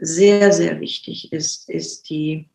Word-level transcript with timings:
sehr, 0.00 0.52
sehr 0.52 0.80
wichtig 0.80 1.32
ist, 1.32 1.68
ist 1.68 2.08
die 2.10 2.48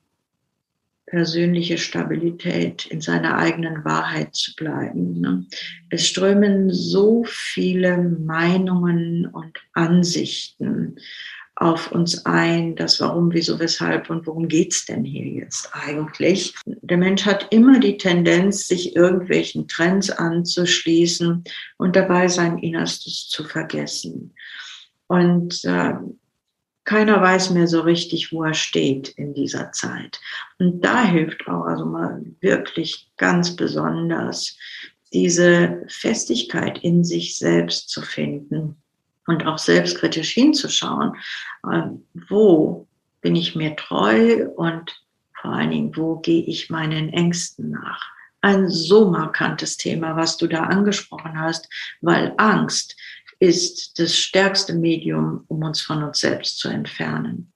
persönliche 1.05 1.77
Stabilität, 1.77 2.87
in 2.87 2.99
seiner 2.99 3.37
eigenen 3.37 3.85
Wahrheit 3.85 4.33
zu 4.35 4.55
bleiben. 4.55 5.21
Ne? 5.21 5.45
Es 5.89 6.07
strömen 6.07 6.71
so 6.71 7.23
viele 7.27 7.97
Meinungen 7.97 9.27
und 9.27 9.57
Ansichten 9.73 10.97
auf 11.57 11.91
uns 11.91 12.25
ein, 12.25 12.75
das 12.75 12.99
Warum, 12.99 13.31
Wieso, 13.33 13.59
Weshalb 13.59 14.09
und 14.09 14.27
worum 14.27 14.47
geht's 14.49 14.85
denn 14.85 15.05
hier 15.05 15.25
jetzt 15.25 15.69
eigentlich? 15.71 16.53
Der 16.65 16.97
Mensch 16.97 17.25
hat 17.25 17.47
immer 17.51 17.79
die 17.79 17.97
Tendenz, 17.97 18.67
sich 18.67 18.95
irgendwelchen 18.95 19.67
Trends 19.67 20.09
anzuschließen 20.09 21.43
und 21.77 21.95
dabei 21.95 22.27
sein 22.27 22.57
Innerstes 22.57 23.29
zu 23.29 23.45
vergessen. 23.45 24.33
Und 25.07 25.63
äh, 25.63 25.93
keiner 26.85 27.19
weiß 27.19 27.49
mehr 27.49 27.67
so 27.67 27.81
richtig, 27.81 28.31
wo 28.31 28.43
er 28.43 28.53
steht 28.53 29.09
in 29.09 29.33
dieser 29.33 29.71
Zeit. 29.71 30.21
Und 30.59 30.81
da 30.81 31.03
hilft 31.03 31.47
auch 31.47 31.65
also 31.65 31.85
mal 31.85 32.23
wirklich 32.41 33.11
ganz 33.17 33.55
besonders 33.55 34.55
diese 35.11 35.83
Festigkeit 35.87 36.77
in 36.79 37.03
sich 37.03 37.37
selbst 37.37 37.89
zu 37.89 38.01
finden 38.01 38.77
und 39.27 39.45
auch 39.47 39.57
selbstkritisch 39.57 40.31
hinzuschauen, 40.31 41.15
äh, 41.69 41.81
wo 42.29 42.87
bin 43.21 43.35
ich 43.35 43.55
mir 43.55 43.75
treu 43.75 44.47
und 44.55 44.95
vor 45.41 45.51
allen 45.51 45.71
Dingen, 45.71 45.97
wo 45.97 46.17
gehe 46.17 46.43
ich 46.43 46.69
meinen 46.69 47.09
Ängsten 47.09 47.71
nach. 47.71 48.03
Ein 48.41 48.69
so 48.69 49.09
markantes 49.09 49.77
Thema, 49.77 50.15
was 50.15 50.37
du 50.37 50.45
da 50.47 50.65
angesprochen 50.65 51.39
hast, 51.39 51.67
weil 52.01 52.33
Angst 52.37 52.95
ist 53.39 53.99
das 53.99 54.15
stärkste 54.15 54.73
Medium, 54.73 55.43
um 55.47 55.63
uns 55.63 55.81
von 55.81 56.03
uns 56.03 56.19
selbst 56.19 56.59
zu 56.59 56.69
entfernen. 56.69 57.51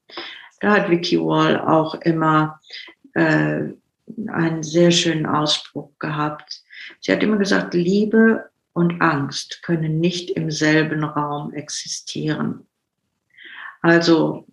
Da 0.59 0.71
hat 0.71 0.89
Vicky 0.89 1.19
Wall 1.19 1.59
auch 1.59 1.95
immer 1.95 2.59
äh, 3.13 3.69
einen 4.27 4.63
sehr 4.63 4.91
schönen 4.91 5.25
Ausspruch 5.25 5.91
gehabt. 5.99 6.61
Sie 6.99 7.11
hat 7.11 7.23
immer 7.23 7.37
gesagt, 7.37 7.73
Liebe 7.73 8.49
und 8.73 9.01
Angst 9.01 9.61
können 9.63 9.99
nicht 9.99 10.31
im 10.31 10.51
selben 10.51 11.03
Raum 11.03 11.53
existieren. 11.53 12.65
Also 13.81 14.45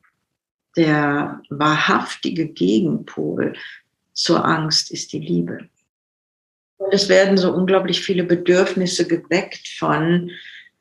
der 0.76 1.42
wahrhaftige 1.48 2.48
Gegenpol 2.48 3.54
zur 4.12 4.44
Angst 4.44 4.90
ist 4.90 5.12
die 5.12 5.20
Liebe. 5.20 5.68
Und 6.78 6.92
es 6.92 7.08
werden 7.08 7.38
so 7.38 7.52
unglaublich 7.52 8.02
viele 8.02 8.24
Bedürfnisse 8.24 9.06
geweckt 9.06 9.68
von, 9.68 10.30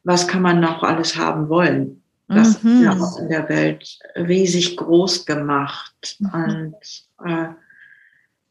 was 0.06 0.28
kann 0.28 0.42
man 0.42 0.62
noch 0.62 0.82
alles 0.82 1.18
haben 1.18 1.50
wollen. 1.50 2.02
Das 2.28 2.64
mhm. 2.64 2.72
ist 2.72 2.84
ja 2.84 2.92
auch 2.94 3.20
in 3.20 3.30
der 3.30 3.50
Welt 3.50 4.00
riesig 4.16 4.78
groß 4.78 5.26
gemacht. 5.26 6.16
Mhm. 6.20 6.30
Und 6.34 6.76
äh, 7.24 7.50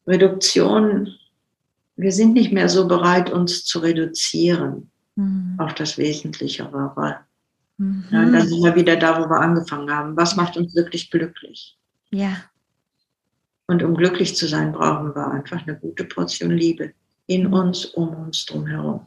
Reduktion 0.07 1.09
wir 1.97 2.13
sind 2.13 2.35
nicht 2.35 2.53
mehr 2.53 2.69
so 2.69 2.89
bereit, 2.89 3.31
uns 3.31 3.65
zu 3.65 3.79
reduzieren 3.79 4.91
mhm. 5.17 5.55
auf 5.59 5.75
das 5.75 5.99
Wesentliche. 5.99 6.65
Mhm. 7.77 8.05
Ja, 8.11 8.25
dann 8.31 8.49
sind 8.49 8.63
wir 8.63 8.75
wieder 8.75 8.97
da, 8.97 9.19
wo 9.19 9.29
wir 9.29 9.41
angefangen 9.41 9.91
haben. 9.91 10.17
Was 10.17 10.37
macht 10.37 10.57
uns 10.57 10.75
wirklich 10.75 11.11
glücklich? 11.11 11.77
Ja. 12.11 12.37
Und 13.67 13.83
um 13.83 13.95
glücklich 13.95 14.37
zu 14.37 14.47
sein, 14.47 14.73
brauchen 14.73 15.15
wir 15.15 15.31
einfach 15.31 15.67
eine 15.67 15.79
gute 15.79 16.05
Portion 16.05 16.51
Liebe 16.51 16.93
in 17.27 17.47
uns, 17.47 17.87
um 17.87 18.09
uns 18.15 18.45
drum 18.45 18.67
herum. 18.67 19.07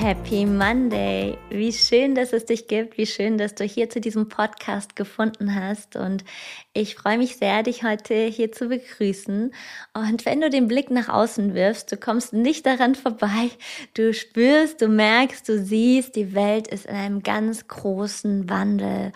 Happy 0.00 0.46
Monday. 0.46 1.36
Wie 1.50 1.74
schön, 1.74 2.14
dass 2.14 2.32
es 2.32 2.46
dich 2.46 2.68
gibt. 2.68 2.96
Wie 2.96 3.04
schön, 3.04 3.36
dass 3.36 3.54
du 3.54 3.64
hier 3.64 3.90
zu 3.90 4.00
diesem 4.00 4.30
Podcast 4.30 4.96
gefunden 4.96 5.54
hast. 5.54 5.94
Und 5.94 6.24
ich 6.72 6.94
freue 6.94 7.18
mich 7.18 7.36
sehr, 7.36 7.62
dich 7.62 7.84
heute 7.84 8.14
hier 8.14 8.50
zu 8.50 8.68
begrüßen. 8.68 9.52
Und 9.92 10.24
wenn 10.24 10.40
du 10.40 10.48
den 10.48 10.68
Blick 10.68 10.90
nach 10.90 11.10
außen 11.10 11.52
wirfst, 11.52 11.92
du 11.92 11.98
kommst 11.98 12.32
nicht 12.32 12.64
daran 12.64 12.94
vorbei. 12.94 13.50
Du 13.92 14.14
spürst, 14.14 14.80
du 14.80 14.88
merkst, 14.88 15.46
du 15.46 15.58
siehst, 15.58 16.16
die 16.16 16.34
Welt 16.34 16.66
ist 16.68 16.86
in 16.86 16.96
einem 16.96 17.22
ganz 17.22 17.68
großen 17.68 18.48
Wandel. 18.48 19.12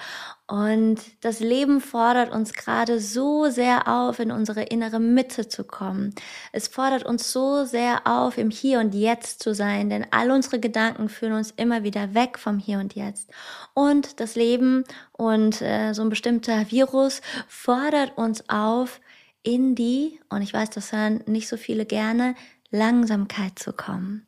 Und 0.46 1.00
das 1.22 1.40
Leben 1.40 1.80
fordert 1.80 2.30
uns 2.30 2.52
gerade 2.52 3.00
so 3.00 3.48
sehr 3.48 3.88
auf, 3.88 4.18
in 4.18 4.30
unsere 4.30 4.64
innere 4.64 5.00
Mitte 5.00 5.48
zu 5.48 5.64
kommen. 5.64 6.14
Es 6.52 6.68
fordert 6.68 7.04
uns 7.04 7.32
so 7.32 7.64
sehr 7.64 8.06
auf, 8.06 8.36
im 8.36 8.50
Hier 8.50 8.80
und 8.80 8.94
Jetzt 8.94 9.42
zu 9.42 9.54
sein, 9.54 9.88
denn 9.88 10.06
all 10.10 10.30
unsere 10.30 10.60
Gedanken 10.60 11.08
führen 11.08 11.32
uns 11.32 11.50
immer 11.52 11.82
wieder 11.82 12.12
weg 12.12 12.38
vom 12.38 12.58
Hier 12.58 12.78
und 12.78 12.94
Jetzt. 12.94 13.30
Und 13.72 14.20
das 14.20 14.34
Leben 14.34 14.84
und 15.12 15.62
äh, 15.62 15.94
so 15.94 16.02
ein 16.02 16.10
bestimmter 16.10 16.70
Virus 16.70 17.22
fordert 17.48 18.18
uns 18.18 18.46
auf, 18.50 19.00
in 19.42 19.74
die, 19.74 20.20
und 20.30 20.42
ich 20.42 20.52
weiß, 20.52 20.70
das 20.70 20.92
hören 20.92 21.22
nicht 21.26 21.48
so 21.48 21.56
viele 21.56 21.84
gerne, 21.84 22.34
Langsamkeit 22.70 23.58
zu 23.58 23.72
kommen. 23.72 24.26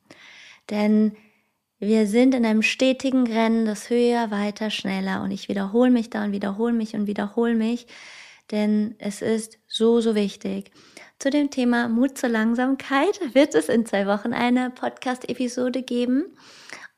Denn 0.70 1.16
wir 1.78 2.06
sind 2.06 2.34
in 2.34 2.46
einem 2.46 2.62
stetigen 2.62 3.26
Rennen, 3.26 3.66
das 3.66 3.90
höher, 3.90 4.30
weiter, 4.30 4.70
schneller. 4.70 5.22
Und 5.22 5.30
ich 5.30 5.48
wiederhole 5.48 5.90
mich 5.90 6.10
da 6.10 6.24
und 6.24 6.32
wiederhole 6.32 6.72
mich 6.72 6.94
und 6.94 7.06
wiederhole 7.06 7.54
mich, 7.54 7.86
denn 8.50 8.94
es 8.98 9.22
ist 9.22 9.58
so, 9.66 10.00
so 10.00 10.14
wichtig. 10.14 10.70
Zu 11.18 11.30
dem 11.30 11.50
Thema 11.50 11.88
Mut 11.88 12.16
zur 12.18 12.28
Langsamkeit 12.28 13.20
wird 13.34 13.54
es 13.54 13.68
in 13.68 13.86
zwei 13.86 14.06
Wochen 14.06 14.32
eine 14.32 14.70
Podcast-Episode 14.70 15.82
geben. 15.82 16.36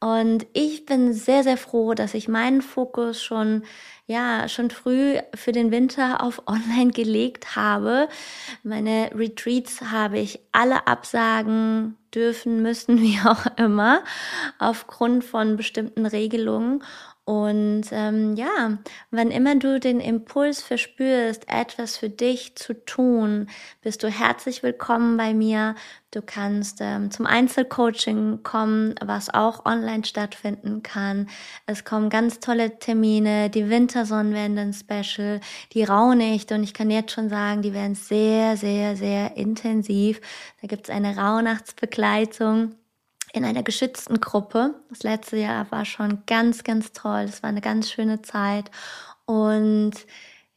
Und 0.01 0.47
ich 0.53 0.87
bin 0.87 1.13
sehr, 1.13 1.43
sehr 1.43 1.57
froh, 1.57 1.95
dass 1.95 2.15
ich 2.15 2.29
meinen 2.29 2.63
Fokus 2.63 3.23
schon 3.23 3.65
ja 4.09 4.49
schon 4.49 4.71
früh 4.71 5.19
für 5.35 5.53
den 5.53 5.71
Winter 5.71 6.23
auf 6.23 6.43
Online 6.47 6.91
gelegt 6.91 7.55
habe. 7.55 8.09
Meine 8.65 9.11
Retreats 9.15 9.83
habe 9.93 10.19
ich 10.19 10.41
alle 10.51 10.87
absagen 10.89 11.97
dürfen, 12.15 12.63
müssen, 12.63 13.01
wie 13.03 13.19
auch 13.25 13.47
immer, 13.57 14.03
aufgrund 14.59 15.25
von 15.25 15.57
bestimmten 15.57 16.07
Regelungen. 16.07 16.83
Und 17.29 17.83
ähm, 17.93 18.37
ja, 18.37 18.79
wann 19.11 19.31
immer 19.31 19.55
du 19.55 19.79
den 19.79 20.01
Impuls 20.01 20.63
verspürst, 20.63 21.45
etwas 21.47 21.99
für 21.99 22.09
dich 22.09 22.57
zu 22.57 22.73
tun, 22.87 23.51
bist 23.83 24.03
du 24.03 24.09
herzlich 24.09 24.63
willkommen 24.63 25.19
bei 25.19 25.35
mir. 25.35 25.75
Du 26.11 26.23
kannst 26.23 26.79
ähm, 26.81 27.11
zum 27.11 27.27
Einzelcoaching 27.27 28.43
kommen, 28.45 28.95
was 29.05 29.29
auch 29.29 29.67
online 29.67 30.07
stattfinden 30.07 30.83
kann. 30.83 31.29
Es 31.67 31.85
kommen 31.85 32.09
ganz 32.09 32.41
tolle 32.41 32.79
Termine, 32.79 33.51
die 33.51 33.69
Wintersonnenwenden-Special, 33.69 35.41
die 35.75 35.85
Rauhnacht 35.85 36.51
und 36.53 36.63
ich 36.63 36.73
kann 36.73 36.91
jetzt 36.91 37.13
schon 37.13 37.29
sagen, 37.29 37.61
die 37.61 37.75
werden 37.75 37.95
sehr, 37.95 38.57
sehr, 38.57 38.97
sehr 38.97 39.37
intensiv. 39.37 40.23
Da 40.63 40.67
gibt's 40.67 40.89
eine 40.89 41.15
Rauhnachtsbegleitung 41.15 42.73
in 43.39 43.45
einer 43.45 43.63
geschützten 43.63 44.21
Gruppe. 44.21 44.75
Das 44.91 45.03
letzte 45.03 45.37
Jahr 45.37 45.71
war 45.71 45.85
schon 45.85 46.25
ganz, 46.27 46.65
ganz 46.65 46.93
toll. 46.93 47.23
Es 47.23 47.43
war 47.43 47.49
eine 47.49 47.61
ganz 47.61 47.91
schöne 47.91 48.21
Zeit. 48.21 48.71
Und 49.25 49.93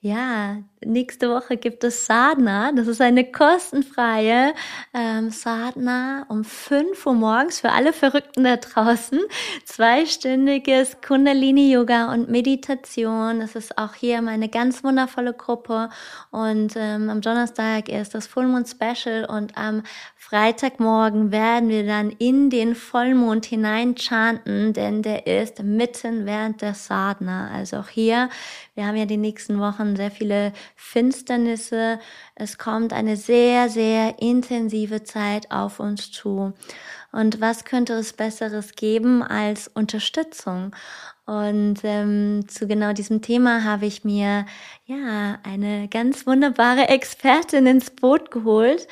ja, 0.04 0.58
nächste 0.84 1.30
Woche 1.30 1.58
gibt 1.58 1.84
es 1.84 2.08
Sadhana. 2.08 2.72
Das 2.72 2.88
ist 2.88 3.02
eine 3.02 3.32
kostenfreie 3.32 4.54
ähm, 4.96 5.30
Sadhana 5.30 6.26
um 6.28 6.44
5 6.44 7.06
Uhr 7.06 7.14
morgens 7.14 7.60
für 7.60 7.72
alle 7.72 7.94
Verrückten 7.94 8.44
da 8.44 8.58
draußen. 8.58 9.20
Zweistündiges 9.64 10.98
Kundalini-Yoga 11.06 12.12
und 12.12 12.32
Meditation. 12.32 13.42
Das 13.42 13.56
ist 13.56 13.78
auch 13.78 13.94
hier 13.94 14.24
meine 14.24 14.50
ganz 14.50 14.84
wundervolle 14.84 15.34
Gruppe. 15.34 15.90
Und 16.32 16.74
ähm, 16.76 17.12
am 17.12 17.22
Donnerstag 17.22 17.88
ist 17.88 18.16
das 18.16 18.26
Full 18.26 18.48
Moon 18.48 18.66
Special 18.66 19.26
und 19.26 19.56
am 19.56 19.84
Freitagmorgen 20.16 21.32
werden 21.32 21.70
wir 21.70 21.86
dann 21.86 22.10
in 22.10 22.50
den 22.50 22.74
Vollmond 22.74 23.46
hinein 23.46 23.96
chanten, 23.96 24.74
denn 24.74 25.04
der 25.04 25.28
ist 25.28 25.62
mitten 25.62 26.26
während 26.26 26.62
der 26.62 26.74
Sadhana. 26.74 27.52
Also 27.54 27.78
auch 27.78 27.90
hier, 27.90 28.30
wir 28.82 28.88
haben 28.88 28.96
ja 28.96 29.06
die 29.06 29.18
nächsten 29.18 29.60
Wochen 29.60 29.96
sehr 29.96 30.10
viele 30.10 30.54
Finsternisse. 30.76 32.00
Es 32.34 32.58
kommt 32.58 32.94
eine 32.94 33.16
sehr, 33.16 33.70
sehr 33.70 34.20
intensive 34.20 35.04
Zeit 35.04 35.52
auf 35.52 35.80
uns 35.80 36.12
zu. 36.12 36.54
Und 37.12 37.40
was 37.40 37.64
könnte 37.64 37.94
es 37.94 38.14
Besseres 38.14 38.74
geben 38.74 39.22
als 39.22 39.68
Unterstützung? 39.68 40.76
Und 41.28 41.82
ähm, 41.84 42.46
zu 42.48 42.66
genau 42.66 42.92
diesem 42.94 43.22
Thema 43.22 43.64
habe 43.64 43.86
ich 43.86 44.04
mir 44.04 44.48
ja 44.88 45.38
eine 45.44 45.88
ganz 45.88 46.26
wunderbare 46.26 46.90
Expertin 46.90 47.68
ins 47.68 47.92
Boot 47.92 48.32
geholt. 48.32 48.88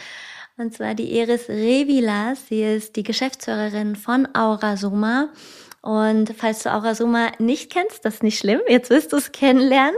Und 0.58 0.76
zwar 0.76 0.94
die 0.94 1.18
Iris 1.18 1.50
Revilas. 1.50 2.46
Sie 2.48 2.62
ist 2.62 2.96
die 2.96 3.02
Geschäftsführerin 3.04 3.96
von 3.96 4.28
Aurasoma 4.36 5.30
und 5.82 6.34
falls 6.38 6.64
du 6.64 6.74
Aurasoma 6.74 7.32
nicht 7.40 7.72
kennst, 7.72 8.04
das 8.04 8.16
ist 8.16 8.24
nicht 8.24 8.38
schlimm, 8.38 8.60
jetzt 8.68 8.90
wirst 8.90 9.14
du 9.14 9.18
es 9.18 9.32
kennenlernen. 9.32 9.96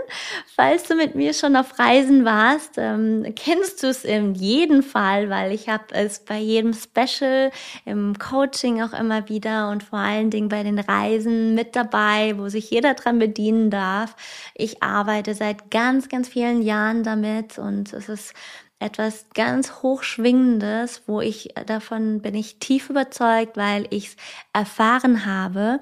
Falls 0.55 0.83
du 0.83 0.95
mit 0.95 1.15
mir 1.15 1.33
schon 1.33 1.55
auf 1.55 1.79
Reisen 1.79 2.23
warst, 2.23 2.75
ähm, 2.77 3.33
kennst 3.35 3.81
du 3.81 3.87
es 3.87 4.05
in 4.05 4.35
jedem 4.35 4.83
Fall, 4.83 5.29
weil 5.31 5.51
ich 5.51 5.69
habe 5.69 5.85
es 5.91 6.19
bei 6.19 6.37
jedem 6.37 6.73
Special, 6.73 7.51
im 7.85 8.17
Coaching 8.19 8.83
auch 8.83 8.93
immer 8.93 9.27
wieder 9.27 9.69
und 9.69 9.81
vor 9.83 9.97
allen 9.97 10.29
Dingen 10.29 10.49
bei 10.49 10.61
den 10.61 10.77
Reisen 10.77 11.55
mit 11.55 11.75
dabei, 11.75 12.37
wo 12.37 12.47
sich 12.47 12.69
jeder 12.69 12.93
dran 12.93 13.17
bedienen 13.17 13.71
darf. 13.71 14.15
Ich 14.53 14.83
arbeite 14.83 15.33
seit 15.33 15.71
ganz, 15.71 16.09
ganz 16.09 16.27
vielen 16.27 16.61
Jahren 16.61 17.03
damit 17.03 17.57
und 17.57 17.91
es 17.91 18.07
ist 18.07 18.33
etwas 18.81 19.27
ganz 19.35 19.83
Hochschwingendes, 19.83 21.03
wo 21.05 21.21
ich 21.21 21.53
davon 21.67 22.21
bin 22.21 22.33
ich 22.35 22.57
tief 22.57 22.89
überzeugt, 22.89 23.55
weil 23.55 23.85
ich 23.91 24.07
es 24.07 24.15
erfahren 24.53 25.23
habe. 25.25 25.79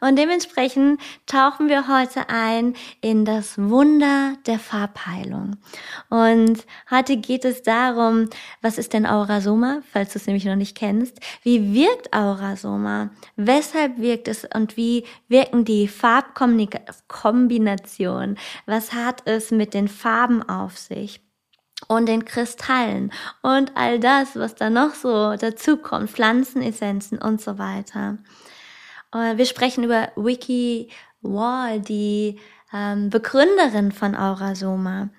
Und 0.00 0.18
dementsprechend 0.18 1.00
tauchen 1.26 1.68
wir 1.68 1.88
heute 1.88 2.28
ein 2.28 2.74
in 3.00 3.24
das 3.24 3.56
Wunder 3.56 4.34
der 4.46 4.58
Farbheilung. 4.58 5.56
Und 6.10 6.66
heute 6.90 7.16
geht 7.16 7.46
es 7.46 7.62
darum, 7.62 8.28
was 8.60 8.76
ist 8.76 8.92
denn 8.92 9.06
Aurasoma, 9.06 9.80
falls 9.90 10.12
du 10.12 10.18
es 10.18 10.26
nämlich 10.26 10.44
noch 10.44 10.56
nicht 10.56 10.76
kennst. 10.76 11.20
Wie 11.42 11.72
wirkt 11.72 12.12
Aurasoma? 12.12 13.08
Weshalb 13.36 13.96
wirkt 13.98 14.28
es 14.28 14.46
und 14.54 14.76
wie 14.76 15.06
wirken 15.28 15.64
die 15.64 15.88
Farbkombinationen? 15.88 18.36
Was 18.66 18.92
hat 18.92 19.22
es 19.24 19.50
mit 19.50 19.72
den 19.72 19.88
Farben 19.88 20.46
auf 20.46 20.76
sich? 20.76 21.21
Und 21.96 22.06
den 22.06 22.24
Kristallen 22.24 23.12
und 23.42 23.76
all 23.76 23.98
das, 23.98 24.36
was 24.36 24.54
da 24.54 24.70
noch 24.70 24.94
so 24.94 25.36
dazu 25.36 25.76
kommt, 25.76 26.10
Pflanzenessenzen 26.10 27.18
und 27.18 27.40
so 27.40 27.58
weiter. 27.58 28.18
Äh, 29.14 29.36
wir 29.36 29.46
sprechen 29.46 29.84
über 29.84 30.10
Wiki 30.16 30.90
Wall, 31.20 31.80
die 31.80 32.38
ähm, 32.72 33.10
Begründerin 33.10 33.92
von 33.92 34.14
Aurasoma. 34.14 35.10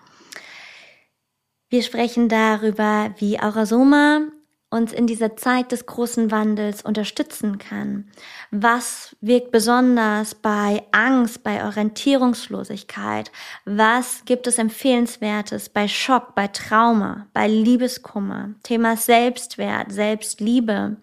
Wir 1.70 1.82
sprechen 1.82 2.30
darüber, 2.30 3.14
wie 3.18 3.40
Aurasoma 3.40 4.28
uns 4.74 4.92
in 4.92 5.08
dieser 5.08 5.38
Zeit 5.38 5.72
des 5.72 5.86
großen 5.86 6.32
Wandels 6.32 6.82
unterstützen 6.82 7.60
kann. 7.60 8.10
Was 8.52 9.16
wirkt 9.22 9.52
besonders 9.52 10.36
bei 10.36 10.84
Angst, 10.92 11.44
bei 11.44 11.64
Orientierungslosigkeit? 11.64 13.32
Was 13.66 14.26
gibt 14.26 14.48
es 14.48 14.58
empfehlenswertes 14.58 15.70
bei 15.70 15.88
Schock, 15.88 16.36
bei 16.36 16.48
Trauma, 16.48 17.28
bei 17.34 17.48
Liebeskummer? 17.48 18.50
Thema 18.64 18.98
Selbstwert, 18.98 19.92
Selbstliebe. 19.92 20.98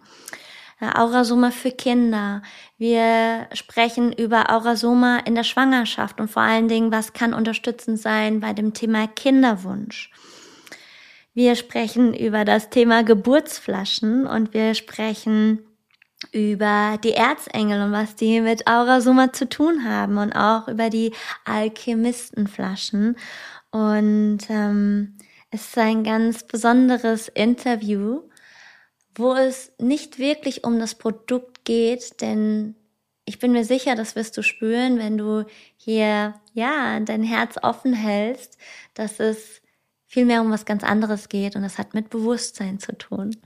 Aurasoma 0.81 1.51
für 1.51 1.71
Kinder. 1.71 2.43
Wir 2.79 3.49
sprechen 3.53 4.13
über 4.13 4.51
Aurasoma 4.51 5.19
in 5.19 5.35
der 5.35 5.45
Schwangerschaft 5.45 6.21
und 6.21 6.31
vor 6.31 6.43
allen 6.43 6.69
Dingen, 6.69 6.91
was 6.91 7.13
kann 7.13 7.35
unterstützend 7.35 8.01
sein 8.01 8.41
bei 8.41 8.55
dem 8.55 8.73
Thema 8.73 9.07
Kinderwunsch. 9.07 10.11
Wir 11.41 11.57
sprechen 11.57 12.13
über 12.13 12.45
das 12.45 12.69
Thema 12.69 13.03
Geburtsflaschen 13.03 14.27
und 14.27 14.53
wir 14.53 14.75
sprechen 14.75 15.65
über 16.33 16.99
die 17.03 17.15
Erzengel 17.15 17.81
und 17.81 17.93
was 17.93 18.15
die 18.15 18.43
mit 18.43 18.67
Aura 18.67 19.01
Summa 19.01 19.33
zu 19.33 19.49
tun 19.49 19.89
haben 19.89 20.19
und 20.19 20.35
auch 20.35 20.69
über 20.69 20.91
die 20.91 21.15
Alchemistenflaschen. 21.47 23.17
Und 23.71 24.41
ähm, 24.51 25.17
es 25.51 25.69
ist 25.69 25.79
ein 25.79 26.05
ganz 26.05 26.47
besonderes 26.47 27.29
Interview, 27.29 28.21
wo 29.15 29.33
es 29.33 29.73
nicht 29.79 30.19
wirklich 30.19 30.63
um 30.65 30.79
das 30.79 30.95
Produkt 30.95 31.65
geht, 31.65 32.21
denn 32.21 32.75
ich 33.25 33.39
bin 33.39 33.53
mir 33.53 33.65
sicher, 33.65 33.95
das 33.95 34.15
wirst 34.15 34.37
du 34.37 34.43
spüren, 34.43 34.99
wenn 34.99 35.17
du 35.17 35.47
hier 35.79 36.35
ja 36.53 37.01
dein 37.01 37.23
Herz 37.23 37.57
offen 37.63 37.95
hältst, 37.95 38.59
dass 38.93 39.21
es 39.21 39.60
vielmehr 40.11 40.41
um 40.41 40.51
was 40.51 40.65
ganz 40.65 40.83
anderes 40.83 41.29
geht 41.29 41.55
und 41.55 41.63
das 41.63 41.79
hat 41.79 41.95
mit 41.95 42.11
Bewusstsein 42.11 42.81
zu 42.81 42.99
tun. 42.99 43.37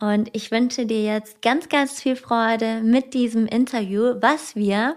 Und 0.00 0.30
ich 0.32 0.50
wünsche 0.50 0.86
dir 0.86 1.02
jetzt 1.02 1.42
ganz, 1.42 1.68
ganz 1.68 2.00
viel 2.00 2.16
Freude 2.16 2.80
mit 2.80 3.12
diesem 3.12 3.46
Interview, 3.46 4.14
was 4.22 4.56
wir 4.56 4.96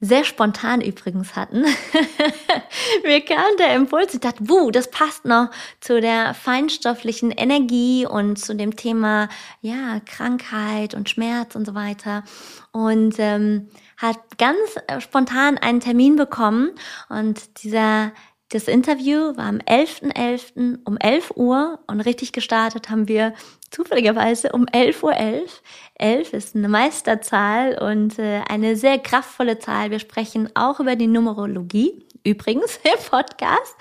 sehr 0.00 0.24
spontan 0.24 0.80
übrigens 0.80 1.36
hatten. 1.36 1.60
Mir 3.04 3.20
kam 3.20 3.56
der 3.58 3.74
Impuls, 3.74 4.14
ich 4.14 4.20
dachte, 4.20 4.48
wuh, 4.48 4.70
das 4.70 4.90
passt 4.90 5.26
noch 5.26 5.50
zu 5.80 6.00
der 6.00 6.32
feinstofflichen 6.32 7.30
Energie 7.30 8.06
und 8.06 8.36
zu 8.36 8.56
dem 8.56 8.74
Thema, 8.74 9.28
ja, 9.60 10.00
Krankheit 10.06 10.94
und 10.94 11.10
Schmerz 11.10 11.54
und 11.54 11.66
so 11.66 11.74
weiter. 11.74 12.24
Und 12.72 13.16
ähm, 13.18 13.68
hat 13.98 14.18
ganz 14.38 14.58
spontan 14.98 15.58
einen 15.58 15.78
Termin 15.78 16.16
bekommen 16.16 16.70
und 17.08 17.62
dieser 17.62 18.12
das 18.52 18.68
Interview 18.68 19.34
war 19.36 19.46
am 19.46 19.58
11.11. 19.58 20.12
.11. 20.12 20.78
um 20.84 20.98
11 20.98 21.32
Uhr 21.36 21.78
und 21.86 22.02
richtig 22.02 22.32
gestartet 22.32 22.90
haben 22.90 23.08
wir 23.08 23.32
zufälligerweise 23.70 24.52
um 24.52 24.66
11.11 24.66 25.02
Uhr. 25.02 25.14
11. 25.14 25.62
11 25.94 26.32
ist 26.34 26.54
eine 26.54 26.68
Meisterzahl 26.68 27.78
und 27.78 28.18
äh, 28.18 28.42
eine 28.48 28.76
sehr 28.76 28.98
kraftvolle 28.98 29.58
Zahl. 29.58 29.90
Wir 29.90 30.00
sprechen 30.00 30.50
auch 30.54 30.80
über 30.80 30.96
die 30.96 31.06
Numerologie, 31.06 32.06
übrigens 32.24 32.78
im 32.84 33.02
Podcast. 33.08 33.74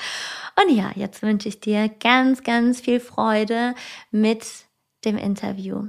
Und 0.61 0.73
ja, 0.73 0.91
jetzt 0.95 1.21
wünsche 1.21 1.49
ich 1.49 1.59
dir 1.59 1.89
ganz, 1.89 2.41
ganz 2.43 2.79
viel 2.79 3.01
Freude 3.01 3.75
mit 4.09 4.45
dem 5.03 5.17
Interview. 5.17 5.87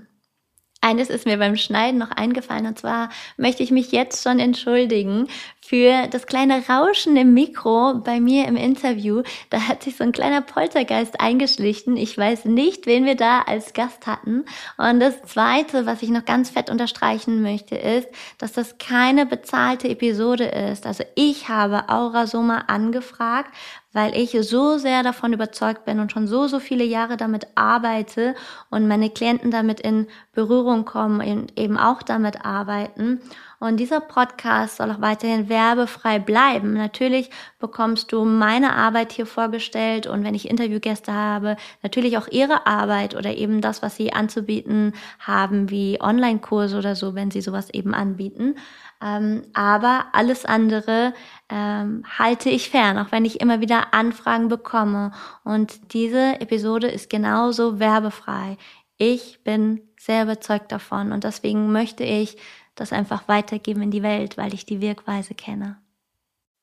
Eines 0.81 1.09
ist 1.11 1.27
mir 1.27 1.39
beim 1.39 1.55
Schneiden 1.55 1.99
noch 1.99 2.11
eingefallen 2.11 2.67
und 2.67 2.77
zwar 2.77 3.11
möchte 3.37 3.63
ich 3.63 3.71
mich 3.71 3.93
jetzt 3.93 4.25
schon 4.25 4.41
entschuldigen 4.41 5.29
für 5.73 6.07
das 6.09 6.27
kleine 6.27 6.63
Rauschen 6.69 7.17
im 7.17 7.33
Mikro 7.33 7.95
bei 8.05 8.21
mir 8.21 8.47
im 8.47 8.57
Interview. 8.57 9.23
Da 9.49 9.69
hat 9.69 9.83
sich 9.83 9.97
so 9.97 10.05
ein 10.05 10.13
kleiner 10.13 10.43
Poltergeist 10.43 11.19
eingeschlichen. 11.19 11.97
Ich 11.97 12.19
weiß 12.19 12.45
nicht, 12.45 12.85
wen 12.85 13.07
wir 13.07 13.15
da 13.15 13.41
als 13.41 13.73
Gast 13.73 14.07
hatten. 14.07 14.45
Und 14.77 15.01
das 15.01 15.23
Zweite, 15.23 15.87
was 15.87 16.03
ich 16.03 16.11
noch 16.11 16.27
ganz 16.27 16.51
fett 16.51 16.69
unterstreichen 16.69 17.41
möchte, 17.41 17.75
ist, 17.75 18.07
dass 18.37 18.53
das 18.53 18.77
keine 18.77 19.25
bezahlte 19.25 19.89
Episode 19.89 20.45
ist. 20.45 20.85
Also 20.85 21.05
ich 21.15 21.49
habe 21.49 21.89
Aura 21.89 22.27
Soma 22.27 22.65
angefragt, 22.67 23.49
weil 23.95 24.15
ich 24.15 24.37
so 24.43 24.77
sehr 24.77 25.03
davon 25.03 25.33
überzeugt 25.33 25.87
bin 25.87 26.01
und 26.01 26.13
schon 26.13 26.27
so, 26.27 26.49
so 26.49 26.61
viele 26.61 26.85
Jahre 26.85 27.17
damit 27.17 27.47
arbeite 27.55 28.35
und 28.69 28.89
meine 28.89 29.09
Klienten 29.09 29.51
damit 29.51 29.81
in 29.81 30.07
Berührung 30.33 30.85
kommen 30.85 31.21
und 31.21 31.59
eben 31.59 31.79
auch 31.79 32.03
damit 32.03 32.45
arbeiten. 32.45 33.21
Und 33.63 33.77
dieser 33.77 34.01
Podcast 34.01 34.79
soll 34.79 34.91
auch 34.91 35.01
weiterhin 35.01 35.49
werbefrei 35.49 36.19
bleiben. 36.19 36.73
Natürlich 36.73 37.31
bekommst 37.61 38.11
du 38.11 38.25
meine 38.25 38.75
Arbeit 38.75 39.13
hier 39.13 39.25
vorgestellt 39.25 40.09
und 40.09 40.25
wenn 40.25 40.35
ich 40.35 40.51
Interviewgäste 40.51 41.13
habe, 41.13 41.57
natürlich 41.81 42.19
auch 42.19 42.27
ihre 42.27 42.67
Arbeit 42.67 43.15
oder 43.15 43.37
eben 43.37 43.61
das, 43.61 43.81
was 43.81 43.95
sie 43.95 44.13
anzubieten 44.13 44.95
haben, 45.21 45.71
wie 45.71 46.01
Online-Kurse 46.01 46.77
oder 46.77 46.97
so, 46.97 47.15
wenn 47.15 47.31
sie 47.31 47.41
sowas 47.41 47.71
eben 47.71 47.95
anbieten. 47.95 48.57
Ähm, 49.01 49.43
aber 49.55 50.07
alles 50.13 50.45
andere 50.45 51.15
ähm, 51.49 52.03
halte 52.19 52.51
ich 52.51 52.69
fern, 52.69 52.99
auch 52.99 53.13
wenn 53.13 53.25
ich 53.25 53.41
immer 53.41 53.61
wieder 53.61 53.95
Anfragen 53.95 54.49
bekomme. 54.49 55.13
Und 55.45 55.93
diese 55.95 56.41
Episode 56.41 56.89
ist 56.89 57.09
genauso 57.11 57.79
werbefrei. 57.79 58.59
Ich 58.97 59.45
bin 59.45 59.83
sehr 59.97 60.25
überzeugt 60.25 60.73
davon 60.73 61.13
und 61.13 61.23
deswegen 61.23 61.71
möchte 61.71 62.03
ich 62.03 62.37
das 62.75 62.93
einfach 62.93 63.29
weitergeben 63.29 63.83
in 63.83 63.91
die 63.91 64.03
Welt, 64.03 64.37
weil 64.37 64.55
ich 64.55 64.67
die 64.67 64.81
Wirkweise 64.81 65.35
kenne. 65.35 65.79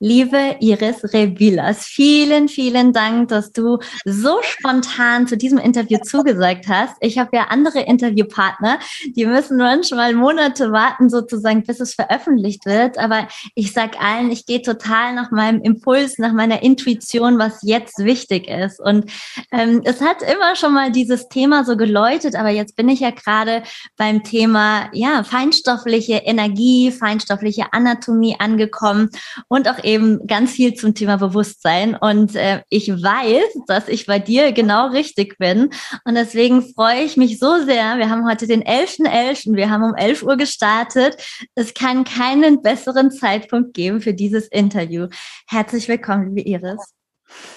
Liebe 0.02 0.56
Iris 0.62 1.14
Rebilas, 1.14 1.84
vielen, 1.84 2.48
vielen 2.48 2.94
Dank, 2.94 3.28
dass 3.28 3.52
du 3.52 3.80
so 4.06 4.38
spontan 4.44 5.28
zu 5.28 5.36
diesem 5.36 5.58
Interview 5.58 5.98
zugesagt 6.02 6.70
hast. 6.70 6.96
Ich 7.02 7.18
habe 7.18 7.36
ja 7.36 7.48
andere 7.50 7.82
Interviewpartner, 7.82 8.80
die 9.14 9.26
müssen 9.26 9.58
manchmal 9.58 10.14
Monate 10.14 10.72
warten, 10.72 11.10
sozusagen, 11.10 11.64
bis 11.64 11.82
es 11.82 11.96
veröffentlicht 11.96 12.66
wird. 12.66 12.98
Aber 12.98 13.28
ich 13.56 13.74
sag 13.74 14.02
allen, 14.02 14.32
ich 14.32 14.46
gehe 14.46 14.62
total 14.62 15.14
nach 15.16 15.32
meinem 15.32 15.62
Impuls, 15.64 16.18
nach 16.18 16.32
meiner 16.32 16.64
Intuition, 16.64 17.38
was 17.38 17.60
jetzt 17.64 17.98
wichtig 17.98 18.48
ist. 18.48 18.80
Und 18.80 19.12
ähm, 19.52 19.82
es 19.84 20.00
hat 20.00 20.22
immer 20.22 20.56
schon 20.56 20.74
mal 20.74 20.94
dieses 20.94 21.28
Thema 21.28 21.66
so 21.66 21.76
geläutet, 21.76 22.38
aber 22.38 22.52
jetzt 22.52 22.78
bin 22.78 22.88
ich 22.88 23.02
ja 23.02 23.10
gerade 23.12 23.64
beim 23.98 24.24
Thema 24.24 24.90
ja 24.94 25.26
feinstoffliche 25.26 26.22
Energie, 26.24 26.90
feinstoffliche 26.90 27.74
Anatomie 27.74 28.38
angekommen 28.40 29.10
und 29.50 29.68
auch 29.68 29.89
eben 29.90 30.28
ganz 30.28 30.52
viel 30.52 30.76
zum 30.76 30.94
Thema 30.94 31.18
Bewusstsein 31.18 31.96
und 31.96 32.36
äh, 32.36 32.62
ich 32.70 32.90
weiß, 32.90 33.64
dass 33.68 33.88
ich 33.88 34.06
bei 34.06 34.20
dir 34.20 34.52
genau 34.52 34.90
richtig 34.90 35.38
bin 35.40 35.72
und 36.06 36.16
deswegen 36.16 36.62
freue 36.62 37.02
ich 37.02 37.18
mich 37.18 37.40
so 37.40 37.58
sehr. 37.66 37.98
Wir 37.98 38.10
haben 38.10 38.30
heute 38.30 38.46
den 38.46 38.64
11.11., 38.64 39.08
.11., 39.08 39.56
wir 39.56 39.70
haben 39.70 39.84
um 39.84 39.96
11 39.96 40.24
Uhr 40.24 40.38
gestartet. 40.38 41.18
Es 41.56 41.74
kann 41.74 42.04
keinen 42.04 42.62
besseren 42.62 43.12
Zeitpunkt 43.12 43.74
geben 43.74 44.02
für 44.02 44.14
dieses 44.14 44.48
Interview. 44.48 45.08
Herzlich 45.48 45.88
willkommen, 45.88 46.36
liebe 46.36 46.48
Iris. 46.48 46.94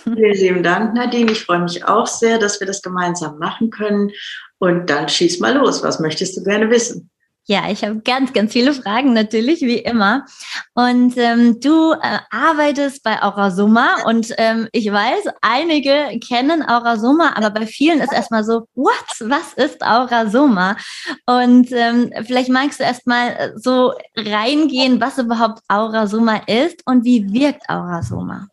Vielen 0.05 0.35
lieben 0.35 0.63
Dank, 0.63 0.95
Nadine. 0.95 1.33
Ich 1.33 1.45
freue 1.45 1.61
mich 1.61 1.85
auch 1.85 2.07
sehr, 2.07 2.39
dass 2.39 2.61
wir 2.61 2.67
das 2.67 2.83
gemeinsam 2.83 3.39
machen 3.39 3.71
können. 3.71 4.11
Und 4.59 4.89
dann 4.89 5.09
schieß 5.09 5.41
mal 5.41 5.57
los. 5.57 5.83
Was 5.83 5.99
möchtest 6.01 6.37
du 6.37 6.45
gerne 6.45 6.71
wissen? 6.71 7.11
Ja, 7.47 7.69
ich 7.69 7.83
habe 7.83 8.01
ganz, 8.03 8.33
ganz 8.33 8.53
viele 8.53 8.73
Fragen 8.73 9.13
natürlich, 9.15 9.63
wie 9.63 9.79
immer. 9.79 10.25
Und 10.75 11.15
ähm, 11.17 11.59
du 11.61 11.93
äh, 11.93 12.19
arbeitest 12.31 13.03
bei 13.03 13.21
Aurasoma 13.21 14.05
und 14.07 14.33
ähm, 14.39 14.69
ich 14.71 14.93
weiß, 14.93 15.25
einige 15.41 16.21
kennen 16.21 16.63
Aurasoma, 16.63 17.33
aber 17.35 17.51
bei 17.51 17.67
vielen 17.67 18.01
ist 18.01 18.13
erstmal 18.13 18.45
so, 18.45 18.69
what? 18.75 18.93
Was 19.19 19.55
ist 19.55 19.83
Aurasoma? 19.83 20.77
Und 21.27 21.73
ähm, 21.73 22.13
vielleicht 22.25 22.49
magst 22.49 22.79
du 22.79 22.85
erstmal 22.85 23.31
äh, 23.31 23.51
so 23.57 23.93
reingehen, 24.17 25.01
was 25.01 25.19
überhaupt 25.19 25.63
Aurasoma 25.69 26.43
ist 26.47 26.81
und 26.87 27.05
wie 27.05 27.33
wirkt 27.33 27.69
Aurasoma? 27.69 28.47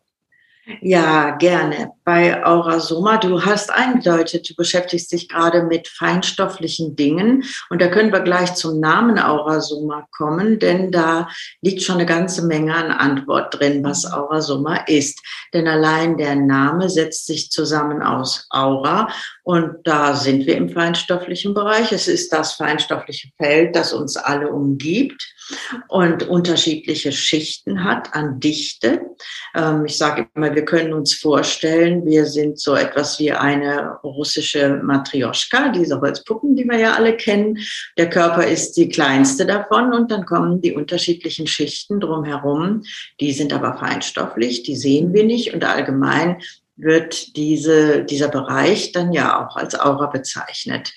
Ja, 0.80 1.36
gerne. 1.36 1.92
Bei 2.04 2.44
Aurasoma, 2.44 3.16
du 3.18 3.44
hast 3.44 3.70
eingedeutet, 3.72 4.48
du 4.48 4.54
beschäftigst 4.54 5.12
dich 5.12 5.28
gerade 5.28 5.62
mit 5.64 5.88
feinstofflichen 5.88 6.96
Dingen. 6.96 7.44
Und 7.68 7.80
da 7.80 7.88
können 7.88 8.12
wir 8.12 8.20
gleich 8.20 8.54
zum 8.54 8.80
Namen 8.80 9.18
Aurasoma 9.18 10.06
kommen, 10.16 10.58
denn 10.58 10.90
da 10.92 11.28
liegt 11.60 11.82
schon 11.82 11.96
eine 11.96 12.06
ganze 12.06 12.46
Menge 12.46 12.74
an 12.74 12.90
Antwort 12.90 13.58
drin, 13.58 13.82
was 13.84 14.10
Aurasoma 14.10 14.76
ist. 14.86 15.20
Denn 15.52 15.66
allein 15.66 16.16
der 16.16 16.36
Name 16.36 16.88
setzt 16.88 17.26
sich 17.26 17.50
zusammen 17.50 18.02
aus 18.02 18.46
Aura. 18.50 19.08
Und 19.44 19.76
da 19.84 20.14
sind 20.14 20.46
wir 20.46 20.56
im 20.56 20.68
feinstofflichen 20.68 21.54
Bereich. 21.54 21.92
Es 21.92 22.08
ist 22.08 22.32
das 22.32 22.54
feinstoffliche 22.54 23.28
Feld, 23.36 23.74
das 23.74 23.92
uns 23.92 24.16
alle 24.16 24.48
umgibt 24.50 25.26
und 25.88 26.28
unterschiedliche 26.28 27.12
Schichten 27.12 27.84
hat 27.84 28.14
an 28.14 28.40
Dichte. 28.40 29.00
Ähm, 29.54 29.84
ich 29.86 29.96
sage 29.96 30.28
immer, 30.34 30.54
wir 30.54 30.64
können 30.64 30.92
uns 30.92 31.14
vorstellen, 31.14 32.04
wir 32.06 32.26
sind 32.26 32.58
so 32.58 32.74
etwas 32.74 33.18
wie 33.18 33.32
eine 33.32 33.96
russische 34.02 34.80
Matrioschka, 34.82 35.70
diese 35.70 36.00
Holzpuppen, 36.00 36.56
die 36.56 36.64
wir 36.64 36.78
ja 36.78 36.94
alle 36.94 37.16
kennen. 37.16 37.58
Der 37.96 38.10
Körper 38.10 38.46
ist 38.46 38.76
die 38.76 38.88
kleinste 38.88 39.46
davon 39.46 39.92
und 39.92 40.10
dann 40.10 40.26
kommen 40.26 40.60
die 40.60 40.72
unterschiedlichen 40.72 41.46
Schichten 41.46 42.00
drumherum. 42.00 42.82
Die 43.20 43.32
sind 43.32 43.52
aber 43.52 43.78
feinstofflich, 43.78 44.62
die 44.62 44.76
sehen 44.76 45.12
wir 45.12 45.24
nicht 45.24 45.54
und 45.54 45.64
allgemein 45.64 46.40
wird 46.82 47.36
diese, 47.36 48.04
dieser 48.04 48.28
Bereich 48.28 48.92
dann 48.92 49.12
ja 49.12 49.46
auch 49.46 49.56
als 49.56 49.78
Aura 49.78 50.06
bezeichnet. 50.06 50.92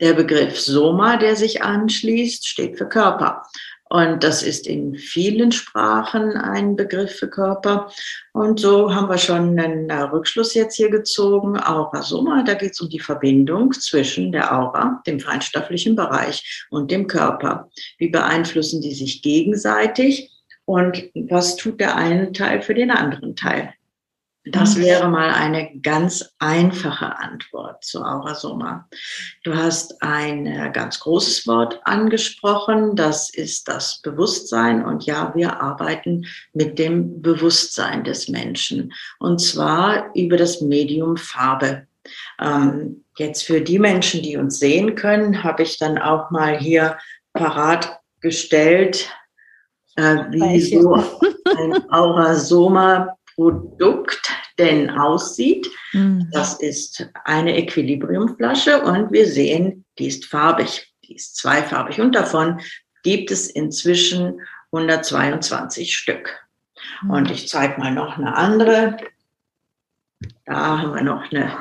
Der 0.00 0.14
Begriff 0.14 0.58
Soma, 0.60 1.16
der 1.16 1.36
sich 1.36 1.62
anschließt, 1.62 2.46
steht 2.46 2.78
für 2.78 2.88
Körper. 2.88 3.42
Und 3.90 4.22
das 4.22 4.42
ist 4.42 4.66
in 4.66 4.96
vielen 4.96 5.50
Sprachen 5.50 6.32
ein 6.32 6.76
Begriff 6.76 7.16
für 7.16 7.28
Körper. 7.28 7.90
Und 8.32 8.60
so 8.60 8.94
haben 8.94 9.08
wir 9.08 9.16
schon 9.16 9.58
einen 9.58 9.90
Rückschluss 9.90 10.52
jetzt 10.54 10.76
hier 10.76 10.90
gezogen. 10.90 11.58
Aura 11.58 12.02
Soma, 12.02 12.42
da 12.42 12.54
geht 12.54 12.72
es 12.72 12.80
um 12.80 12.90
die 12.90 13.00
Verbindung 13.00 13.72
zwischen 13.72 14.30
der 14.30 14.54
Aura, 14.54 15.02
dem 15.06 15.20
feinstofflichen 15.20 15.96
Bereich 15.96 16.66
und 16.70 16.90
dem 16.90 17.06
Körper. 17.06 17.70
Wie 17.96 18.08
beeinflussen 18.08 18.82
die 18.82 18.94
sich 18.94 19.22
gegenseitig? 19.22 20.30
Und 20.66 21.04
was 21.14 21.56
tut 21.56 21.80
der 21.80 21.96
eine 21.96 22.30
Teil 22.32 22.60
für 22.60 22.74
den 22.74 22.90
anderen 22.90 23.36
Teil? 23.36 23.72
Das 24.50 24.76
mhm. 24.76 24.82
wäre 24.82 25.08
mal 25.08 25.30
eine 25.30 25.78
ganz 25.80 26.34
einfache 26.38 27.18
Antwort 27.18 27.84
zu 27.84 28.02
Aurasoma. 28.02 28.88
Du 29.44 29.54
hast 29.54 30.02
ein 30.02 30.46
äh, 30.46 30.70
ganz 30.72 31.00
großes 31.00 31.46
Wort 31.46 31.80
angesprochen, 31.84 32.96
das 32.96 33.30
ist 33.30 33.68
das 33.68 34.00
Bewusstsein. 34.02 34.84
Und 34.84 35.04
ja, 35.04 35.32
wir 35.34 35.60
arbeiten 35.60 36.26
mit 36.52 36.78
dem 36.78 37.20
Bewusstsein 37.20 38.04
des 38.04 38.28
Menschen. 38.28 38.92
Und 39.18 39.40
zwar 39.40 40.14
über 40.14 40.36
das 40.36 40.60
Medium 40.60 41.16
Farbe. 41.16 41.86
Ähm, 42.40 43.04
jetzt 43.16 43.42
für 43.42 43.60
die 43.60 43.78
Menschen, 43.78 44.22
die 44.22 44.36
uns 44.36 44.58
sehen 44.58 44.94
können, 44.94 45.42
habe 45.42 45.62
ich 45.62 45.78
dann 45.78 45.98
auch 45.98 46.30
mal 46.30 46.58
hier 46.58 46.96
parat 47.32 48.00
gestellt, 48.20 49.10
äh, 49.96 50.16
wie 50.30 50.60
so 50.60 50.94
ein 50.94 51.90
Aurasoma 51.90 53.16
Produkt 53.34 54.37
denn 54.58 54.90
aussieht. 54.90 55.68
Mhm. 55.92 56.28
Das 56.32 56.54
ist 56.54 57.08
eine 57.24 57.56
Equilibriumflasche 57.56 58.82
und 58.82 59.12
wir 59.12 59.26
sehen, 59.26 59.84
die 59.98 60.08
ist 60.08 60.24
farbig, 60.26 60.92
die 61.04 61.14
ist 61.14 61.36
zweifarbig 61.36 62.00
und 62.00 62.14
davon 62.14 62.60
gibt 63.02 63.30
es 63.30 63.48
inzwischen 63.48 64.40
122 64.72 65.96
Stück. 65.96 66.36
Mhm. 67.02 67.10
Und 67.10 67.30
ich 67.30 67.48
zeige 67.48 67.78
mal 67.80 67.92
noch 67.92 68.18
eine 68.18 68.36
andere. 68.36 68.96
Da 70.44 70.78
haben 70.78 70.94
wir 70.94 71.02
noch 71.02 71.30
eine, 71.30 71.56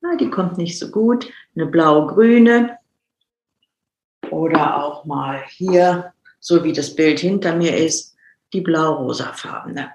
na, 0.00 0.16
die 0.16 0.30
kommt 0.30 0.58
nicht 0.58 0.78
so 0.78 0.90
gut, 0.90 1.30
eine 1.54 1.66
blau-grüne 1.66 2.78
oder 4.30 4.76
auch 4.84 5.04
mal 5.04 5.42
hier, 5.48 6.12
so 6.40 6.62
wie 6.64 6.72
das 6.72 6.94
Bild 6.94 7.20
hinter 7.20 7.54
mir 7.54 7.76
ist, 7.76 8.16
die 8.52 8.60
blau-rosafarbene. 8.60 9.92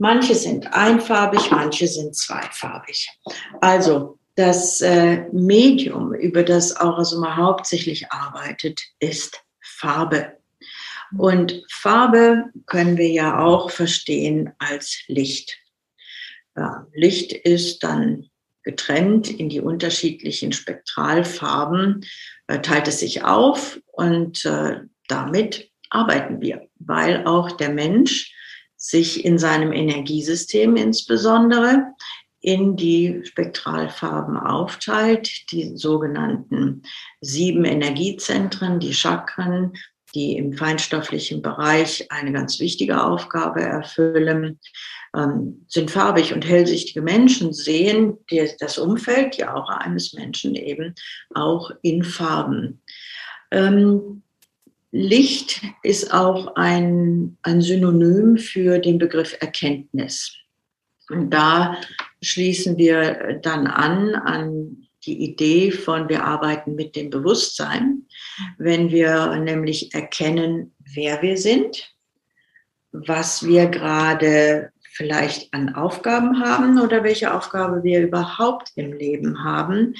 Manche 0.00 0.34
sind 0.34 0.72
einfarbig, 0.72 1.50
manche 1.50 1.86
sind 1.86 2.16
zweifarbig. 2.16 3.10
Also 3.60 4.18
das 4.34 4.80
äh, 4.80 5.26
Medium, 5.30 6.14
über 6.14 6.42
das 6.42 6.74
Aurasoma 6.74 7.36
hauptsächlich 7.36 8.10
arbeitet, 8.10 8.80
ist 8.98 9.44
Farbe. 9.60 10.38
Und 11.18 11.62
Farbe 11.70 12.44
können 12.64 12.96
wir 12.96 13.10
ja 13.10 13.40
auch 13.40 13.70
verstehen 13.70 14.54
als 14.58 15.02
Licht. 15.06 15.58
Licht 16.94 17.32
ist 17.32 17.82
dann 17.82 18.30
getrennt 18.62 19.28
in 19.28 19.50
die 19.50 19.60
unterschiedlichen 19.60 20.52
Spektralfarben, 20.52 22.06
äh, 22.46 22.60
teilt 22.60 22.88
es 22.88 23.00
sich 23.00 23.24
auf 23.24 23.78
und 23.92 24.46
äh, 24.46 24.80
damit 25.08 25.70
arbeiten 25.90 26.40
wir, 26.40 26.68
weil 26.78 27.26
auch 27.26 27.52
der 27.52 27.70
Mensch 27.70 28.34
sich 28.80 29.24
in 29.26 29.38
seinem 29.38 29.72
Energiesystem 29.72 30.74
insbesondere 30.74 31.92
in 32.40 32.74
die 32.76 33.20
Spektralfarben 33.24 34.38
aufteilt, 34.38 35.52
die 35.52 35.76
sogenannten 35.76 36.82
sieben 37.20 37.66
Energiezentren, 37.66 38.80
die 38.80 38.94
Chakren, 38.94 39.74
die 40.14 40.38
im 40.38 40.54
feinstofflichen 40.54 41.42
Bereich 41.42 42.10
eine 42.10 42.32
ganz 42.32 42.58
wichtige 42.58 43.04
Aufgabe 43.04 43.60
erfüllen, 43.60 44.58
ähm, 45.14 45.66
sind 45.68 45.90
farbig 45.90 46.32
und 46.32 46.46
hellsichtige 46.46 47.02
Menschen 47.02 47.52
sehen 47.52 48.16
die, 48.30 48.48
das 48.58 48.78
Umfeld, 48.78 49.36
die 49.36 49.44
Aura 49.44 49.76
eines 49.76 50.14
Menschen 50.14 50.54
eben 50.54 50.94
auch 51.34 51.70
in 51.82 52.02
Farben. 52.02 52.82
Ähm, 53.50 54.22
Licht 54.92 55.62
ist 55.82 56.12
auch 56.12 56.56
ein, 56.56 57.36
ein 57.42 57.60
Synonym 57.60 58.38
für 58.38 58.78
den 58.78 58.98
Begriff 58.98 59.36
Erkenntnis. 59.40 60.34
Und 61.08 61.30
da 61.30 61.76
schließen 62.22 62.76
wir 62.76 63.38
dann 63.42 63.66
an 63.66 64.14
an 64.14 64.88
die 65.04 65.24
Idee 65.24 65.70
von, 65.70 66.08
wir 66.08 66.24
arbeiten 66.24 66.74
mit 66.74 66.94
dem 66.94 67.10
Bewusstsein, 67.10 68.02
wenn 68.58 68.90
wir 68.90 69.34
nämlich 69.36 69.94
erkennen, 69.94 70.74
wer 70.94 71.22
wir 71.22 71.36
sind, 71.36 71.94
was 72.92 73.46
wir 73.46 73.66
gerade 73.66 74.72
vielleicht 74.92 75.54
an 75.54 75.74
Aufgaben 75.74 76.40
haben 76.44 76.78
oder 76.80 77.02
welche 77.02 77.32
Aufgabe 77.32 77.82
wir 77.82 78.02
überhaupt 78.02 78.72
im 78.74 78.92
Leben 78.92 79.42
haben, 79.42 79.94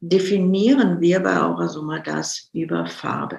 definieren 0.00 1.00
wir 1.00 1.20
bei 1.20 1.40
Aurasumma 1.40 1.98
das 1.98 2.50
über 2.52 2.86
Farbe. 2.86 3.38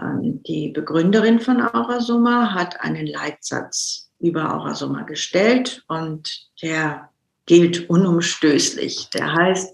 Ähm, 0.00 0.42
die 0.44 0.68
Begründerin 0.70 1.40
von 1.40 1.60
Aurasumma 1.60 2.54
hat 2.54 2.80
einen 2.80 3.06
Leitsatz 3.06 4.10
über 4.18 4.54
Aurasumma 4.54 5.02
gestellt 5.02 5.84
und 5.88 6.48
der 6.62 7.10
gilt 7.46 7.88
unumstößlich. 7.88 9.10
Der 9.10 9.32
heißt, 9.32 9.72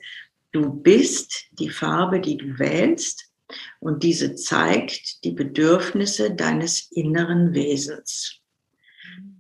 du 0.53 0.73
bist 0.73 1.47
die 1.53 1.71
Farbe, 1.71 2.21
die 2.21 2.37
du 2.37 2.59
wählst 2.59 3.31
und 3.81 4.03
diese 4.03 4.35
zeigt 4.35 5.25
die 5.25 5.33
Bedürfnisse 5.33 6.35
deines 6.35 6.91
inneren 6.93 7.55
Wesens. 7.55 8.41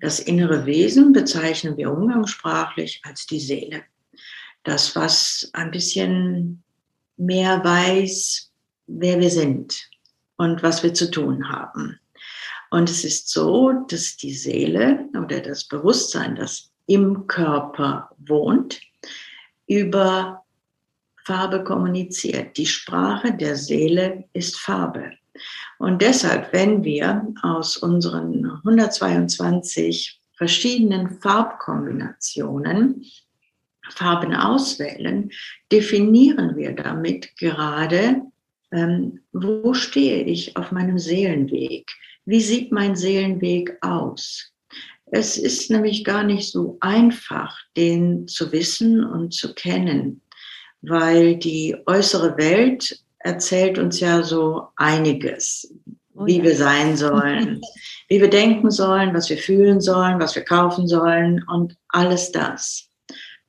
Das 0.01 0.21
innere 0.21 0.67
Wesen 0.67 1.13
bezeichnen 1.13 1.77
wir 1.77 1.91
umgangssprachlich 1.91 3.01
als 3.05 3.27
die 3.27 3.41
Seele. 3.41 3.83
Das, 4.63 4.95
was 4.97 5.51
ein 5.53 5.71
bisschen 5.71 6.63
mehr 7.17 7.63
weiß, 7.65 8.51
wer 8.87 9.21
wir 9.21 9.31
sind, 9.31 9.89
und 10.37 10.63
was 10.63 10.83
wir 10.83 10.95
zu 10.95 11.11
tun 11.11 11.49
haben. 11.49 11.99
Und 12.71 12.91
es 12.91 13.05
ist 13.05 13.29
so, 13.29 13.73
dass 13.89 14.17
die 14.17 14.35
Seele 14.35 15.09
oder 15.17 15.41
das 15.41 15.65
Bewusstsein, 15.65 16.35
das 16.35 16.71
im 16.87 17.27
Körper 17.27 18.11
wohnt, 18.19 18.81
über 19.67 20.45
Farbe 21.25 21.65
kommuniziert. 21.65 22.57
Die 22.57 22.67
Sprache 22.67 23.33
der 23.33 23.57
Seele 23.57 24.25
ist 24.33 24.59
Farbe. 24.59 25.13
Und 25.79 26.03
deshalb, 26.03 26.53
wenn 26.53 26.85
wir 26.85 27.27
aus 27.43 27.77
unseren 27.77 28.45
122 28.65 30.21
verschiedenen 30.37 31.21
Farbkombinationen 31.21 33.05
Farben 33.91 34.35
auswählen, 34.35 35.31
definieren 35.71 36.57
wir 36.57 36.73
damit 36.73 37.37
gerade, 37.37 38.23
ähm, 38.73 39.21
wo 39.33 39.75
stehe 39.75 40.25
ich 40.25 40.57
auf 40.57 40.73
meinem 40.73 40.99
Seelenweg? 40.99 41.91
Wie 42.25 42.41
sieht 42.41 42.73
mein 42.73 42.97
Seelenweg 42.97 43.77
aus? 43.83 44.53
Es 45.07 45.37
ist 45.37 45.71
nämlich 45.71 46.05
gar 46.05 46.25
nicht 46.25 46.51
so 46.51 46.77
einfach, 46.81 47.57
den 47.77 48.27
zu 48.27 48.51
wissen 48.53 49.05
und 49.05 49.33
zu 49.33 49.55
kennen, 49.55 50.23
weil 50.83 51.37
die 51.37 51.77
äußere 51.87 52.37
Welt 52.37 52.99
erzählt 53.19 53.79
uns 53.79 54.01
ja 54.01 54.23
so 54.23 54.69
einiges, 54.77 55.73
oh, 56.15 56.27
wie 56.27 56.39
ja. 56.39 56.45
wir 56.45 56.57
sein 56.57 56.97
sollen, 56.97 57.61
wie 58.09 58.21
wir 58.21 58.31
denken 58.31 58.71
sollen, 58.71 59.15
was 59.15 59.31
wir 59.31 59.39
fühlen 59.39 59.81
sollen, 59.81 60.19
was 60.19 60.35
wir 60.35 60.45
kaufen 60.45 60.89
sollen 60.89 61.45
und 61.49 61.77
alles 61.89 62.33
das. 62.33 62.91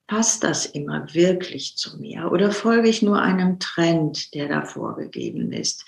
Passt 0.08 0.44
das 0.44 0.66
immer 0.68 1.14
wirklich 1.14 1.78
zu 1.78 1.98
mir 1.98 2.32
oder 2.32 2.52
folge 2.52 2.90
ich 2.90 3.02
nur 3.02 3.22
einem 3.22 3.60
Trend, 3.60 4.34
der 4.36 4.48
da 4.48 4.64
vorgegeben 4.64 5.52
ist? 5.52 5.84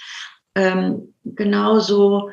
Ähm, 0.55 1.13
genauso 1.23 2.31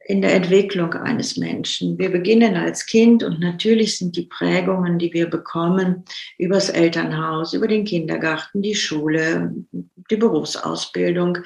in 0.00 0.22
der 0.22 0.34
Entwicklung 0.34 0.94
eines 0.94 1.36
Menschen. 1.36 1.98
Wir 1.98 2.10
beginnen 2.10 2.56
als 2.56 2.86
Kind 2.86 3.24
und 3.24 3.40
natürlich 3.40 3.98
sind 3.98 4.16
die 4.16 4.26
Prägungen, 4.26 4.98
die 4.98 5.12
wir 5.12 5.28
bekommen, 5.28 6.04
übers 6.38 6.68
Elternhaus, 6.68 7.52
über 7.52 7.66
den 7.66 7.84
Kindergarten, 7.84 8.62
die 8.62 8.76
Schule, 8.76 9.52
die 10.10 10.16
Berufsausbildung, 10.16 11.38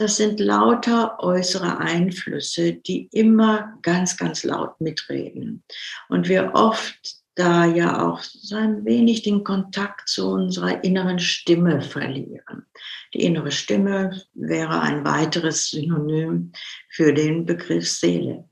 das 0.00 0.16
sind 0.16 0.40
lauter 0.40 1.22
äußere 1.22 1.78
Einflüsse, 1.78 2.72
die 2.72 3.08
immer 3.12 3.74
ganz, 3.82 4.16
ganz 4.16 4.44
laut 4.44 4.80
mitreden. 4.80 5.62
Und 6.08 6.26
wir 6.26 6.52
oft 6.54 7.19
da 7.40 7.64
ja 7.64 8.06
auch 8.06 8.22
so 8.22 8.54
ein 8.54 8.84
wenig 8.84 9.22
den 9.22 9.42
Kontakt 9.44 10.08
zu 10.08 10.28
unserer 10.28 10.84
inneren 10.84 11.18
Stimme 11.18 11.80
verlieren. 11.80 12.66
Die 13.14 13.24
innere 13.24 13.50
Stimme 13.50 14.22
wäre 14.34 14.80
ein 14.80 15.04
weiteres 15.04 15.70
Synonym 15.70 16.52
für 16.90 17.14
den 17.14 17.46
Begriff 17.46 17.88
Seele. 17.88 18.44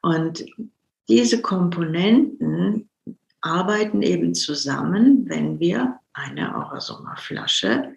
Und 0.00 0.44
diese 1.08 1.42
Komponenten 1.42 2.88
arbeiten 3.42 4.00
eben 4.02 4.34
zusammen, 4.34 5.28
wenn 5.28 5.60
wir 5.60 5.98
eine 6.14 6.56
Aurasoma-Flasche 6.56 7.94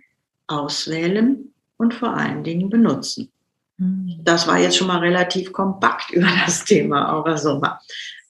auswählen 0.48 1.54
und 1.78 1.94
vor 1.94 2.14
allen 2.14 2.44
Dingen 2.44 2.70
benutzen. 2.70 3.32
Hm. 3.78 4.20
Das 4.24 4.48
war 4.48 4.60
jetzt 4.60 4.78
schon 4.78 4.88
mal 4.88 5.00
relativ 5.00 5.54
kompakt 5.54 6.12
über 6.12 6.30
das 6.46 6.66
Thema 6.66 7.14
Aurasoma. 7.14 7.80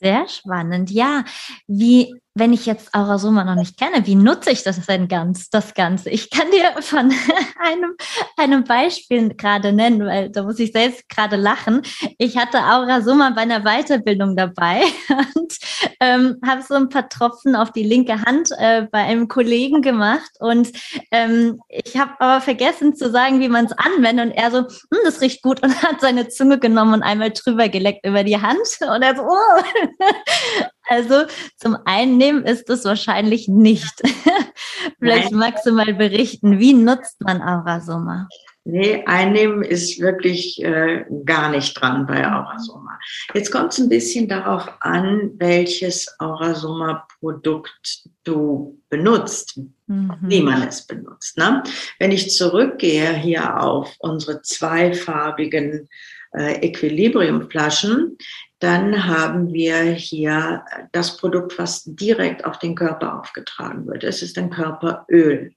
Sehr 0.01 0.27
spannend. 0.27 0.91
Ja, 0.91 1.23
wie 1.67 2.13
wenn 2.37 2.51
ich 2.51 2.65
jetzt 2.65 2.93
Aurasoma 2.93 3.45
noch 3.45 3.55
nicht 3.55 3.79
kenne, 3.79 4.05
wie 4.05 4.15
nutze 4.15 4.51
ich 4.51 4.61
das 4.61 4.85
denn 4.85 5.07
ganz, 5.07 5.49
das 5.49 5.73
Ganze? 5.73 6.09
Ich 6.09 6.29
kann 6.29 6.51
dir 6.51 6.81
von 6.81 7.11
einem, 7.59 7.95
einem 8.35 8.63
Beispiel 8.65 9.33
gerade 9.35 9.71
nennen, 9.71 10.05
weil 10.05 10.29
da 10.29 10.43
muss 10.43 10.59
ich 10.59 10.73
selbst 10.73 11.07
gerade 11.07 11.37
lachen. 11.37 11.81
Ich 12.17 12.37
hatte 12.37 12.57
Aurasoma 12.59 13.29
bei 13.29 13.41
einer 13.41 13.61
Weiterbildung 13.61 14.35
dabei 14.35 14.81
und 15.35 15.57
ähm, 16.01 16.37
habe 16.45 16.61
so 16.61 16.75
ein 16.75 16.89
paar 16.89 17.07
Tropfen 17.07 17.55
auf 17.55 17.71
die 17.71 17.83
linke 17.83 18.21
Hand 18.21 18.49
äh, 18.57 18.85
bei 18.91 18.99
einem 18.99 19.29
Kollegen 19.29 19.81
gemacht 19.81 20.31
und 20.39 20.73
ähm, 21.11 21.61
ich 21.69 21.97
habe 21.97 22.11
aber 22.19 22.41
vergessen 22.41 22.95
zu 22.95 23.09
sagen, 23.09 23.39
wie 23.39 23.49
man 23.49 23.65
es 23.65 23.71
anwendet 23.71 24.25
und 24.25 24.31
er 24.33 24.51
so, 24.51 24.57
hm, 24.57 24.99
das 25.05 25.21
riecht 25.21 25.41
gut 25.41 25.63
und 25.63 25.81
hat 25.81 26.01
seine 26.01 26.27
Zunge 26.27 26.59
genommen 26.59 26.95
und 26.95 27.03
einmal 27.03 27.31
drüber 27.31 27.69
geleckt 27.69 28.05
über 28.05 28.25
die 28.25 28.41
Hand 28.41 28.59
und 28.81 29.01
er 29.01 29.15
so, 29.15 29.23
oh. 29.23 30.65
Also 30.87 31.25
zum 31.57 31.77
Einnehmen 31.85 32.43
ist 32.45 32.69
es 32.69 32.85
wahrscheinlich 32.85 33.47
nicht. 33.47 34.01
Vielleicht 34.99 35.31
Nein. 35.31 35.39
magst 35.39 35.65
du 35.65 35.71
mal 35.71 35.93
berichten, 35.93 36.59
wie 36.59 36.73
nutzt 36.73 37.21
man 37.21 37.41
Aurasoma? 37.41 38.27
Nee, 38.67 39.03
einnehmen 39.05 39.61
ist 39.61 39.99
wirklich 39.99 40.59
äh, 40.63 41.05
gar 41.23 41.51
nicht 41.51 41.79
dran 41.79 42.07
bei 42.07 42.25
Aurasoma. 42.25 42.97
Jetzt 43.35 43.51
kommt 43.51 43.73
es 43.73 43.77
ein 43.77 43.89
bisschen 43.89 44.27
darauf 44.27 44.67
an, 44.79 45.33
welches 45.35 46.07
Aurasoma-Produkt 46.17 48.09
du 48.23 48.81
benutzt, 48.89 49.59
mhm. 49.85 50.11
wie 50.23 50.41
man 50.41 50.63
es 50.63 50.87
benutzt. 50.87 51.37
Ne? 51.37 51.61
Wenn 51.99 52.11
ich 52.11 52.31
zurückgehe 52.31 53.13
hier 53.13 53.61
auf 53.61 53.93
unsere 53.99 54.41
zweifarbigen 54.41 55.87
äh, 56.35 56.65
Equilibrium-Flaschen, 56.65 58.17
dann 58.59 59.05
haben 59.05 59.53
wir 59.53 59.83
hier 59.83 60.63
das 60.91 61.17
Produkt, 61.17 61.57
was 61.59 61.83
direkt 61.85 62.45
auf 62.45 62.59
den 62.59 62.75
Körper 62.75 63.19
aufgetragen 63.19 63.85
wird. 63.87 64.03
Es 64.03 64.21
ist 64.21 64.37
ein 64.37 64.49
Körperöl, 64.49 65.53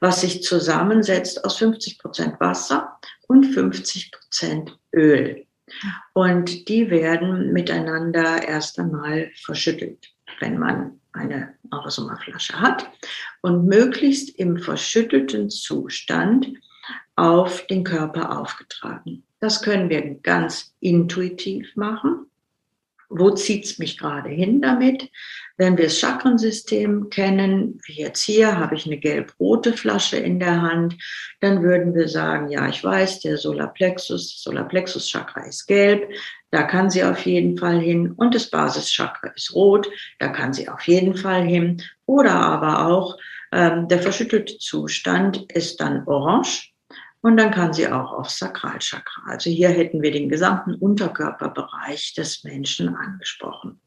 was 0.00 0.20
sich 0.20 0.42
zusammensetzt 0.42 1.44
aus 1.44 1.56
50 1.58 1.98
Prozent 1.98 2.40
Wasser 2.40 2.98
und 3.28 3.44
50 3.46 4.12
Prozent 4.12 4.78
Öl. 4.94 5.46
Und 6.12 6.68
die 6.68 6.90
werden 6.90 7.52
miteinander 7.52 8.46
erst 8.46 8.78
einmal 8.78 9.30
verschüttelt, 9.42 10.12
wenn 10.40 10.58
man 10.58 11.00
eine 11.12 11.54
Aerosomaflasche 11.70 12.60
hat 12.60 12.90
und 13.40 13.66
möglichst 13.66 14.30
im 14.38 14.58
verschüttelten 14.58 15.48
Zustand 15.48 16.48
auf 17.16 17.66
den 17.66 17.84
Körper 17.84 18.38
aufgetragen. 18.38 19.24
Das 19.44 19.60
können 19.60 19.90
wir 19.90 20.00
ganz 20.22 20.74
intuitiv 20.80 21.76
machen 21.76 22.24
wo 23.16 23.30
zieht 23.30 23.64
es 23.64 23.78
mich 23.78 23.98
gerade 23.98 24.28
hin 24.28 24.60
damit? 24.60 25.10
Wenn 25.56 25.76
wir 25.76 25.84
das 25.84 26.00
Chakrensystem 26.00 27.10
kennen, 27.10 27.80
wie 27.84 28.00
jetzt 28.00 28.22
hier, 28.22 28.58
habe 28.58 28.74
ich 28.74 28.86
eine 28.86 28.98
gelb-rote 28.98 29.74
Flasche 29.74 30.16
in 30.16 30.40
der 30.40 30.62
Hand, 30.62 30.96
dann 31.40 31.62
würden 31.62 31.94
wir 31.94 32.08
sagen, 32.08 32.48
ja, 32.48 32.68
ich 32.68 32.82
weiß, 32.82 33.20
der 33.20 33.36
Solarplexus, 33.36 34.42
Solarplexus-Chakra 34.42 35.46
ist 35.46 35.66
gelb, 35.66 36.10
da 36.50 36.64
kann 36.64 36.90
sie 36.90 37.04
auf 37.04 37.24
jeden 37.24 37.56
Fall 37.56 37.78
hin 37.80 38.12
und 38.12 38.34
das 38.34 38.50
Basischakra 38.50 39.28
ist 39.28 39.54
rot, 39.54 39.88
da 40.18 40.28
kann 40.28 40.52
sie 40.52 40.68
auf 40.68 40.82
jeden 40.82 41.16
Fall 41.16 41.44
hin. 41.44 41.82
Oder 42.06 42.34
aber 42.34 42.86
auch 42.88 43.16
ähm, 43.52 43.86
der 43.86 44.00
verschüttelte 44.00 44.58
Zustand 44.58 45.52
ist 45.52 45.80
dann 45.80 46.04
orange, 46.06 46.73
und 47.24 47.38
dann 47.38 47.52
kann 47.52 47.72
sie 47.72 47.88
auch 47.88 48.12
aufs 48.12 48.38
Sakralchakra. 48.38 49.22
Also 49.30 49.48
hier 49.48 49.70
hätten 49.70 50.02
wir 50.02 50.10
den 50.10 50.28
gesamten 50.28 50.74
Unterkörperbereich 50.74 52.12
des 52.12 52.44
Menschen 52.44 52.94
angesprochen. 52.94 53.80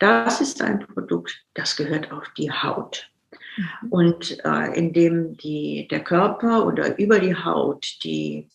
Das 0.00 0.40
ist 0.40 0.60
ein 0.60 0.80
Produkt, 0.80 1.40
das 1.54 1.76
gehört 1.76 2.10
auf 2.10 2.24
die 2.36 2.50
Haut. 2.50 3.08
Mhm. 3.56 3.88
Und 3.90 4.44
äh, 4.44 4.76
indem 4.76 5.36
die, 5.36 5.86
der 5.88 6.02
Körper 6.02 6.66
oder 6.66 6.98
über 6.98 7.20
die 7.20 7.36
Haut 7.36 7.86
die 8.02 8.50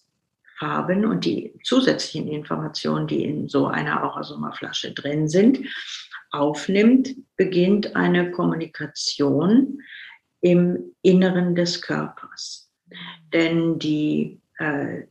Farben 0.60 1.06
und 1.06 1.24
die 1.24 1.54
zusätzlichen 1.64 2.28
Informationen, 2.28 3.08
die 3.08 3.24
in 3.24 3.48
so 3.48 3.68
einer 3.68 4.04
Aurasoma-Flasche 4.04 4.94
drin 4.94 5.30
sind, 5.30 5.60
aufnimmt, 6.32 7.16
beginnt 7.38 7.96
eine 7.96 8.32
Kommunikation 8.32 9.80
im 10.42 10.94
Inneren 11.04 11.56
des 11.56 11.82
Körpers 11.82 12.65
denn 13.34 13.80
die 13.80 14.40
äh, 14.58 15.04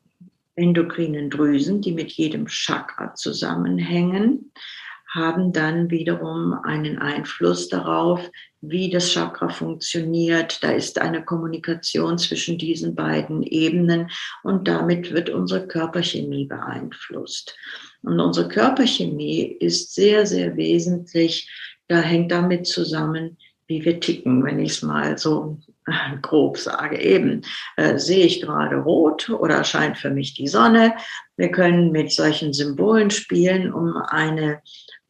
endokrinen 0.56 1.30
Drüsen, 1.30 1.80
die 1.80 1.92
mit 1.92 2.12
jedem 2.12 2.46
Chakra 2.46 3.14
zusammenhängen, 3.14 4.52
haben 5.14 5.52
dann 5.52 5.90
wiederum 5.90 6.54
einen 6.64 6.98
Einfluss 6.98 7.68
darauf, 7.68 8.28
wie 8.60 8.90
das 8.90 9.10
Chakra 9.12 9.48
funktioniert. 9.48 10.62
Da 10.62 10.72
ist 10.72 11.00
eine 11.00 11.24
Kommunikation 11.24 12.18
zwischen 12.18 12.58
diesen 12.58 12.94
beiden 12.96 13.42
Ebenen 13.44 14.10
und 14.42 14.66
damit 14.66 15.12
wird 15.12 15.30
unsere 15.30 15.68
Körperchemie 15.68 16.46
beeinflusst. 16.46 17.56
Und 18.02 18.18
unsere 18.18 18.48
Körperchemie 18.48 19.42
ist 19.60 19.94
sehr, 19.94 20.26
sehr 20.26 20.56
wesentlich. 20.56 21.48
Da 21.86 22.00
hängt 22.00 22.32
damit 22.32 22.66
zusammen, 22.66 23.36
wie 23.66 23.84
wir 23.84 24.00
ticken, 24.00 24.44
wenn 24.44 24.58
ich 24.58 24.72
es 24.72 24.82
mal 24.82 25.16
so 25.16 25.58
grob 26.22 26.58
sage, 26.58 26.98
eben, 26.98 27.42
äh, 27.76 27.98
sehe 27.98 28.26
ich 28.26 28.40
gerade 28.40 28.76
rot 28.76 29.30
oder 29.30 29.56
erscheint 29.56 29.98
für 29.98 30.10
mich 30.10 30.34
die 30.34 30.48
Sonne. 30.48 30.94
Wir 31.36 31.50
können 31.50 31.92
mit 31.92 32.12
solchen 32.12 32.52
Symbolen 32.52 33.10
spielen, 33.10 33.72
um 33.72 33.96
eine 33.96 34.60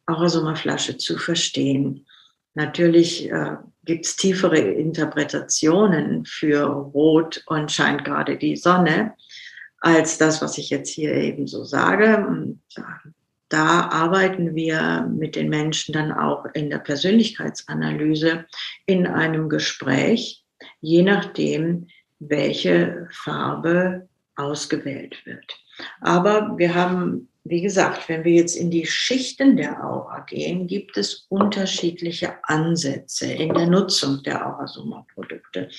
Aurosoma-Flasche 0.05 0.97
zu 0.97 1.17
verstehen. 1.17 2.05
Natürlich 2.53 3.29
äh, 3.31 3.57
gibt 3.83 4.05
es 4.05 4.15
tiefere 4.15 4.57
Interpretationen 4.57 6.25
für 6.25 6.63
rot 6.63 7.43
und 7.47 7.71
scheint 7.71 8.05
gerade 8.05 8.37
die 8.37 8.55
Sonne 8.55 9.13
als 9.79 10.17
das, 10.17 10.41
was 10.41 10.57
ich 10.57 10.69
jetzt 10.69 10.89
hier 10.89 11.13
eben 11.13 11.47
so 11.47 11.63
sage. 11.63 12.25
Und, 12.27 12.61
da 13.49 13.89
arbeiten 13.89 14.55
wir 14.55 15.07
mit 15.11 15.35
den 15.35 15.49
Menschen 15.49 15.93
dann 15.93 16.11
auch 16.11 16.45
in 16.53 16.69
der 16.69 16.79
Persönlichkeitsanalyse 16.79 18.45
in 18.85 19.05
einem 19.05 19.49
Gespräch, 19.49 20.43
je 20.81 21.03
nachdem, 21.03 21.87
welche 22.19 23.07
Farbe 23.11 24.07
ausgewählt 24.35 25.25
wird. 25.25 25.59
Aber 26.01 26.57
wir 26.57 26.73
haben, 26.73 27.29
wie 27.43 27.61
gesagt, 27.61 28.09
wenn 28.09 28.23
wir 28.23 28.33
jetzt 28.33 28.55
in 28.55 28.71
die 28.71 28.85
Schichten 28.85 29.57
der 29.57 29.83
Aura 29.83 30.21
gehen, 30.21 30.67
gibt 30.67 30.97
es 30.97 31.25
unterschiedliche 31.29 32.33
Ansätze 32.43 33.31
in 33.31 33.53
der 33.53 33.67
Nutzung 33.67 34.23
der 34.23 34.45
Aurasoma-Produkte 34.45 35.69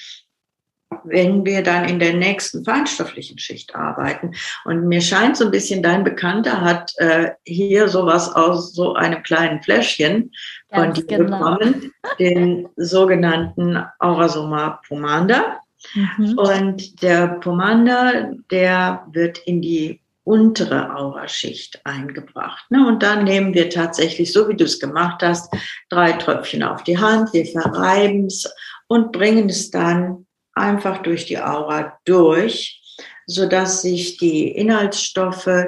wenn 1.04 1.44
wir 1.44 1.62
dann 1.62 1.88
in 1.88 1.98
der 1.98 2.14
nächsten 2.14 2.64
feinstofflichen 2.64 3.38
Schicht 3.38 3.74
arbeiten. 3.74 4.32
Und 4.64 4.86
mir 4.86 5.00
scheint 5.00 5.36
so 5.36 5.44
ein 5.44 5.50
bisschen, 5.50 5.82
dein 5.82 6.04
Bekannter 6.04 6.60
hat 6.60 6.92
äh, 6.98 7.30
hier 7.44 7.88
sowas 7.88 8.34
aus 8.34 8.72
so 8.72 8.94
einem 8.94 9.22
kleinen 9.22 9.62
Fläschchen 9.62 10.32
von 10.72 10.92
dir 10.92 11.04
genau. 11.04 11.38
bekommen, 11.38 11.92
den 12.18 12.68
sogenannten 12.76 13.78
Aurasoma 13.98 14.80
Pomander. 14.86 15.60
Mhm. 15.94 16.38
Und 16.38 17.02
der 17.02 17.28
Pomander, 17.40 18.32
der 18.50 19.06
wird 19.12 19.38
in 19.38 19.62
die 19.62 20.00
untere 20.24 20.96
Auraschicht 20.96 21.80
eingebracht. 21.84 22.68
Ne? 22.70 22.84
Und 22.84 23.04
dann 23.04 23.22
nehmen 23.22 23.54
wir 23.54 23.70
tatsächlich, 23.70 24.32
so 24.32 24.48
wie 24.48 24.56
du 24.56 24.64
es 24.64 24.80
gemacht 24.80 25.22
hast, 25.22 25.54
drei 25.88 26.12
Tröpfchen 26.12 26.64
auf 26.64 26.82
die 26.82 26.98
Hand, 26.98 27.32
wir 27.32 27.46
verreiben 27.46 28.26
es 28.26 28.52
und 28.88 29.12
bringen 29.12 29.48
es 29.48 29.70
dann 29.70 30.25
einfach 30.56 31.02
durch 31.02 31.26
die 31.26 31.38
Aura 31.38 31.98
durch, 32.04 32.82
so 33.26 33.46
dass 33.46 33.82
sich 33.82 34.16
die 34.16 34.48
Inhaltsstoffe 34.48 35.66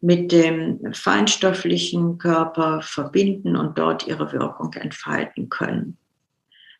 mit 0.00 0.32
dem 0.32 0.80
feinstofflichen 0.92 2.18
Körper 2.18 2.80
verbinden 2.82 3.56
und 3.56 3.78
dort 3.78 4.06
ihre 4.06 4.32
Wirkung 4.32 4.72
entfalten 4.74 5.48
können. 5.48 5.98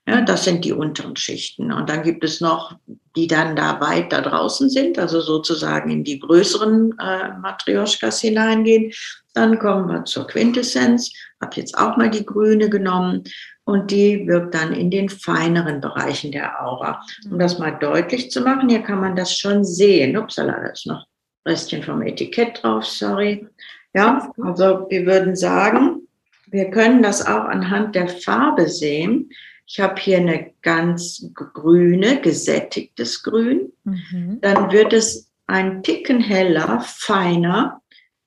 Ja, 0.06 0.22
das 0.22 0.44
sind 0.44 0.64
die 0.64 0.72
unteren 0.72 1.14
Schichten. 1.14 1.70
Und 1.72 1.90
dann 1.90 2.02
gibt 2.02 2.24
es 2.24 2.40
noch, 2.40 2.76
die 3.14 3.26
dann 3.26 3.54
da 3.54 3.80
weit 3.80 4.12
da 4.12 4.22
draußen 4.22 4.70
sind, 4.70 4.98
also 4.98 5.20
sozusagen 5.20 5.90
in 5.90 6.04
die 6.04 6.18
größeren 6.18 6.98
äh, 6.98 7.38
Matrioschkas 7.40 8.20
hineingehen. 8.20 8.92
Dann 9.34 9.58
kommen 9.58 9.88
wir 9.88 10.04
zur 10.06 10.26
Quintessenz. 10.26 11.12
Habe 11.40 11.56
jetzt 11.56 11.76
auch 11.76 11.96
mal 11.96 12.10
die 12.10 12.24
grüne 12.24 12.70
genommen 12.70 13.24
und 13.70 13.90
die 13.90 14.26
wirkt 14.26 14.54
dann 14.54 14.72
in 14.72 14.90
den 14.90 15.08
feineren 15.08 15.80
Bereichen 15.80 16.32
der 16.32 16.60
Aura. 16.64 17.00
Um 17.30 17.38
das 17.38 17.58
mal 17.58 17.70
deutlich 17.70 18.30
zu 18.30 18.40
machen, 18.40 18.68
hier 18.68 18.82
kann 18.82 19.00
man 19.00 19.14
das 19.14 19.36
schon 19.36 19.64
sehen. 19.64 20.16
Upsala, 20.16 20.60
da 20.60 20.68
ist 20.68 20.86
noch 20.86 21.06
Restchen 21.46 21.82
vom 21.82 22.02
Etikett 22.02 22.62
drauf, 22.62 22.84
sorry. 22.84 23.46
Ja, 23.94 24.32
also 24.42 24.86
wir 24.88 25.06
würden 25.06 25.36
sagen, 25.36 26.08
wir 26.48 26.70
können 26.70 27.02
das 27.02 27.24
auch 27.24 27.44
anhand 27.44 27.94
der 27.94 28.08
Farbe 28.08 28.68
sehen. 28.68 29.30
Ich 29.66 29.78
habe 29.78 30.00
hier 30.00 30.18
eine 30.18 30.50
ganz 30.62 31.30
grüne, 31.32 32.20
gesättigtes 32.20 33.22
Grün. 33.22 33.72
Mhm. 33.84 34.38
Dann 34.40 34.72
wird 34.72 34.92
es 34.92 35.30
ein 35.46 35.84
Ticken 35.84 36.20
heller, 36.20 36.80
feiner 36.84 37.80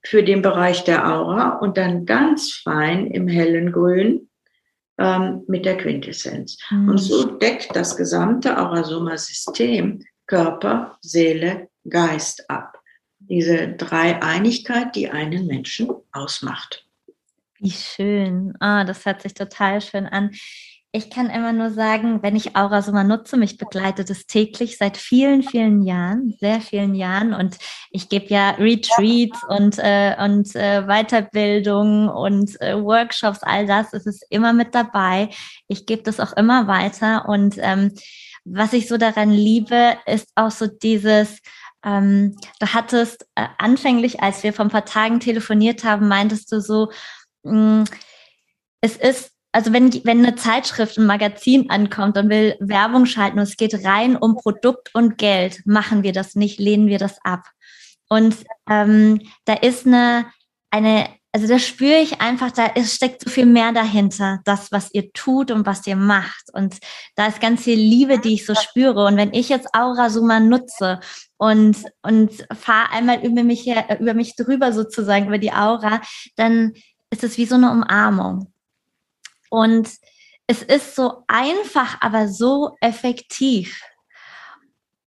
für 0.06 0.24
den 0.24 0.42
Bereich 0.42 0.86
der 0.86 1.06
Aura 1.06 1.58
und 1.58 1.78
dann 1.78 2.06
ganz 2.06 2.52
fein 2.54 3.08
im 3.08 3.28
hellen 3.28 3.74
Grün 3.74 4.30
ähm, 5.04 5.44
mit 5.48 5.66
der 5.66 5.78
Quintessenz. 5.78 6.58
Mhm. 6.70 6.90
Und 6.90 6.98
so 6.98 7.26
deckt 7.38 7.76
das 7.76 7.98
gesamte 7.98 8.58
Aurasoma-System 8.58 10.04
Körper, 10.28 10.98
Seele, 11.02 11.70
Geist 11.90 12.50
ab. 12.50 12.80
Diese 13.20 13.74
Dreieinigkeit, 13.74 14.96
die 14.96 15.10
einen 15.10 15.46
Menschen 15.48 15.90
ausmacht. 16.12 16.88
Wie 17.60 17.72
schön. 17.72 18.54
Ah, 18.60 18.84
das 18.84 19.06
hört 19.06 19.22
sich 19.22 19.34
total 19.34 19.82
schön 19.82 20.06
an. 20.06 20.32
Ich 20.96 21.10
kann 21.10 21.32
immer 21.32 21.54
nur 21.54 21.72
sagen, 21.72 22.22
wenn 22.22 22.36
ich 22.36 22.56
Aura 22.56 22.84
Summa 22.84 23.04
nutze, 23.04 23.36
mich 23.36 23.58
begleitet 23.58 24.12
es 24.12 24.28
täglich 24.28 24.78
seit 24.78 24.96
vielen, 24.96 25.42
vielen 25.42 25.82
Jahren, 25.82 26.36
sehr 26.40 26.62
vielen 26.62 26.94
Jahren. 26.94 27.34
Und 27.34 27.58
ich 27.90 28.10
gebe 28.10 28.28
ja 28.28 28.52
Retreats 28.52 29.42
und, 29.48 29.80
äh, 29.80 30.16
und 30.24 30.56
äh, 30.56 30.84
Weiterbildung 30.86 32.10
und 32.10 32.62
äh, 32.62 32.80
Workshops, 32.80 33.42
all 33.42 33.66
das. 33.66 33.92
Es 33.94 34.06
ist 34.06 34.24
immer 34.30 34.54
mit 34.54 34.76
dabei. 34.76 35.30
Ich 35.68 35.88
gebe 35.88 36.04
das 36.04 36.20
auch 36.20 36.34
immer 36.34 36.68
weiter. 36.68 37.28
Und 37.28 37.56
ähm, 37.58 37.92
was 38.46 38.74
ich 38.74 38.88
so 38.88 38.98
daran 38.98 39.32
liebe, 39.32 39.98
ist 40.06 40.30
auch 40.36 40.52
so 40.52 40.68
dieses, 40.68 41.40
ähm, 41.84 42.38
du 42.60 42.68
hattest 42.68 43.26
äh, 43.34 43.48
anfänglich, 43.58 44.22
als 44.22 44.44
wir 44.44 44.54
vor 44.54 44.66
ein 44.66 44.72
paar 44.72 44.86
Tagen 44.86 45.20
telefoniert 45.20 45.84
haben, 45.86 46.08
meintest 46.08 46.52
du 46.52 46.62
so, 46.62 46.92
mh, 47.42 47.82
mm, 47.82 47.84
es 48.82 48.98
ist 48.98 49.33
also 49.54 49.72
wenn, 49.72 49.94
wenn 50.04 50.26
eine 50.26 50.36
Zeitschrift, 50.36 50.98
ein 50.98 51.06
Magazin 51.06 51.70
ankommt 51.70 52.18
und 52.18 52.30
will 52.30 52.56
Werbung 52.60 53.06
schalten 53.06 53.38
und 53.38 53.44
es 53.44 53.56
geht 53.56 53.86
rein 53.86 54.16
um 54.16 54.36
Produkt 54.36 54.90
und 54.94 55.18
Geld, 55.18 55.62
machen 55.66 56.02
wir 56.02 56.12
das 56.12 56.36
nicht, 56.36 56.60
lehnen 56.60 56.88
wir 56.88 56.98
das 56.98 57.24
ab. 57.24 57.46
Und 58.10 58.36
ähm, 58.68 59.22
da 59.46 59.54
ist 59.54 59.86
eine, 59.86 60.26
eine, 60.72 61.08
also 61.32 61.48
da 61.48 61.60
spüre 61.60 62.00
ich 62.00 62.20
einfach, 62.20 62.50
da 62.50 62.66
ist, 62.66 62.96
steckt 62.96 63.24
so 63.24 63.30
viel 63.30 63.46
mehr 63.46 63.72
dahinter, 63.74 64.42
das, 64.44 64.72
was 64.72 64.92
ihr 64.92 65.14
tut 65.14 65.52
und 65.52 65.68
was 65.68 65.86
ihr 65.86 65.96
macht. 65.98 66.46
Und 66.54 66.80
da 67.16 67.28
ist 67.28 67.40
ganz 67.40 67.64
viel 67.64 67.78
Liebe, 67.78 68.18
die 68.18 68.34
ich 68.34 68.48
so 68.48 68.56
spüre. 68.56 69.06
Und 69.06 69.18
wenn 69.18 69.34
ich 69.34 69.50
jetzt 69.50 69.68
Aura 69.74 70.10
Suma 70.10 70.40
nutze 70.40 71.00
und, 71.38 71.78
und 72.02 72.32
fahre 72.56 72.92
einmal 72.92 73.24
über 73.24 73.44
mich, 73.44 73.68
her, 73.68 74.00
über 74.00 74.16
mich 74.16 74.36
drüber 74.36 74.74
sozusagen, 74.74 75.28
über 75.28 75.38
die 75.38 75.54
Aura, 75.54 76.02
dann 76.38 76.74
ist 77.12 77.24
es 77.24 77.38
wie 77.38 77.46
so 77.46 77.56
eine 77.56 77.72
Umarmung. 77.72 78.53
Und 79.54 79.88
es 80.48 80.64
ist 80.64 80.96
so 80.96 81.26
einfach, 81.28 82.02
aber 82.02 82.28
so 82.28 82.76
effektiv. 82.82 83.84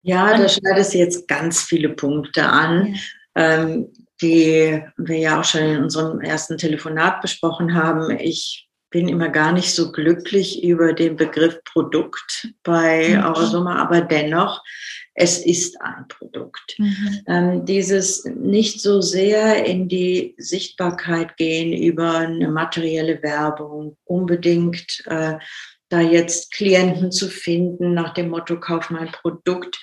Ja, 0.02 0.36
da 0.36 0.46
schneidest 0.46 0.92
du 0.92 0.98
jetzt 0.98 1.28
ganz 1.28 1.62
viele 1.62 1.88
Punkte 1.88 2.44
an, 2.44 2.94
ja. 2.94 3.00
ähm, 3.36 3.88
die 4.20 4.82
wir 4.98 5.18
ja 5.18 5.40
auch 5.40 5.44
schon 5.44 5.62
in 5.62 5.82
unserem 5.84 6.20
ersten 6.20 6.58
Telefonat 6.58 7.22
besprochen 7.22 7.74
haben. 7.74 8.10
Ich 8.18 8.68
bin 8.90 9.08
immer 9.08 9.30
gar 9.30 9.52
nicht 9.52 9.74
so 9.74 9.90
glücklich 9.92 10.62
über 10.62 10.92
den 10.92 11.16
Begriff 11.16 11.64
Produkt 11.64 12.48
bei 12.64 13.16
mhm. 13.16 13.66
Aber 13.66 14.02
dennoch 14.02 14.62
es 15.14 15.38
ist 15.38 15.80
ein 15.80 16.06
Produkt. 16.08 16.74
Mhm. 16.78 17.20
Ähm, 17.26 17.64
dieses 17.64 18.24
nicht 18.24 18.80
so 18.80 19.00
sehr 19.00 19.64
in 19.64 19.88
die 19.88 20.34
Sichtbarkeit 20.38 21.36
gehen 21.36 21.72
über 21.72 22.18
eine 22.18 22.48
materielle 22.48 23.22
Werbung, 23.22 23.96
unbedingt 24.04 25.04
äh, 25.06 25.38
da 25.88 26.00
jetzt 26.00 26.52
Klienten 26.52 27.12
zu 27.12 27.28
finden 27.28 27.94
nach 27.94 28.14
dem 28.14 28.30
Motto, 28.30 28.58
kauf 28.58 28.90
mein 28.90 29.12
Produkt. 29.12 29.80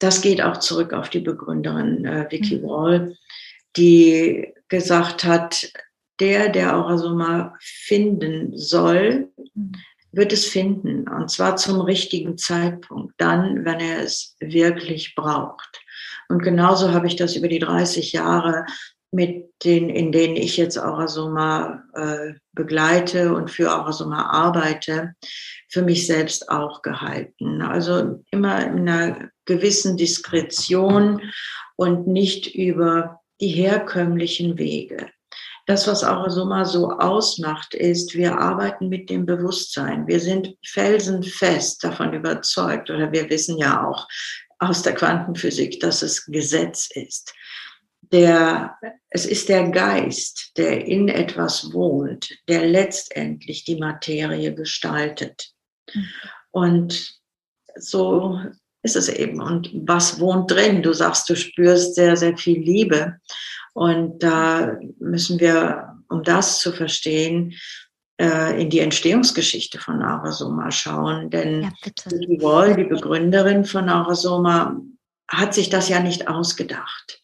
Das 0.00 0.20
geht 0.20 0.42
auch 0.42 0.56
zurück 0.56 0.92
auf 0.92 1.10
die 1.10 1.20
Begründerin 1.20 2.04
äh, 2.04 2.26
Vicky 2.30 2.56
mhm. 2.56 2.62
Wall, 2.64 3.16
die 3.76 4.52
gesagt 4.68 5.22
hat, 5.24 5.70
der, 6.18 6.48
der 6.48 6.76
Aurasoma 6.76 7.56
finden 7.60 8.56
soll, 8.56 9.28
mhm 9.54 9.72
wird 10.12 10.32
es 10.32 10.46
finden. 10.46 11.08
Und 11.08 11.30
zwar 11.30 11.56
zum 11.56 11.80
richtigen 11.80 12.38
Zeitpunkt, 12.38 13.14
dann, 13.18 13.64
wenn 13.64 13.80
er 13.80 14.02
es 14.02 14.36
wirklich 14.40 15.14
braucht. 15.14 15.80
Und 16.28 16.42
genauso 16.42 16.92
habe 16.92 17.06
ich 17.06 17.16
das 17.16 17.36
über 17.36 17.48
die 17.48 17.58
30 17.58 18.12
Jahre 18.12 18.64
mit 19.10 19.50
den, 19.64 19.90
in 19.90 20.10
denen 20.10 20.36
ich 20.36 20.56
jetzt 20.56 20.78
Aurasoma 20.78 21.84
äh, 21.94 22.32
begleite 22.52 23.34
und 23.34 23.50
für 23.50 23.70
Aurasoma 23.70 24.30
arbeite, 24.30 25.14
für 25.68 25.82
mich 25.82 26.06
selbst 26.06 26.48
auch 26.48 26.80
gehalten. 26.80 27.60
Also 27.60 28.22
immer 28.30 28.64
in 28.66 28.88
einer 28.88 29.30
gewissen 29.44 29.96
Diskretion 29.96 31.20
und 31.76 32.06
nicht 32.06 32.54
über 32.54 33.20
die 33.40 33.48
herkömmlichen 33.48 34.58
Wege 34.58 35.08
das, 35.66 35.86
was 35.86 36.02
auch 36.04 36.28
Summa 36.28 36.64
so 36.64 36.90
ausmacht, 36.90 37.74
ist, 37.74 38.14
wir 38.14 38.38
arbeiten 38.38 38.88
mit 38.88 39.10
dem 39.10 39.26
Bewusstsein. 39.26 40.06
Wir 40.06 40.20
sind 40.20 40.56
felsenfest 40.66 41.82
davon 41.84 42.12
überzeugt, 42.12 42.90
oder 42.90 43.12
wir 43.12 43.28
wissen 43.30 43.58
ja 43.58 43.86
auch 43.86 44.08
aus 44.58 44.82
der 44.82 44.94
Quantenphysik, 44.94 45.80
dass 45.80 46.02
es 46.02 46.26
Gesetz 46.26 46.88
ist. 46.94 47.32
Der, 48.12 48.76
es 49.10 49.24
ist 49.24 49.48
der 49.48 49.70
Geist, 49.70 50.52
der 50.56 50.86
in 50.86 51.08
etwas 51.08 51.72
wohnt, 51.72 52.30
der 52.48 52.66
letztendlich 52.66 53.64
die 53.64 53.76
Materie 53.76 54.54
gestaltet. 54.54 55.52
Mhm. 55.94 56.08
Und 56.50 57.20
so 57.76 58.38
ist 58.82 58.96
es 58.96 59.08
eben. 59.08 59.40
Und 59.40 59.70
was 59.74 60.18
wohnt 60.20 60.50
drin? 60.50 60.82
Du 60.82 60.92
sagst, 60.92 61.28
du 61.28 61.36
spürst 61.36 61.94
sehr, 61.94 62.16
sehr 62.16 62.36
viel 62.36 62.58
Liebe. 62.58 63.18
Und 63.74 64.22
da 64.22 64.76
müssen 64.98 65.40
wir, 65.40 65.96
um 66.08 66.22
das 66.22 66.60
zu 66.60 66.72
verstehen, 66.72 67.54
äh, 68.20 68.60
in 68.60 68.70
die 68.70 68.80
Entstehungsgeschichte 68.80 69.78
von 69.78 70.02
Aurasoma 70.02 70.70
schauen. 70.70 71.30
Denn 71.30 71.62
ja, 71.62 71.70
Wall, 72.42 72.76
die 72.76 72.84
Begründerin 72.84 73.64
von 73.64 73.88
Aurasoma, 73.88 74.76
hat 75.28 75.54
sich 75.54 75.70
das 75.70 75.88
ja 75.88 76.00
nicht 76.00 76.28
ausgedacht. 76.28 77.22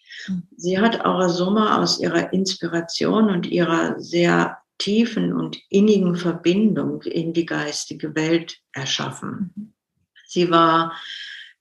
Sie 0.57 0.79
hat 0.79 1.05
Aura 1.05 1.29
Sommer 1.29 1.79
aus 1.79 2.01
ihrer 2.01 2.33
Inspiration 2.33 3.31
und 3.31 3.47
ihrer 3.47 3.99
sehr 3.99 4.59
tiefen 4.79 5.33
und 5.33 5.59
innigen 5.69 6.17
Verbindung 6.17 7.03
in 7.03 7.33
die 7.33 7.47
geistige 7.47 8.15
Welt 8.15 8.59
erschaffen. 8.73 9.75
Sie 10.27 10.51
war 10.51 10.93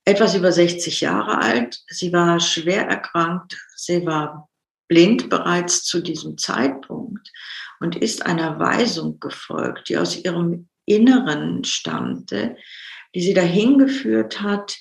etwas 0.08 0.36
über 0.36 0.54
60 0.54 1.02
Jahre 1.02 1.40
alt. 1.40 1.82
Sie 1.90 2.14
war 2.14 2.40
schwer 2.40 2.88
erkrankt. 2.88 3.58
Sie 3.76 4.06
war 4.06 4.50
blind 4.88 5.30
bereits 5.30 5.84
zu 5.84 6.02
diesem 6.02 6.38
Zeitpunkt 6.38 7.30
und 7.82 7.98
ist 7.98 8.26
einer 8.26 8.58
Weisung 8.58 9.20
gefolgt, 9.20 9.90
die 9.90 9.98
aus 9.98 10.16
ihrem 10.24 10.70
Inneren 10.86 11.66
stammte, 11.66 12.56
die 13.14 13.22
sie 13.22 13.34
dahin 13.34 13.78
geführt 13.78 14.42
hat, 14.42 14.78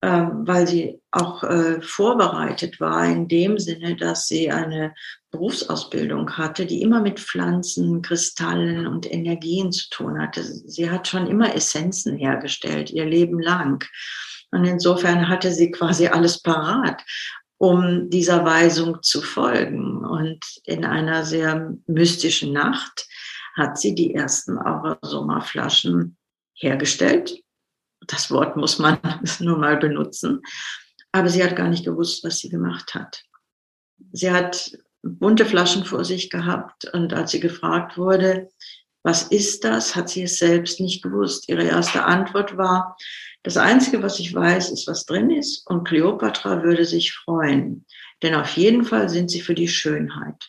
äh, 0.00 0.08
weil 0.32 0.66
sie 0.66 1.00
auch 1.12 1.44
äh, 1.44 1.80
vorbereitet 1.80 2.80
war 2.80 3.06
in 3.06 3.28
dem 3.28 3.60
Sinne, 3.60 3.94
dass 3.94 4.26
sie 4.26 4.50
eine 4.50 4.94
Berufsausbildung 5.30 6.36
hatte, 6.36 6.66
die 6.66 6.82
immer 6.82 7.00
mit 7.00 7.20
Pflanzen, 7.20 8.02
Kristallen 8.02 8.88
und 8.88 9.08
Energien 9.08 9.70
zu 9.70 9.88
tun 9.90 10.20
hatte. 10.20 10.42
Sie 10.42 10.90
hat 10.90 11.06
schon 11.06 11.28
immer 11.28 11.54
Essenzen 11.54 12.16
hergestellt, 12.16 12.90
ihr 12.90 13.04
Leben 13.04 13.38
lang. 13.38 13.84
Und 14.50 14.64
insofern 14.64 15.28
hatte 15.28 15.52
sie 15.52 15.70
quasi 15.70 16.06
alles 16.06 16.40
parat, 16.40 17.02
um 17.58 18.10
dieser 18.10 18.44
Weisung 18.44 19.02
zu 19.02 19.22
folgen. 19.22 20.04
Und 20.04 20.44
in 20.64 20.84
einer 20.84 21.24
sehr 21.24 21.74
mystischen 21.86 22.52
Nacht 22.52 23.06
hat 23.56 23.78
sie 23.78 23.94
die 23.94 24.14
ersten 24.14 24.58
Aurasoma-Flaschen 24.58 26.16
hergestellt. 26.54 27.42
Das 28.06 28.30
Wort 28.30 28.56
muss 28.56 28.78
man 28.78 28.98
nur 29.40 29.58
mal 29.58 29.76
benutzen. 29.76 30.42
Aber 31.12 31.28
sie 31.28 31.42
hat 31.42 31.56
gar 31.56 31.68
nicht 31.68 31.84
gewusst, 31.84 32.24
was 32.24 32.38
sie 32.38 32.50
gemacht 32.50 32.94
hat. 32.94 33.22
Sie 34.12 34.30
hat 34.30 34.76
bunte 35.02 35.46
Flaschen 35.46 35.84
vor 35.84 36.04
sich 36.04 36.30
gehabt 36.30 36.84
und 36.92 37.14
als 37.14 37.30
sie 37.30 37.40
gefragt 37.40 37.96
wurde, 37.96 38.48
was 39.02 39.22
ist 39.22 39.64
das, 39.64 39.94
hat 39.94 40.08
sie 40.08 40.24
es 40.24 40.38
selbst 40.38 40.80
nicht 40.80 41.02
gewusst. 41.02 41.48
Ihre 41.48 41.62
erste 41.62 42.04
Antwort 42.04 42.56
war, 42.56 42.96
das 43.46 43.56
Einzige, 43.56 44.02
was 44.02 44.18
ich 44.18 44.34
weiß, 44.34 44.72
ist, 44.72 44.88
was 44.88 45.06
drin 45.06 45.30
ist 45.30 45.64
und 45.70 45.86
Kleopatra 45.86 46.64
würde 46.64 46.84
sich 46.84 47.12
freuen, 47.12 47.86
denn 48.24 48.34
auf 48.34 48.56
jeden 48.56 48.84
Fall 48.84 49.08
sind 49.08 49.30
sie 49.30 49.40
für 49.40 49.54
die 49.54 49.68
Schönheit. 49.68 50.48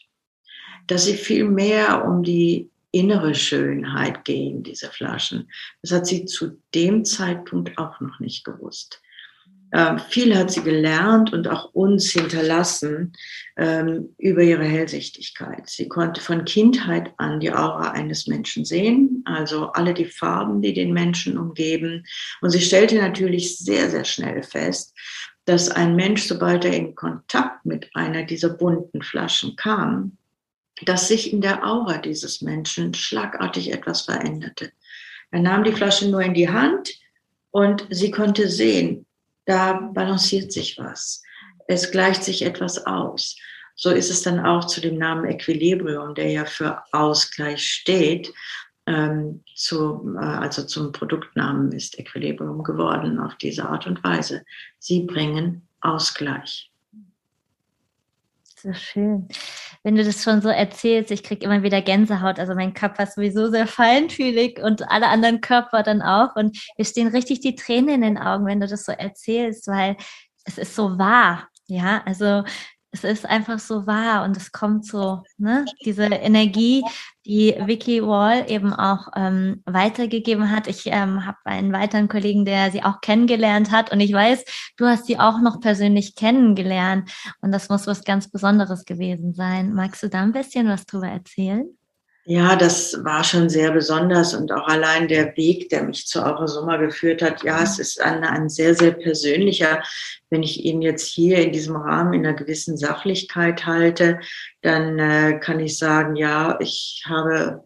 Dass 0.88 1.06
sie 1.06 1.14
viel 1.14 1.46
mehr 1.46 2.04
um 2.06 2.24
die 2.24 2.72
innere 2.90 3.36
Schönheit 3.36 4.26
gehen, 4.26 4.64
diese 4.64 4.90
Flaschen. 4.90 5.48
Das 5.84 5.92
hat 5.92 6.08
sie 6.08 6.26
zu 6.26 6.60
dem 6.74 7.06
Zeitpunkt 7.06 7.78
auch 7.78 8.00
noch 8.02 8.20
nicht 8.20 8.44
gewusst. 8.44 9.00
Ähm, 9.74 10.00
viel 10.10 10.36
hat 10.38 10.52
sie 10.52 10.64
gelernt 10.64 11.34
und 11.34 11.48
auch 11.48 11.74
uns 11.74 12.12
hinterlassen 12.12 13.14
ähm, 13.58 14.16
über 14.18 14.42
ihre 14.42 14.64
Hellsichtigkeit. 14.64 15.70
Sie 15.70 15.90
konnte 15.90 16.22
von 16.22 16.46
Kindheit 16.46 17.14
an 17.18 17.42
die 17.42 17.52
Aura 17.52 17.92
eines 17.92 18.28
Menschen 18.28 18.64
sehen, 18.64 19.24
also 19.26 19.72
alle 19.74 19.94
die 19.94 20.06
Farben, 20.06 20.62
die 20.62 20.74
den 20.74 20.94
Menschen 20.94 21.38
umgeben. 21.38 22.06
Und 22.42 22.52
sie 22.52 22.62
stellte 22.62 22.96
natürlich 22.96 23.58
sehr, 23.58 23.90
sehr 23.90 24.06
schnell 24.06 24.42
fest, 24.42 24.94
dass 25.44 25.70
ein 25.70 25.96
Mensch, 25.96 26.24
sobald 26.24 26.64
er 26.64 26.74
in 26.74 26.96
Kontakt 26.96 27.66
mit 27.66 27.90
einer 27.94 28.24
dieser 28.24 28.50
bunten 28.50 29.02
Flaschen 29.02 29.56
kam, 29.58 30.18
dass 30.86 31.08
sich 31.08 31.34
in 31.34 31.42
der 31.42 31.66
Aura 31.66 31.98
dieses 31.98 32.42
Menschen 32.42 32.94
schlagartig 32.94 33.74
etwas 33.74 34.02
veränderte. 34.02 34.72
Er 35.32 35.42
nahm 35.42 35.64
die 35.64 35.72
Flasche 35.72 36.10
nur 36.10 36.22
in 36.22 36.34
die 36.34 36.50
Hand 36.50 36.90
und 37.52 37.86
sie 37.90 38.12
konnte 38.12 38.48
sehen, 38.48 39.07
da 39.48 39.74
balanciert 39.94 40.52
sich 40.52 40.78
was. 40.78 41.24
Es 41.68 41.92
gleicht 41.92 42.24
sich 42.24 42.44
etwas 42.44 42.86
aus. 42.86 43.36
So 43.76 43.90
ist 43.90 44.10
es 44.10 44.22
dann 44.22 44.40
auch 44.40 44.66
zu 44.66 44.82
dem 44.82 44.98
Namen 44.98 45.26
Equilibrium, 45.26 46.16
der 46.16 46.32
ja 46.32 46.46
für 46.46 46.84
Ausgleich 46.92 47.64
steht. 47.64 48.34
Ähm, 48.86 49.44
zu, 49.56 50.16
äh, 50.16 50.26
also 50.26 50.64
zum 50.64 50.92
Produktnamen 50.92 51.72
ist 51.72 52.00
Equilibrium 52.00 52.64
geworden 52.64 53.20
auf 53.20 53.36
diese 53.36 53.68
Art 53.68 53.86
und 53.86 54.04
Weise. 54.04 54.44
Sie 54.80 55.02
bringen 55.04 55.68
Ausgleich. 55.82 56.72
So 58.68 58.74
schön. 58.74 59.30
Wenn 59.84 59.96
du 59.96 60.04
das 60.04 60.24
schon 60.26 60.42
so 60.42 60.50
erzählst, 60.50 61.10
ich 61.12 61.24
kriege 61.24 61.46
immer 61.46 61.64
wieder 61.64 61.82
Gänsehaut. 61.82 62.38
Also 62.38 62.54
mein 62.54 62.74
Körper 62.74 63.04
ist 63.04 63.16
sowieso 63.16 63.50
sehr 63.50 63.66
feinfühlig 63.66 64.60
und 64.62 64.92
alle 64.92 65.08
anderen 65.08 65.40
Körper 65.40 65.84
dann 65.84 66.02
auch. 66.02 66.36
Und 66.36 66.60
wir 66.76 66.84
stehen 66.84 67.08
richtig 67.08 67.40
die 67.40 67.56
Tränen 67.56 67.96
in 67.96 68.02
den 68.02 68.18
Augen, 68.18 68.46
wenn 68.46 68.60
du 68.60 68.68
das 68.68 68.84
so 68.84 68.92
erzählst, 68.92 69.68
weil 69.68 69.96
es 70.44 70.58
ist 70.58 70.76
so 70.76 70.98
wahr. 70.98 71.48
Ja, 71.68 72.04
also 72.06 72.44
es 72.92 73.04
ist 73.04 73.26
einfach 73.26 73.60
so 73.60 73.86
wahr 73.86 74.24
und 74.24 74.38
es 74.38 74.52
kommt 74.52 74.86
so, 74.86 75.24
ne, 75.38 75.66
diese 75.86 76.06
Energie, 76.06 76.84
die 77.26 77.56
Vicky 77.66 78.02
Wall 78.02 78.50
eben 78.50 78.74
auch 78.74 79.10
ähm, 79.16 79.62
weitergegeben 79.66 80.50
hat. 80.50 80.68
Ich 80.68 80.88
ähm, 80.88 81.26
habe 81.26 81.38
einen 81.44 81.74
weiteren 81.74 82.08
Kollegen, 82.08 82.46
der 82.46 82.72
sie 82.72 82.84
auch 82.84 83.02
kennengelernt 83.02 83.72
hat 83.72 83.92
und 83.92 84.00
ich 84.00 84.14
weiß, 84.14 84.46
du 84.78 84.86
hast 84.86 85.06
sie 85.06 85.20
auch 85.20 85.42
noch 85.42 85.60
persönlich 85.60 86.16
kennengelernt 86.16 87.12
und 87.42 87.52
das 87.52 87.70
muss 87.70 87.88
was 87.88 88.04
ganz 88.04 88.30
Besonderes 88.30 88.86
gewesen 88.86 89.34
sein. 89.34 89.74
Magst 89.74 90.02
du 90.04 90.10
da 90.10 90.22
ein 90.22 90.32
bisschen 90.32 90.68
was 90.68 90.86
drüber 90.86 91.08
erzählen? 91.08 91.77
Ja, 92.30 92.58
das 92.58 93.06
war 93.06 93.24
schon 93.24 93.48
sehr 93.50 93.72
besonders 93.72 94.34
und 94.34 94.52
auch 94.52 94.68
allein 94.68 95.08
der 95.08 95.38
Weg, 95.38 95.70
der 95.70 95.84
mich 95.84 96.08
zu 96.08 96.22
Aura 96.22 96.46
Sommer 96.46 96.78
geführt 96.78 97.22
hat. 97.22 97.42
Ja, 97.44 97.64
es 97.64 97.80
ist 97.80 98.02
ein, 98.02 98.26
ein 98.26 98.50
sehr, 98.50 98.76
sehr 98.76 98.92
persönlicher. 98.92 99.82
Wenn 100.30 100.44
ich 100.44 100.66
ihn 100.66 100.82
jetzt 100.82 101.08
hier 101.08 101.38
in 101.38 101.54
diesem 101.54 101.78
Rahmen 101.78 102.14
in 102.14 102.26
einer 102.26 102.36
gewissen 102.36 102.76
Sachlichkeit 102.76 103.66
halte, 103.66 104.20
dann 104.62 105.00
äh, 105.00 105.40
kann 105.40 105.62
ich 105.62 105.78
sagen, 105.78 106.18
ja, 106.18 106.60
ich 106.60 107.02
habe 107.08 107.64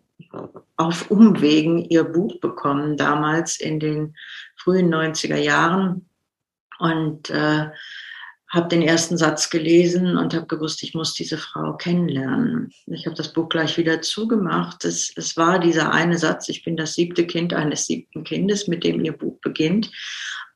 auf 0.78 1.10
Umwegen 1.10 1.84
ihr 1.86 2.04
Buch 2.04 2.40
bekommen, 2.40 2.98
damals 2.98 3.60
in 3.60 3.80
den 3.80 4.16
frühen 4.58 4.94
90er 4.94 5.38
Jahren. 5.38 6.08
Und 6.78 7.32
äh, 7.32 7.72
habe 8.52 8.68
den 8.68 8.82
ersten 8.82 9.18
Satz 9.18 9.50
gelesen 9.50 10.18
und 10.18 10.34
habe 10.34 10.46
gewusst, 10.46 10.84
ich 10.84 10.94
muss 10.94 11.14
diese 11.14 11.38
Frau 11.38 11.74
kennenlernen. 11.78 12.70
Ich 12.88 13.06
habe 13.06 13.16
das 13.16 13.32
Buch 13.32 13.48
gleich 13.48 13.78
wieder 13.78 14.02
zugemacht. 14.02 14.84
Es, 14.84 15.14
es 15.16 15.38
war 15.38 15.58
dieser 15.58 15.94
eine 15.94 16.18
Satz, 16.18 16.50
ich 16.50 16.64
bin 16.64 16.76
das 16.76 16.94
siebte 16.94 17.26
Kind 17.26 17.54
eines 17.54 17.86
siebten 17.86 18.26
Kindes, 18.26 18.68
mit 18.68 18.84
dem 18.84 19.04
ihr 19.06 19.14
Buch 19.14 19.40
beginnt. 19.42 19.90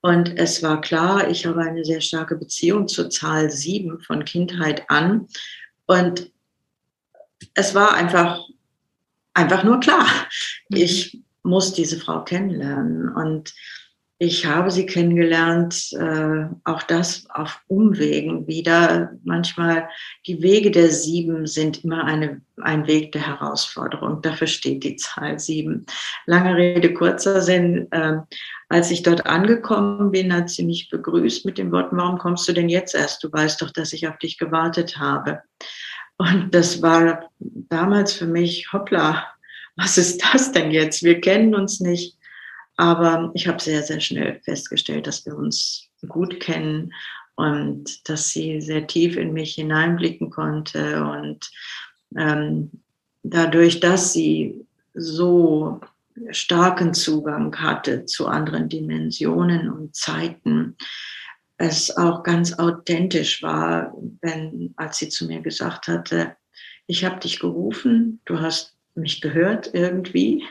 Und 0.02 0.38
es 0.38 0.62
war 0.62 0.82
klar, 0.82 1.30
ich 1.30 1.46
habe 1.46 1.62
eine 1.62 1.86
sehr 1.86 2.02
starke 2.02 2.36
Beziehung 2.36 2.90
zur 2.90 3.10
Zahl 3.10 3.50
sieben 3.50 4.02
von 4.02 4.26
Kindheit 4.26 4.90
an. 4.90 5.28
Und 5.86 6.30
es 7.54 7.74
war 7.76 7.94
einfach, 7.94 8.42
einfach 9.34 9.64
nur 9.64 9.80
klar, 9.80 10.06
mhm. 10.68 10.78
ich 10.78 11.22
muss 11.44 11.72
diese 11.72 11.98
Frau 11.98 12.26
kennenlernen. 12.26 13.08
Und 13.08 13.54
ich 14.18 14.46
habe 14.46 14.72
sie 14.72 14.86
kennengelernt, 14.86 15.92
äh, 15.92 16.46
auch 16.64 16.84
das 16.84 17.26
auf 17.32 17.60
Umwegen 17.68 18.48
wieder. 18.48 19.12
Manchmal 19.26 19.90
die 20.26 20.42
Wege 20.42 20.72
der 20.72 20.90
Sieben 20.90 21.46
sind 21.48 21.84
immer 21.84 22.06
eine, 22.06 22.42
ein 22.62 22.88
Weg 22.88 23.12
der 23.12 23.28
Herausforderung. 23.28 24.22
Dafür 24.22 24.48
steht 24.48 24.86
die 24.86 24.96
Zahl 24.96 25.38
sieben. 25.38 25.86
Lange 26.28 26.56
Rede, 26.56 26.94
kurzer 26.94 27.42
Sinn. 27.42 27.92
Äh, 27.92 28.20
als 28.70 28.90
ich 28.90 29.04
dort 29.04 29.26
angekommen 29.26 30.12
bin, 30.12 30.34
hat 30.34 30.50
sie 30.50 30.64
mich 30.64 30.90
begrüßt 30.90 31.46
mit 31.46 31.58
den 31.58 31.74
Worten, 31.74 31.98
warum 31.98 32.18
kommst 32.18 32.48
du 32.48 32.54
denn 32.54 32.70
jetzt 32.70 32.96
erst? 32.96 33.22
Du 33.22 33.32
weißt 33.32 33.62
doch, 33.62 33.72
dass 33.72 33.92
ich 33.92 34.08
auf 34.08 34.18
dich 34.18 34.38
gewartet 34.38 34.98
habe. 34.98 35.42
Und 36.18 36.56
das 36.56 36.82
war 36.82 37.30
damals 37.42 38.14
für 38.14 38.28
mich, 38.28 38.72
hoppla, 38.72 39.26
was 39.76 39.98
ist 39.98 40.24
das 40.24 40.54
denn 40.54 40.72
jetzt? 40.72 41.04
Wir 41.04 41.20
kennen 41.20 41.54
uns 41.54 41.82
nicht 41.82 42.18
aber 42.78 43.32
ich 43.34 43.48
habe 43.48 43.62
sehr, 43.62 43.84
sehr 43.84 44.00
schnell 44.00 44.40
festgestellt, 44.44 45.08
dass 45.08 45.26
wir 45.26 45.36
uns 45.36 45.88
gut 46.08 46.40
kennen 46.40 46.94
und 47.36 48.08
dass 48.10 48.30
sie 48.30 48.62
sehr 48.62 48.88
tief 48.88 49.18
in 49.18 49.34
mich 49.34 49.56
hineinblicken 49.56 50.30
konnte. 50.30 51.04
Und 51.04 51.50
ähm, 52.18 52.72
dadurch, 53.24 53.80
dass 53.80 54.14
sie 54.14 54.66
so 54.94 55.82
starken 56.32 56.94
Zugang 56.94 57.56
hatte 57.58 58.06
zu 58.06 58.28
anderen 58.28 58.70
Dimensionen 58.70 59.70
und 59.70 59.96
Zeiten, 59.96 60.78
es 61.58 61.96
auch 61.96 62.24
ganz 62.24 62.54
authentisch 62.60 63.42
war, 63.42 63.94
wenn, 64.22 64.74
als 64.76 64.98
sie 64.98 65.10
zu 65.10 65.26
mir 65.26 65.42
gesagt 65.42 65.88
hatte, 65.88 66.36
ich 66.88 67.04
habe 67.06 67.20
dich 67.20 67.40
gerufen, 67.40 68.22
du 68.26 68.40
hast 68.40 68.76
mich 68.94 69.22
gehört 69.22 69.74
irgendwie 69.74 70.44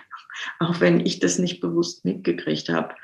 auch 0.58 0.80
wenn 0.80 1.04
ich 1.04 1.20
das 1.20 1.38
nicht 1.38 1.60
bewusst 1.60 2.04
mitgekriegt 2.04 2.68
habe. 2.68 2.94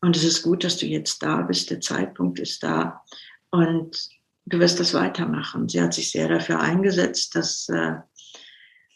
Und 0.00 0.16
es 0.16 0.24
ist 0.24 0.42
gut, 0.42 0.64
dass 0.64 0.76
du 0.76 0.86
jetzt 0.86 1.22
da 1.22 1.42
bist, 1.42 1.70
der 1.70 1.80
Zeitpunkt 1.80 2.38
ist 2.38 2.62
da 2.62 3.02
und 3.50 4.08
du 4.46 4.58
wirst 4.58 4.80
das 4.80 4.94
weitermachen. 4.94 5.68
Sie 5.68 5.80
hat 5.80 5.94
sich 5.94 6.10
sehr 6.10 6.28
dafür 6.28 6.60
eingesetzt, 6.60 7.34
dass 7.34 7.68
äh, 7.68 7.96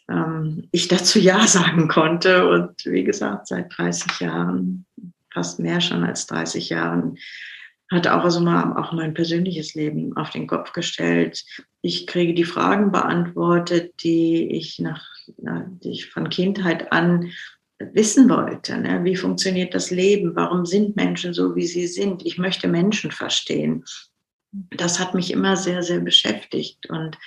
ähm, 0.09 0.67
ich 0.71 0.87
dazu 0.87 1.19
Ja 1.19 1.45
sagen 1.47 1.87
konnte. 1.87 2.47
Und 2.47 2.85
wie 2.85 3.03
gesagt, 3.03 3.47
seit 3.47 3.75
30 3.77 4.19
Jahren, 4.19 4.85
fast 5.31 5.59
mehr 5.59 5.81
schon 5.81 6.03
als 6.03 6.27
30 6.27 6.69
Jahren, 6.69 7.17
hat 7.91 8.07
auch 8.07 8.23
also 8.23 8.39
mal 8.39 8.75
auch 8.77 8.91
mein 8.93 9.13
persönliches 9.13 9.75
Leben 9.75 10.15
auf 10.17 10.31
den 10.31 10.47
Kopf 10.47 10.73
gestellt. 10.73 11.43
Ich 11.81 12.07
kriege 12.07 12.33
die 12.33 12.45
Fragen 12.45 12.91
beantwortet, 12.91 14.03
die 14.03 14.51
ich 14.51 14.79
nach, 14.79 15.05
die 15.27 15.91
ich 15.91 16.09
von 16.09 16.29
Kindheit 16.29 16.91
an 16.91 17.31
wissen 17.93 18.29
wollte. 18.29 18.77
Ne? 18.77 19.03
Wie 19.03 19.15
funktioniert 19.15 19.73
das 19.73 19.91
Leben? 19.91 20.35
Warum 20.35 20.65
sind 20.65 20.95
Menschen 20.95 21.33
so, 21.33 21.55
wie 21.55 21.67
sie 21.67 21.87
sind? 21.87 22.25
Ich 22.25 22.37
möchte 22.37 22.67
Menschen 22.67 23.11
verstehen. 23.11 23.83
Das 24.51 24.99
hat 24.99 25.13
mich 25.13 25.31
immer 25.31 25.55
sehr, 25.55 25.81
sehr 25.83 25.99
beschäftigt 25.99 26.89
und 26.89 27.17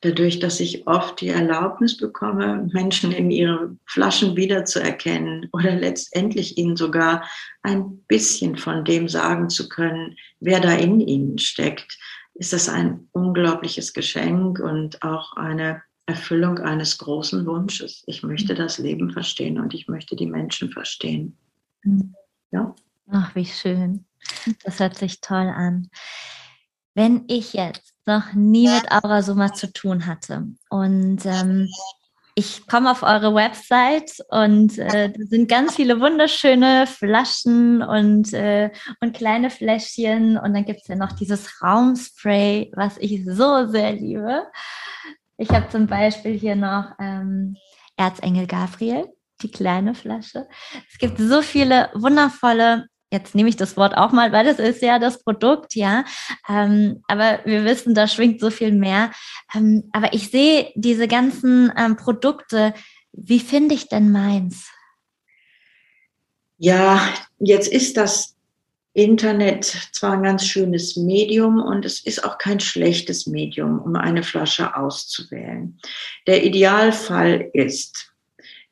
dadurch, 0.00 0.38
dass 0.38 0.60
ich 0.60 0.86
oft 0.86 1.20
die 1.20 1.28
Erlaubnis 1.28 1.96
bekomme, 1.96 2.68
Menschen 2.72 3.12
in 3.12 3.30
ihre 3.30 3.76
Flaschen 3.84 4.36
wiederzuerkennen 4.36 5.48
oder 5.52 5.72
letztendlich 5.72 6.56
ihnen 6.56 6.76
sogar 6.76 7.28
ein 7.62 7.98
bisschen 8.08 8.56
von 8.56 8.84
dem 8.84 9.08
sagen 9.08 9.50
zu 9.50 9.68
können, 9.68 10.16
wer 10.40 10.60
da 10.60 10.72
in 10.72 11.00
ihnen 11.00 11.38
steckt, 11.38 11.98
ist 12.34 12.52
das 12.52 12.68
ein 12.68 13.08
unglaubliches 13.12 13.92
Geschenk 13.92 14.58
und 14.60 15.02
auch 15.02 15.36
eine 15.36 15.82
Erfüllung 16.10 16.58
eines 16.58 16.98
großen 16.98 17.46
Wunsches. 17.46 18.02
Ich 18.06 18.22
möchte 18.22 18.54
das 18.54 18.78
Leben 18.78 19.10
verstehen 19.10 19.58
und 19.58 19.74
ich 19.74 19.88
möchte 19.88 20.16
die 20.16 20.26
Menschen 20.26 20.70
verstehen. 20.70 21.36
Mhm. 21.82 22.14
Ja. 22.50 22.74
Ach, 23.10 23.34
wie 23.34 23.46
schön. 23.46 24.04
Das 24.64 24.80
hört 24.80 24.96
sich 24.96 25.20
toll 25.20 25.48
an. 25.48 25.90
Wenn 26.94 27.24
ich 27.28 27.52
jetzt 27.52 27.94
noch 28.06 28.32
nie 28.32 28.68
mit 28.68 28.90
Aurasoma 28.90 29.52
zu 29.52 29.72
tun 29.72 30.06
hatte. 30.06 30.48
Und 30.68 31.24
ähm, 31.24 31.68
ich 32.34 32.66
komme 32.66 32.90
auf 32.90 33.02
eure 33.02 33.34
Website 33.34 34.18
und 34.30 34.78
äh, 34.78 35.10
da 35.10 35.24
sind 35.26 35.48
ganz 35.48 35.76
viele 35.76 36.00
wunderschöne 36.00 36.86
Flaschen 36.86 37.82
und, 37.82 38.32
äh, 38.32 38.70
und 39.00 39.14
kleine 39.14 39.50
Fläschchen. 39.50 40.38
Und 40.38 40.54
dann 40.54 40.64
gibt 40.64 40.80
es 40.82 40.88
ja 40.88 40.96
noch 40.96 41.12
dieses 41.12 41.62
Raumspray, 41.62 42.72
was 42.74 42.96
ich 42.98 43.24
so 43.26 43.66
sehr 43.66 43.92
liebe. 43.92 44.44
Ich 45.40 45.48
habe 45.48 45.70
zum 45.70 45.86
Beispiel 45.86 46.38
hier 46.38 46.54
noch 46.54 46.92
ähm, 46.98 47.56
Erzengel 47.96 48.46
Gabriel, 48.46 49.06
die 49.40 49.50
kleine 49.50 49.94
Flasche. 49.94 50.46
Es 50.92 50.98
gibt 50.98 51.16
so 51.16 51.40
viele 51.40 51.88
wundervolle 51.94 52.86
jetzt 53.12 53.34
nehme 53.34 53.48
ich 53.48 53.56
das 53.56 53.76
Wort 53.76 53.96
auch 53.96 54.12
mal, 54.12 54.30
weil 54.30 54.44
das 54.44 54.60
ist 54.60 54.82
ja 54.82 55.00
das 55.00 55.24
Produkt, 55.24 55.74
ja. 55.74 56.04
Ähm, 56.48 57.02
aber 57.08 57.40
wir 57.44 57.64
wissen, 57.64 57.92
da 57.92 58.06
schwingt 58.06 58.38
so 58.38 58.50
viel 58.50 58.70
mehr. 58.70 59.10
Ähm, 59.52 59.88
aber 59.92 60.12
ich 60.12 60.30
sehe 60.30 60.70
diese 60.76 61.08
ganzen 61.08 61.72
ähm, 61.76 61.96
Produkte. 61.96 62.72
Wie 63.10 63.40
finde 63.40 63.74
ich 63.74 63.88
denn 63.88 64.12
meins? 64.12 64.70
Ja, 66.58 67.00
jetzt 67.40 67.66
ist 67.66 67.96
das 67.96 68.36
Internet 68.92 69.64
zwar 69.92 70.12
ein 70.12 70.22
ganz 70.22 70.44
schönes 70.44 70.96
Medium 70.96 71.60
und 71.60 71.84
es 71.84 72.04
ist 72.04 72.24
auch 72.24 72.38
kein 72.38 72.58
schlechtes 72.58 73.26
Medium, 73.26 73.80
um 73.80 73.94
eine 73.96 74.22
Flasche 74.22 74.76
auszuwählen. 74.76 75.78
Der 76.26 76.44
Idealfall 76.44 77.50
ist, 77.52 78.12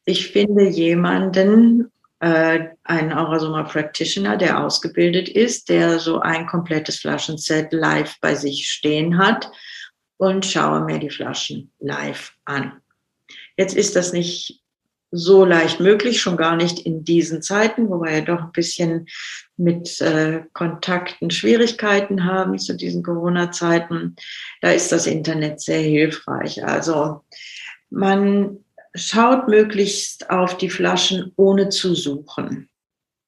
ich 0.04 0.28
finde 0.32 0.68
jemanden, 0.68 1.92
äh, 2.20 2.70
einen 2.82 3.12
Aurasoma 3.12 3.62
Practitioner, 3.62 4.36
der 4.36 4.64
ausgebildet 4.64 5.28
ist, 5.28 5.68
der 5.68 6.00
so 6.00 6.18
ein 6.20 6.46
komplettes 6.46 6.96
Flaschenset 6.98 7.72
live 7.72 8.16
bei 8.20 8.34
sich 8.34 8.68
stehen 8.68 9.18
hat 9.18 9.50
und 10.16 10.44
schaue 10.44 10.84
mir 10.84 10.98
die 10.98 11.10
Flaschen 11.10 11.70
live 11.78 12.32
an. 12.44 12.80
Jetzt 13.56 13.76
ist 13.76 13.94
das 13.94 14.12
nicht 14.12 14.62
so 15.10 15.44
leicht 15.44 15.80
möglich, 15.80 16.20
schon 16.20 16.36
gar 16.36 16.56
nicht 16.56 16.80
in 16.80 17.04
diesen 17.04 17.42
Zeiten, 17.42 17.88
wo 17.88 18.00
wir 18.00 18.12
ja 18.12 18.20
doch 18.20 18.42
ein 18.42 18.52
bisschen 18.52 19.06
mit 19.56 20.00
äh, 20.00 20.42
Kontakten 20.52 21.30
Schwierigkeiten 21.30 22.24
haben 22.24 22.58
zu 22.58 22.76
diesen 22.76 23.02
Corona-Zeiten. 23.02 24.16
Da 24.60 24.70
ist 24.70 24.92
das 24.92 25.06
Internet 25.06 25.60
sehr 25.60 25.80
hilfreich. 25.80 26.64
Also 26.64 27.24
man 27.90 28.58
schaut 28.94 29.48
möglichst 29.48 30.30
auf 30.30 30.56
die 30.58 30.70
Flaschen 30.70 31.32
ohne 31.36 31.70
zu 31.70 31.94
suchen. 31.94 32.68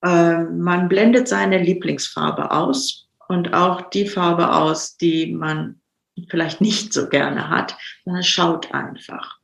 Äh, 0.05 0.45
man 0.45 0.89
blendet 0.89 1.29
seine 1.29 1.63
Lieblingsfarbe 1.63 2.51
aus 2.51 3.09
und 3.29 3.55
auch 3.55 3.89
die 3.91 4.07
Farbe 4.07 4.53
aus, 4.53 4.97
die 4.97 5.33
man 5.33 5.81
vielleicht 6.29 6.61
nicht 6.61 6.93
so 6.93 7.09
gerne 7.09 7.49
hat, 7.49 7.77
sondern 8.05 8.23
schaut 8.23 8.73
einfach. 8.75 9.40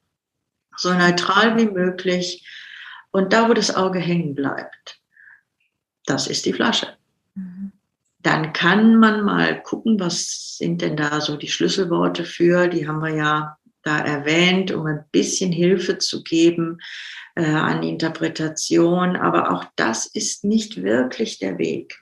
So 0.76 0.92
neutral 0.92 1.56
wie 1.56 1.66
möglich 1.66 2.46
und 3.10 3.32
da, 3.32 3.48
wo 3.48 3.54
das 3.54 3.74
Auge 3.74 3.98
hängen 3.98 4.34
bleibt, 4.34 5.00
das 6.04 6.26
ist 6.26 6.46
die 6.46 6.52
Flasche. 6.52 6.96
Mhm. 7.34 7.72
Dann 8.18 8.52
kann 8.52 8.96
man 8.96 9.24
mal 9.24 9.62
gucken, 9.62 10.00
was 10.00 10.56
sind 10.58 10.82
denn 10.82 10.96
da 10.96 11.20
so 11.20 11.36
die 11.36 11.48
Schlüsselworte 11.48 12.24
für, 12.24 12.68
die 12.68 12.88
haben 12.88 13.00
wir 13.00 13.14
ja 13.14 13.56
da 13.82 14.00
erwähnt, 14.00 14.72
um 14.72 14.86
ein 14.86 15.04
bisschen 15.12 15.52
Hilfe 15.52 15.98
zu 15.98 16.24
geben 16.24 16.78
äh, 17.36 17.44
an 17.44 17.82
Interpretation. 17.84 19.16
Aber 19.16 19.52
auch 19.52 19.64
das 19.76 20.06
ist 20.06 20.44
nicht 20.44 20.82
wirklich 20.82 21.38
der 21.38 21.56
Weg. 21.58 21.98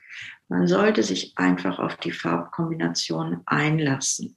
Man 0.48 0.66
sollte 0.66 1.02
sich 1.02 1.32
einfach 1.37 1.78
auf 1.78 1.96
die 1.96 2.12
Farbkombination 2.12 3.42
einlassen. 3.44 4.37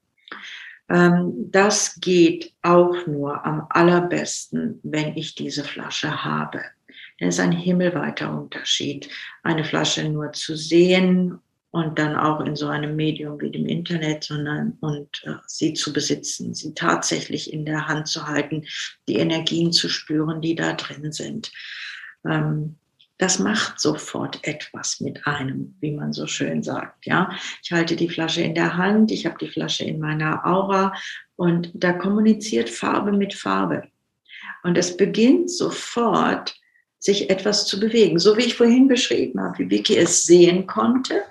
Ähm, 0.90 1.52
das 1.52 2.00
geht 2.00 2.54
auch 2.62 3.06
nur 3.08 3.46
am 3.46 3.68
allerbesten, 3.70 4.80
wenn 4.84 5.16
ich 5.18 5.36
diese 5.36 5.64
Flasche 5.64 6.24
habe. 6.24 6.62
Es 7.20 7.36
ist 7.36 7.40
ein 7.40 7.52
himmelweiter 7.52 8.32
Unterschied, 8.32 9.10
eine 9.44 9.64
Flasche 9.64 10.08
nur 10.08 10.32
zu 10.34 10.56
sehen 10.56 11.40
und 11.72 12.00
dann 12.00 12.16
auch 12.16 12.42
in 12.42 12.56
so 12.56 12.68
einem 12.68 12.96
Medium 12.96 13.42
wie 13.42 13.52
dem 13.52 13.66
Internet, 13.66 14.24
sondern 14.24 14.78
und 14.80 15.24
äh, 15.26 15.34
sie 15.48 15.74
zu 15.74 15.92
besitzen, 15.92 16.54
sie 16.54 16.74
tatsächlich 16.74 17.52
in 17.52 17.66
der 17.66 17.88
Hand 17.88 18.08
zu 18.08 18.28
halten, 18.28 18.66
die 19.08 19.18
Energien 19.18 19.72
zu 19.72 19.90
spüren, 19.90 20.42
die 20.42 20.56
da 20.56 20.74
drin 20.74 21.12
sind. 21.12 21.52
Ähm, 22.26 22.78
das 23.18 23.40
macht 23.40 23.80
sofort 23.80 24.40
etwas 24.44 25.00
mit 25.00 25.26
einem, 25.26 25.76
wie 25.80 25.92
man 25.92 26.14
so 26.14 26.28
schön 26.28 26.62
sagt. 26.62 27.06
Ja, 27.06 27.32
ich 27.64 27.72
halte 27.72 27.96
die 27.96 28.10
Flasche 28.10 28.42
in 28.42 28.54
der 28.54 28.78
Hand, 28.78 29.12
ich 29.12 29.26
habe 29.26 29.38
die 29.40 29.50
Flasche 29.50 29.86
in 29.86 30.00
meiner 30.00 30.46
Aura 30.46 30.94
und 31.36 31.72
da 31.74 31.94
kommuniziert 31.94 32.70
Farbe 32.70 33.12
mit 33.12 33.34
Farbe. 33.34 33.84
Und 34.64 34.78
es 34.78 34.98
beginnt 34.98 35.50
sofort 35.52 36.56
sich 37.00 37.30
etwas 37.30 37.66
zu 37.66 37.80
bewegen. 37.80 38.20
So 38.20 38.38
wie 38.38 38.44
ich 38.44 38.56
vorhin 38.56 38.88
beschrieben 38.88 39.40
habe, 39.42 39.60
wie 39.60 39.70
Vicky 39.70 39.98
es 39.98 40.24
sehen 40.24 40.68
konnte, 40.68 41.22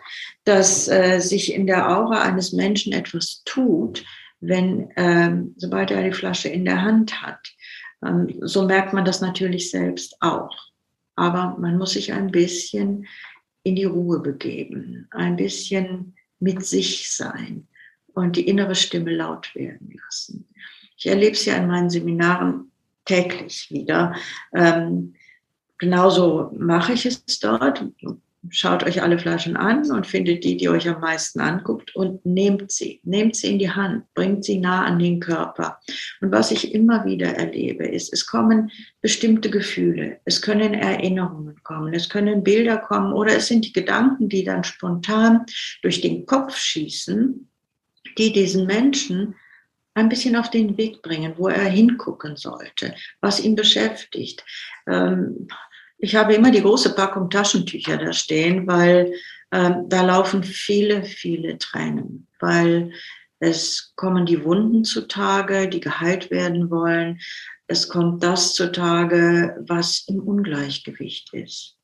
dass 0.44 0.88
äh, 0.88 1.18
sich 1.18 1.52
in 1.52 1.66
der 1.66 1.88
Aura 1.88 2.22
eines 2.22 2.52
Menschen 2.52 2.92
etwas 2.92 3.42
tut, 3.44 4.04
wenn, 4.40 4.90
ähm, 4.96 5.54
sobald 5.56 5.90
er 5.90 6.04
die 6.04 6.12
Flasche 6.12 6.48
in 6.48 6.64
der 6.64 6.82
Hand 6.82 7.22
hat. 7.22 7.48
Ähm, 8.04 8.38
so 8.42 8.64
merkt 8.64 8.92
man 8.92 9.04
das 9.04 9.20
natürlich 9.20 9.70
selbst 9.70 10.16
auch. 10.20 10.56
Aber 11.16 11.56
man 11.58 11.78
muss 11.78 11.92
sich 11.92 12.12
ein 12.12 12.30
bisschen 12.30 13.06
in 13.62 13.74
die 13.74 13.84
Ruhe 13.84 14.20
begeben, 14.20 15.08
ein 15.10 15.36
bisschen 15.36 16.14
mit 16.38 16.64
sich 16.64 17.10
sein 17.10 17.66
und 18.14 18.36
die 18.36 18.46
innere 18.46 18.74
Stimme 18.74 19.14
laut 19.14 19.54
werden 19.54 19.98
lassen. 20.04 20.48
Ich 20.96 21.06
erlebe 21.06 21.32
es 21.32 21.44
ja 21.44 21.56
in 21.56 21.66
meinen 21.66 21.90
Seminaren 21.90 22.70
täglich 23.04 23.70
wieder. 23.70 24.14
Ähm, 24.54 25.14
genauso 25.78 26.52
mache 26.56 26.92
ich 26.92 27.06
es 27.06 27.24
dort. 27.40 27.84
Schaut 28.50 28.84
euch 28.84 29.02
alle 29.02 29.18
Flaschen 29.18 29.56
an 29.56 29.90
und 29.90 30.06
findet 30.06 30.44
die, 30.44 30.56
die 30.56 30.68
euch 30.68 30.88
am 30.88 31.00
meisten 31.00 31.40
anguckt 31.40 31.94
und 31.96 32.24
nehmt 32.24 32.70
sie. 32.70 33.00
Nehmt 33.02 33.36
sie 33.36 33.52
in 33.52 33.58
die 33.58 33.70
Hand, 33.70 34.04
bringt 34.14 34.44
sie 34.44 34.58
nah 34.58 34.84
an 34.84 34.98
den 34.98 35.20
Körper. 35.20 35.78
Und 36.20 36.32
was 36.32 36.50
ich 36.50 36.74
immer 36.74 37.04
wieder 37.04 37.34
erlebe, 37.34 37.86
ist, 37.86 38.12
es 38.12 38.26
kommen 38.26 38.70
bestimmte 39.00 39.50
Gefühle, 39.50 40.20
es 40.24 40.42
können 40.42 40.74
Erinnerungen 40.74 41.62
kommen, 41.62 41.94
es 41.94 42.08
können 42.08 42.42
Bilder 42.42 42.78
kommen 42.78 43.12
oder 43.12 43.36
es 43.36 43.46
sind 43.46 43.64
die 43.64 43.72
Gedanken, 43.72 44.28
die 44.28 44.44
dann 44.44 44.64
spontan 44.64 45.46
durch 45.82 46.00
den 46.00 46.26
Kopf 46.26 46.56
schießen, 46.56 47.48
die 48.18 48.32
diesen 48.32 48.66
Menschen 48.66 49.34
ein 49.94 50.08
bisschen 50.08 50.36
auf 50.36 50.50
den 50.50 50.76
Weg 50.76 51.00
bringen, 51.02 51.34
wo 51.36 51.48
er 51.48 51.64
hingucken 51.64 52.36
sollte, 52.36 52.94
was 53.20 53.42
ihn 53.42 53.56
beschäftigt. 53.56 54.44
Ähm, 54.86 55.48
ich 55.98 56.14
habe 56.14 56.34
immer 56.34 56.50
die 56.50 56.62
große 56.62 56.94
Packung 56.94 57.30
Taschentücher 57.30 57.96
da 57.96 58.12
stehen, 58.12 58.66
weil 58.66 59.12
ähm, 59.52 59.84
da 59.88 60.02
laufen 60.02 60.42
viele, 60.42 61.04
viele 61.04 61.58
Tränen, 61.58 62.26
weil 62.40 62.92
es 63.38 63.92
kommen 63.96 64.26
die 64.26 64.44
Wunden 64.44 64.84
zutage, 64.84 65.68
die 65.68 65.80
geheilt 65.80 66.30
werden 66.30 66.70
wollen. 66.70 67.20
Es 67.66 67.88
kommt 67.88 68.22
das 68.22 68.54
zutage, 68.54 69.56
was 69.66 70.04
im 70.08 70.20
Ungleichgewicht 70.20 71.32
ist. 71.34 71.76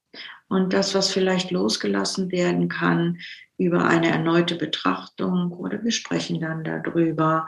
Und 0.48 0.72
das, 0.72 0.94
was 0.94 1.10
vielleicht 1.10 1.50
losgelassen 1.50 2.30
werden 2.30 2.68
kann 2.68 3.18
über 3.56 3.86
eine 3.86 4.10
erneute 4.10 4.56
Betrachtung 4.56 5.52
oder 5.52 5.82
wir 5.82 5.92
sprechen 5.92 6.40
dann 6.40 6.64
darüber. 6.64 7.46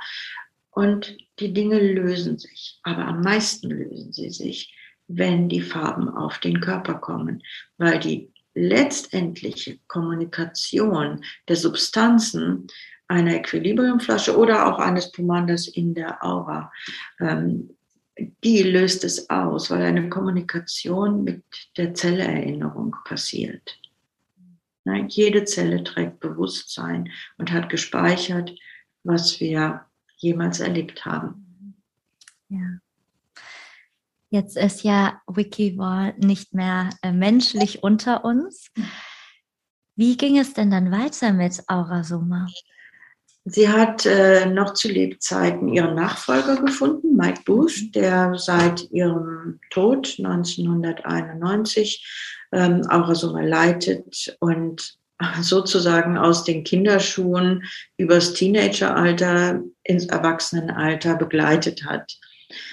Und 0.70 1.16
die 1.38 1.52
Dinge 1.52 1.78
lösen 1.78 2.38
sich, 2.38 2.80
aber 2.82 3.06
am 3.06 3.20
meisten 3.20 3.70
lösen 3.70 4.12
sie 4.12 4.30
sich, 4.30 4.74
wenn 5.08 5.48
die 5.48 5.60
Farben 5.60 6.08
auf 6.08 6.38
den 6.38 6.60
Körper 6.60 6.94
kommen, 6.94 7.42
weil 7.78 7.98
die 7.98 8.30
letztendliche 8.54 9.78
Kommunikation 9.88 11.24
der 11.48 11.56
Substanzen 11.56 12.68
einer 13.08 13.34
Equilibriumflasche 13.34 14.36
oder 14.36 14.66
auch 14.66 14.78
eines 14.78 15.12
Pomandas 15.12 15.68
in 15.68 15.94
der 15.94 16.24
Aura, 16.24 16.72
ähm, 17.20 17.70
die 18.44 18.62
löst 18.62 19.04
es 19.04 19.28
aus, 19.28 19.70
weil 19.70 19.82
eine 19.82 20.08
Kommunikation 20.08 21.24
mit 21.24 21.42
der 21.76 21.94
Zelleerinnerung 21.94 22.94
passiert. 23.04 23.80
Na, 24.84 25.04
jede 25.08 25.44
Zelle 25.44 25.82
trägt 25.82 26.20
Bewusstsein 26.20 27.10
und 27.38 27.50
hat 27.50 27.68
gespeichert, 27.68 28.52
was 29.02 29.40
wir 29.40 29.84
jemals 30.16 30.60
erlebt 30.60 31.04
haben. 31.04 31.74
Ja. 32.48 32.78
Jetzt 34.34 34.56
ist 34.56 34.82
ja 34.82 35.20
Wikivall 35.28 36.14
nicht 36.18 36.54
mehr 36.54 36.90
äh, 37.02 37.12
menschlich 37.12 37.82
unter 37.84 38.24
uns. 38.24 38.66
Wie 39.94 40.16
ging 40.16 40.36
es 40.38 40.54
denn 40.54 40.72
dann 40.72 40.90
weiter 40.90 41.32
mit 41.32 41.62
Aurasoma? 41.68 42.48
Sie 43.44 43.68
hat 43.68 44.06
äh, 44.06 44.46
noch 44.46 44.74
zu 44.74 44.88
Lebzeiten 44.88 45.68
ihren 45.68 45.94
Nachfolger 45.94 46.56
gefunden, 46.56 47.14
Mike 47.14 47.42
Bush, 47.46 47.92
der 47.92 48.34
seit 48.36 48.90
ihrem 48.90 49.60
Tod 49.70 50.16
1991 50.18 52.04
ähm, 52.50 52.82
Aurasoma 52.88 53.40
leitet 53.40 54.36
und 54.40 54.98
sozusagen 55.42 56.18
aus 56.18 56.42
den 56.42 56.64
Kinderschuhen 56.64 57.62
übers 57.98 58.32
Teenageralter 58.32 59.62
ins 59.84 60.06
Erwachsenenalter 60.06 61.14
begleitet 61.14 61.84
hat. 61.84 62.18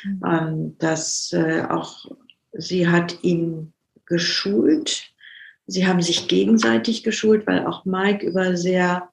Mhm. 0.03 0.21
Ähm, 0.25 0.75
dass 0.79 1.31
äh, 1.33 1.63
auch 1.69 2.05
sie 2.53 2.87
hat 2.87 3.23
ihn 3.23 3.73
geschult. 4.05 5.11
Sie 5.67 5.87
haben 5.87 6.01
sich 6.01 6.27
gegenseitig 6.27 7.03
geschult, 7.03 7.47
weil 7.47 7.65
auch 7.65 7.85
Mike 7.85 8.25
über 8.25 8.57
sehr 8.57 9.09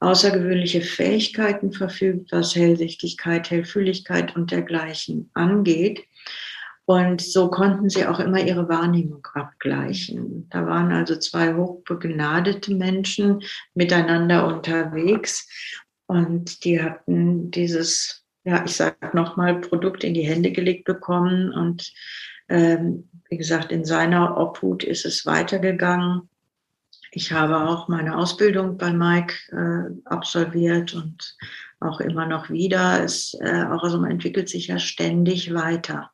außergewöhnliche 0.00 0.82
Fähigkeiten 0.82 1.72
verfügt, 1.72 2.30
was 2.32 2.54
Hellsichtigkeit, 2.54 3.50
Hellfühligkeit 3.50 4.36
und 4.36 4.50
dergleichen 4.50 5.30
angeht. 5.34 6.04
Und 6.86 7.22
so 7.22 7.48
konnten 7.48 7.88
sie 7.88 8.06
auch 8.06 8.20
immer 8.20 8.40
ihre 8.40 8.68
Wahrnehmung 8.68 9.26
abgleichen. 9.32 10.46
Da 10.50 10.66
waren 10.66 10.92
also 10.92 11.16
zwei 11.16 11.54
hochbegnadete 11.54 12.74
Menschen 12.74 13.42
miteinander 13.72 14.46
unterwegs 14.46 15.48
und 16.06 16.64
die 16.64 16.82
hatten 16.82 17.50
dieses, 17.50 18.23
ja, 18.44 18.64
ich 18.64 18.76
sage 18.76 18.96
nochmal, 19.12 19.60
Produkt 19.60 20.04
in 20.04 20.14
die 20.14 20.26
Hände 20.26 20.52
gelegt 20.52 20.84
bekommen. 20.84 21.52
Und 21.52 21.92
ähm, 22.48 23.08
wie 23.30 23.38
gesagt, 23.38 23.72
in 23.72 23.84
seiner 23.84 24.36
Obhut 24.36 24.84
ist 24.84 25.06
es 25.06 25.26
weitergegangen. 25.26 26.28
Ich 27.10 27.32
habe 27.32 27.68
auch 27.68 27.88
meine 27.88 28.16
Ausbildung 28.16 28.76
bei 28.76 28.92
Mike 28.92 29.34
äh, 29.52 30.08
absolviert 30.08 30.94
und 30.94 31.36
auch 31.80 32.00
immer 32.00 32.26
noch 32.26 32.50
wieder. 32.50 33.02
Es, 33.02 33.34
äh, 33.40 33.64
auch 33.64 33.82
also 33.82 33.98
man 33.98 34.10
entwickelt 34.10 34.48
sich 34.48 34.66
ja 34.66 34.78
ständig 34.78 35.54
weiter. 35.54 36.10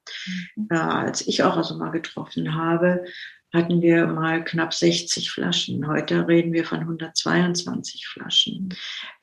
Mhm. 0.57 0.68
Äh, 0.70 0.76
als 0.76 1.26
ich 1.26 1.43
auch 1.43 1.57
also 1.57 1.76
mal 1.76 1.91
getroffen 1.91 2.55
habe, 2.55 3.05
hatten 3.53 3.83
wir 3.83 4.07
mal 4.07 4.45
knapp 4.45 4.72
60 4.72 5.31
Flaschen. 5.31 5.87
Heute 5.89 6.28
reden 6.28 6.53
wir 6.53 6.64
von 6.64 6.81
122 6.81 8.07
Flaschen. 8.07 8.68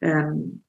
Ähm, 0.02 0.64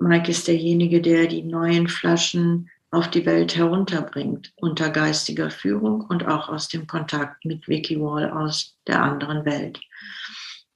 Mike 0.00 0.30
ist 0.30 0.48
derjenige, 0.48 1.02
der 1.02 1.26
die 1.26 1.42
neuen 1.42 1.86
Flaschen 1.88 2.70
auf 2.90 3.08
die 3.10 3.26
Welt 3.26 3.54
herunterbringt, 3.56 4.52
unter 4.56 4.90
geistiger 4.90 5.50
Führung 5.50 6.00
und 6.00 6.26
auch 6.26 6.48
aus 6.48 6.68
dem 6.68 6.86
Kontakt 6.86 7.44
mit 7.44 7.68
Wall 7.68 8.30
aus 8.30 8.76
der 8.86 9.02
anderen 9.02 9.44
Welt. 9.44 9.78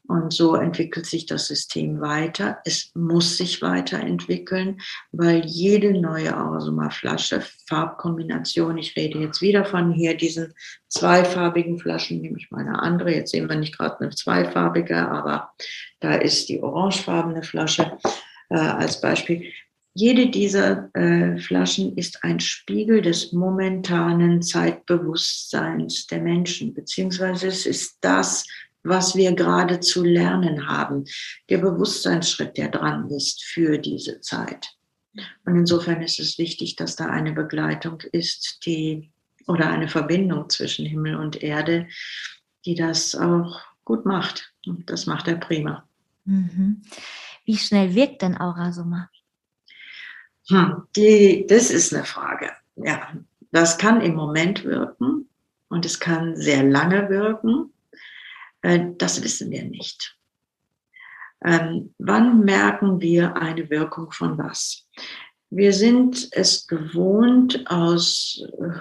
Und 0.07 0.35
so 0.35 0.55
entwickelt 0.55 1.07
sich 1.07 1.25
das 1.25 1.47
System 1.47 2.03
weiter. 2.03 2.59
Es 2.67 2.93
muss 2.95 3.39
sich 3.39 3.63
weiterentwickeln, 3.63 4.83
weil 5.13 5.47
jede 5.47 5.99
neue 5.99 6.37
Aurosoma-Flasche, 6.37 7.43
Farbkombination, 7.67 8.77
ich 8.77 8.95
rede 8.97 9.19
jetzt 9.21 9.41
wieder 9.41 9.65
von 9.65 9.93
hier 9.93 10.15
diesen 10.15 10.53
zweifarbigen 10.89 11.79
Flaschen, 11.79 12.21
nehme 12.21 12.39
ich 12.39 12.51
mal 12.51 12.61
eine 12.61 12.79
andere. 12.81 13.15
Jetzt 13.15 13.31
sehen 13.31 13.49
wir 13.49 13.57
nicht 13.57 13.79
gerade 13.79 13.99
eine 14.01 14.11
zweifarbige, 14.11 15.09
aber 15.09 15.55
da 16.01 16.15
ist 16.15 16.51
die 16.51 16.63
orangefarbene 16.63 17.43
Flasche 17.43 17.97
äh, 18.55 18.59
als 18.59 19.01
Beispiel. 19.01 19.51
Jede 19.95 20.31
dieser 20.31 20.95
äh, 20.95 21.39
Flaschen 21.39 21.97
ist 21.97 22.23
ein 22.25 22.41
Spiegel 22.41 23.03
des 23.03 23.33
momentanen 23.33 24.43
Zeitbewusstseins 24.43 26.07
der 26.07 26.21
Menschen, 26.21 26.73
beziehungsweise 26.73 27.49
es 27.49 27.67
ist 27.67 27.99
das, 28.01 28.47
was 28.83 29.17
wir 29.17 29.33
gerade 29.33 29.81
zu 29.81 30.05
lernen 30.05 30.69
haben, 30.69 31.05
der 31.49 31.59
Bewusstseinsschritt, 31.59 32.57
der 32.57 32.69
dran 32.69 33.09
ist 33.11 33.43
für 33.45 33.79
diese 33.79 34.21
Zeit. 34.21 34.69
Und 35.45 35.57
insofern 35.57 36.03
ist 36.03 36.19
es 36.19 36.39
wichtig, 36.39 36.77
dass 36.77 36.97
da 36.97 37.07
eine 37.07 37.33
Begleitung 37.33 38.01
ist, 38.13 38.59
die 38.67 39.11
oder 39.47 39.71
eine 39.71 39.89
Verbindung 39.89 40.49
zwischen 40.51 40.87
Himmel 40.87 41.17
und 41.17 41.43
Erde, 41.43 41.87
die 42.67 42.75
das 42.75 43.15
auch 43.15 43.61
gut 43.85 44.07
macht. 44.07 44.53
Und 44.67 44.91
das 44.91 45.07
macht 45.07 45.29
er 45.29 45.37
prima. 45.37 45.89
Mhm. 46.25 46.83
Wie 47.45 47.57
schnell 47.57 47.95
wirkt 47.95 48.23
denn 48.23 48.37
Aurasumma? 48.37 49.11
Hm, 50.49 50.85
die, 50.97 51.47
das 51.49 51.71
ist 51.71 51.95
eine 51.95 52.05
Frage. 52.05 52.51
Ja, 52.77 53.13
das 53.53 53.79
kann 53.79 54.01
im 54.01 54.15
Moment 54.15 54.65
wirken 54.65 55.29
und 55.69 55.87
es 55.87 56.01
kann 56.01 56.37
sehr 56.37 56.63
lange 56.63 57.09
wirken. 57.09 57.73
Äh, 58.63 58.93
das 58.99 59.23
wissen 59.23 59.51
wir 59.51 59.65
nicht. 59.65 60.17
Ähm, 61.45 61.95
wann 61.99 62.41
merken 62.41 63.01
wir 63.01 63.37
eine 63.37 63.69
Wirkung 63.69 64.11
von 64.11 64.39
was? 64.39 64.87
Wir 65.51 65.73
sind 65.73 66.29
es 66.33 66.67
gewohnt 66.67 67.71
aus, 67.71 68.43
äh, 68.59 68.79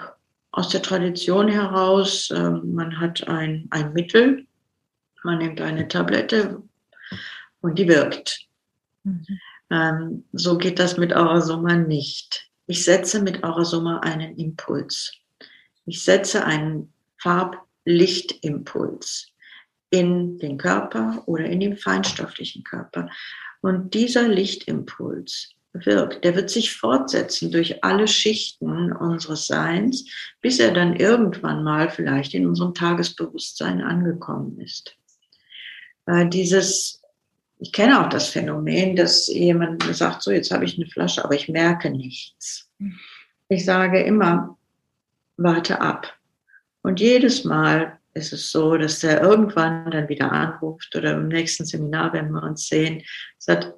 aus 0.50 0.70
der 0.70 0.82
Tradition 0.82 1.48
heraus, 1.48 2.30
äh, 2.30 2.50
man 2.50 2.98
hat 2.98 3.28
ein, 3.28 3.68
ein 3.70 3.92
Mittel, 3.92 4.46
man 5.22 5.38
nimmt 5.38 5.60
eine 5.60 5.88
Tablette 5.88 6.62
und 7.60 7.78
die 7.78 7.86
wirkt. 7.86 8.46
Mhm. 9.04 9.38
Ähm, 9.70 10.24
so 10.32 10.58
geht 10.58 10.78
das 10.78 10.98
mit 10.98 11.14
Aurasoma 11.14 11.76
nicht. 11.76 12.50
Ich 12.66 12.84
setze 12.84 13.22
mit 13.22 13.42
Aurasoma 13.44 14.00
einen 14.00 14.36
Impuls. 14.36 15.12
Ich 15.86 16.02
setze 16.02 16.44
einen 16.44 16.92
Farblichtimpuls 17.18 19.28
in 19.90 20.38
den 20.38 20.58
Körper 20.58 21.22
oder 21.26 21.44
in 21.44 21.60
den 21.60 21.76
feinstofflichen 21.76 22.64
Körper. 22.64 23.08
Und 23.60 23.94
dieser 23.94 24.26
Lichtimpuls 24.28 25.50
wirkt, 25.72 26.24
der 26.24 26.34
wird 26.36 26.50
sich 26.50 26.76
fortsetzen 26.76 27.50
durch 27.50 27.82
alle 27.84 28.08
Schichten 28.08 28.92
unseres 28.92 29.46
Seins, 29.46 30.04
bis 30.40 30.58
er 30.58 30.72
dann 30.72 30.96
irgendwann 30.96 31.64
mal 31.64 31.90
vielleicht 31.90 32.34
in 32.34 32.46
unserem 32.46 32.74
Tagesbewusstsein 32.74 33.82
angekommen 33.82 34.58
ist. 34.60 34.96
Äh, 36.06 36.28
dieses, 36.28 37.02
ich 37.64 37.72
kenne 37.72 38.04
auch 38.04 38.10
das 38.10 38.28
Phänomen, 38.28 38.94
dass 38.94 39.26
jemand 39.28 39.82
sagt, 39.96 40.22
so 40.22 40.30
jetzt 40.30 40.50
habe 40.50 40.66
ich 40.66 40.76
eine 40.76 40.86
Flasche, 40.86 41.24
aber 41.24 41.34
ich 41.34 41.48
merke 41.48 41.88
nichts. 41.88 42.70
Ich 43.48 43.64
sage 43.64 44.02
immer, 44.02 44.58
warte 45.38 45.80
ab. 45.80 46.14
Und 46.82 47.00
jedes 47.00 47.44
Mal, 47.44 47.98
ist 48.12 48.34
es 48.34 48.50
so, 48.50 48.76
dass 48.76 49.02
er 49.02 49.22
irgendwann 49.22 49.90
dann 49.90 50.10
wieder 50.10 50.30
anruft 50.30 50.94
oder 50.94 51.14
im 51.14 51.28
nächsten 51.28 51.64
Seminar, 51.64 52.12
wenn 52.12 52.30
wir 52.32 52.42
uns 52.42 52.68
sehen, 52.68 53.02
sagt, 53.38 53.72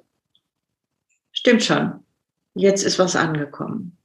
stimmt 1.31 1.63
schon, 1.63 2.03
jetzt 2.55 2.83
ist 2.83 2.99
was 2.99 3.15
angekommen. 3.15 3.97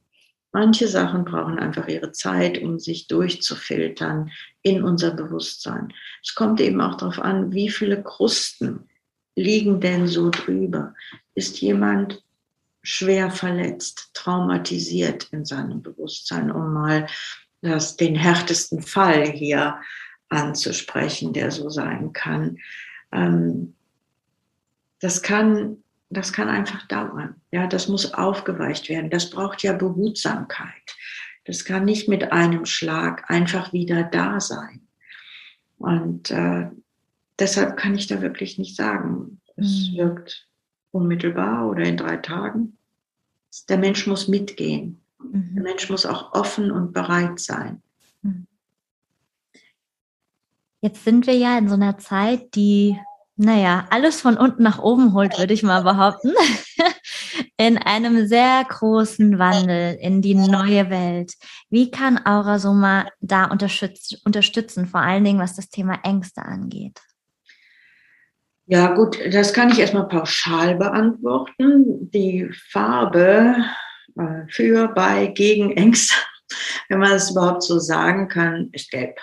Manche 0.53 0.87
Sachen 0.87 1.25
brauchen 1.25 1.59
einfach 1.59 1.89
ihre 1.89 2.13
Zeit, 2.13 2.63
um 2.63 2.79
sich 2.79 3.09
durchzufiltern 3.09 4.31
in 4.63 4.85
unser 4.85 5.11
Bewusstsein. 5.11 5.93
Es 6.23 6.37
kommt 6.37 6.61
eben 6.61 6.81
auch 6.81 6.97
darauf 6.97 7.19
an, 7.19 7.53
wie 7.53 7.69
viele 7.69 8.01
Krusten 8.01 8.89
liegen 9.35 9.81
denn 9.81 10.07
so 10.07 10.31
drüber. 10.31 10.95
Ist 11.35 11.61
jemand 11.61 12.23
schwer 12.83 13.31
verletzt, 13.31 14.11
traumatisiert 14.15 15.29
in 15.31 15.45
seinem 15.45 15.83
Bewusstsein, 15.83 16.51
um 16.51 16.73
mal 16.73 17.07
das, 17.61 17.97
den 17.97 18.17
härtesten 18.17 18.83
Fall 18.83 19.27
hier 19.31 19.79
anzusprechen, 20.29 21.33
der 21.33 21.51
so 21.51 21.71
sein 21.71 22.13
kann. 22.13 22.59
Ähm, 23.13 23.75
das 25.01 25.23
kann, 25.23 25.79
das 26.11 26.33
kann 26.33 26.49
einfach 26.49 26.87
dauern. 26.89 27.41
Ja, 27.51 27.67
das 27.67 27.89
muss 27.89 28.13
aufgeweicht 28.15 28.89
werden. 28.89 29.11
Das 29.11 29.31
braucht 29.31 29.63
ja 29.63 29.73
Behutsamkeit. 29.73 30.97
Das 31.45 31.65
kann 31.65 31.85
nicht 31.85 32.09
mit 32.09 32.33
einem 32.33 32.67
Schlag 32.67 33.29
einfach 33.31 33.73
wieder 33.73 34.05
da 34.05 34.41
sein. 34.41 34.87
Und 35.79 36.31
äh, 36.31 36.71
deshalb 37.43 37.77
kann 37.77 37.97
ich 37.97 38.07
da 38.07 38.23
wirklich 38.23 38.57
nicht 38.57 38.77
sagen, 38.77 39.41
es 39.57 39.91
mhm. 39.91 39.97
wirkt 39.97 40.49
unmittelbar 40.93 41.69
oder 41.69 41.83
in 41.83 41.97
drei 41.97 42.17
Tagen. 42.17 42.79
Der 43.69 43.79
Mensch 43.79 44.07
muss 44.07 44.29
mitgehen. 44.29 45.03
Mhm. 45.19 45.51
Der 45.55 45.63
Mensch 45.63 45.91
muss 45.91 46.07
auch 46.07 46.33
offen 46.33 46.71
und 46.71 46.93
bereit 46.93 47.41
sein. 47.41 47.83
Mhm. 48.23 48.47
Jetzt 50.81 51.05
sind 51.05 51.27
wir 51.27 51.37
ja 51.37 51.59
in 51.59 51.69
so 51.69 51.75
einer 51.75 51.99
Zeit, 51.99 52.55
die, 52.55 52.97
naja, 53.37 53.87
alles 53.91 54.21
von 54.21 54.37
unten 54.37 54.63
nach 54.63 54.79
oben 54.79 55.13
holt, 55.13 55.39
würde 55.39 55.55
ich 55.55 55.63
mal 55.63 55.83
behaupten. 55.83 56.33
in 57.57 57.79
einem 57.79 58.27
sehr 58.27 58.65
großen 58.65 59.39
Wandel 59.39 59.97
in 60.01 60.23
die 60.23 60.35
neue 60.35 60.91
Welt. 60.91 61.35
Wie 61.71 61.91
kann 61.91 62.25
Aura 62.25 62.59
Soma 62.59 63.07
da 63.21 63.45
unterstützen, 63.45 64.87
vor 64.87 65.01
allen 65.01 65.25
Dingen 65.25 65.39
was 65.39 65.57
das 65.57 65.69
Thema 65.69 66.01
Ängste 66.03 66.43
angeht? 66.43 67.01
Ja, 68.73 68.95
gut, 68.95 69.19
das 69.31 69.53
kann 69.53 69.69
ich 69.69 69.81
erstmal 69.81 70.09
pauschal 70.09 70.77
beantworten. 70.77 72.11
Die 72.11 72.49
Farbe 72.71 73.55
äh, 74.17 74.47
für, 74.49 74.89
bei, 74.89 75.27
gegen 75.27 75.73
Ängste, 75.77 76.15
wenn 76.89 77.01
man 77.01 77.13
es 77.13 77.33
überhaupt 77.33 77.65
so 77.65 77.79
sagen 77.79 78.29
kann, 78.29 78.71
ist 78.73 78.91
gelb. 78.91 79.19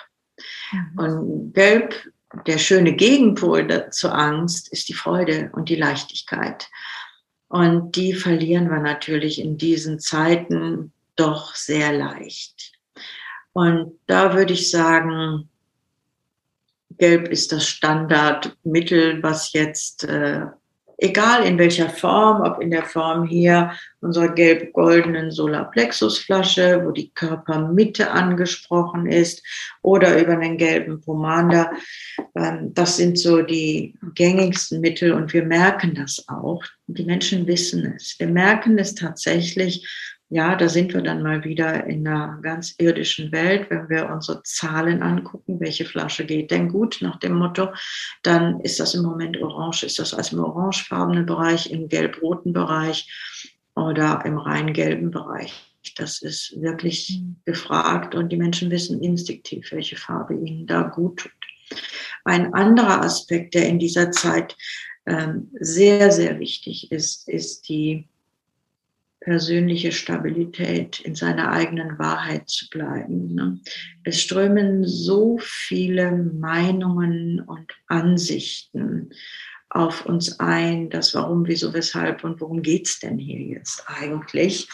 Mhm. 0.70 0.98
Und 1.00 1.52
gelb, 1.52 1.96
der 2.46 2.58
schöne 2.58 2.92
Gegenpol 2.92 3.90
zur 3.90 4.14
Angst, 4.14 4.72
ist 4.72 4.88
die 4.88 4.94
Freude 4.94 5.50
und 5.52 5.68
die 5.68 5.74
Leichtigkeit. 5.74 6.68
Und 7.48 7.96
die 7.96 8.12
verlieren 8.12 8.70
wir 8.70 8.78
natürlich 8.78 9.40
in 9.40 9.58
diesen 9.58 9.98
Zeiten 9.98 10.92
doch 11.16 11.56
sehr 11.56 11.92
leicht. 11.92 12.70
Und 13.52 13.98
da 14.06 14.32
würde 14.32 14.52
ich 14.52 14.70
sagen, 14.70 15.49
Gelb 17.00 17.28
ist 17.28 17.50
das 17.50 17.66
Standardmittel, 17.66 19.22
was 19.22 19.54
jetzt, 19.54 20.04
äh, 20.04 20.42
egal 20.98 21.44
in 21.44 21.56
welcher 21.56 21.88
Form, 21.88 22.42
ob 22.42 22.60
in 22.60 22.70
der 22.70 22.84
Form 22.84 23.26
hier 23.26 23.72
unserer 24.02 24.34
gelb-goldenen 24.34 25.30
Solarplexusflasche, 25.30 26.82
wo 26.84 26.90
die 26.90 27.10
Körpermitte 27.10 28.10
angesprochen 28.10 29.06
ist, 29.06 29.42
oder 29.80 30.20
über 30.20 30.34
einen 30.34 30.58
gelben 30.58 31.00
Pomander. 31.00 31.72
Ähm, 32.36 32.74
das 32.74 32.98
sind 32.98 33.18
so 33.18 33.40
die 33.40 33.94
gängigsten 34.14 34.82
Mittel 34.82 35.12
und 35.12 35.32
wir 35.32 35.44
merken 35.46 35.94
das 35.94 36.26
auch. 36.28 36.62
Die 36.86 37.04
Menschen 37.04 37.46
wissen 37.46 37.94
es. 37.96 38.14
Wir 38.18 38.28
merken 38.28 38.78
es 38.78 38.94
tatsächlich, 38.94 39.88
ja, 40.32 40.54
da 40.54 40.68
sind 40.68 40.94
wir 40.94 41.02
dann 41.02 41.22
mal 41.22 41.42
wieder 41.42 41.84
in 41.86 42.06
einer 42.06 42.38
ganz 42.40 42.76
irdischen 42.78 43.32
Welt. 43.32 43.68
Wenn 43.68 43.88
wir 43.88 44.08
unsere 44.08 44.44
Zahlen 44.44 45.02
angucken, 45.02 45.58
welche 45.58 45.84
Flasche 45.84 46.24
geht 46.24 46.52
denn 46.52 46.68
gut 46.68 46.98
nach 47.00 47.18
dem 47.18 47.34
Motto, 47.34 47.70
dann 48.22 48.60
ist 48.60 48.78
das 48.78 48.94
im 48.94 49.02
Moment 49.02 49.42
orange, 49.42 49.82
ist 49.82 49.98
das 49.98 50.14
als 50.14 50.32
im 50.32 50.38
orangefarbenen 50.38 51.26
Bereich, 51.26 51.72
im 51.72 51.88
gelb-roten 51.88 52.52
Bereich 52.52 53.10
oder 53.74 54.22
im 54.24 54.38
rein 54.38 54.72
gelben 54.72 55.10
Bereich. 55.10 55.52
Das 55.96 56.22
ist 56.22 56.54
wirklich 56.60 57.20
mhm. 57.20 57.36
gefragt 57.44 58.14
und 58.14 58.28
die 58.30 58.36
Menschen 58.36 58.70
wissen 58.70 59.02
instinktiv, 59.02 59.72
welche 59.72 59.96
Farbe 59.96 60.34
ihnen 60.34 60.64
da 60.64 60.82
gut 60.82 61.20
tut. 61.20 61.32
Ein 62.24 62.54
anderer 62.54 63.02
Aspekt, 63.02 63.54
der 63.54 63.68
in 63.68 63.80
dieser 63.80 64.12
Zeit 64.12 64.56
ähm, 65.06 65.50
sehr, 65.58 66.12
sehr 66.12 66.38
wichtig 66.38 66.92
ist, 66.92 67.28
ist 67.28 67.68
die 67.68 68.09
persönliche 69.20 69.92
Stabilität, 69.92 71.00
in 71.00 71.14
seiner 71.14 71.52
eigenen 71.52 71.98
Wahrheit 71.98 72.48
zu 72.48 72.68
bleiben. 72.70 73.34
Ne? 73.34 73.60
Es 74.02 74.20
strömen 74.20 74.84
so 74.84 75.38
viele 75.40 76.12
Meinungen 76.12 77.40
und 77.40 77.70
Ansichten 77.86 79.10
auf 79.68 80.04
uns 80.04 80.40
ein, 80.40 80.90
das 80.90 81.14
Warum, 81.14 81.46
Wieso, 81.46 81.72
Weshalb 81.72 82.24
und 82.24 82.40
worum 82.40 82.62
geht's 82.62 82.98
denn 82.98 83.18
hier 83.18 83.40
jetzt 83.40 83.84
eigentlich? 83.86 84.68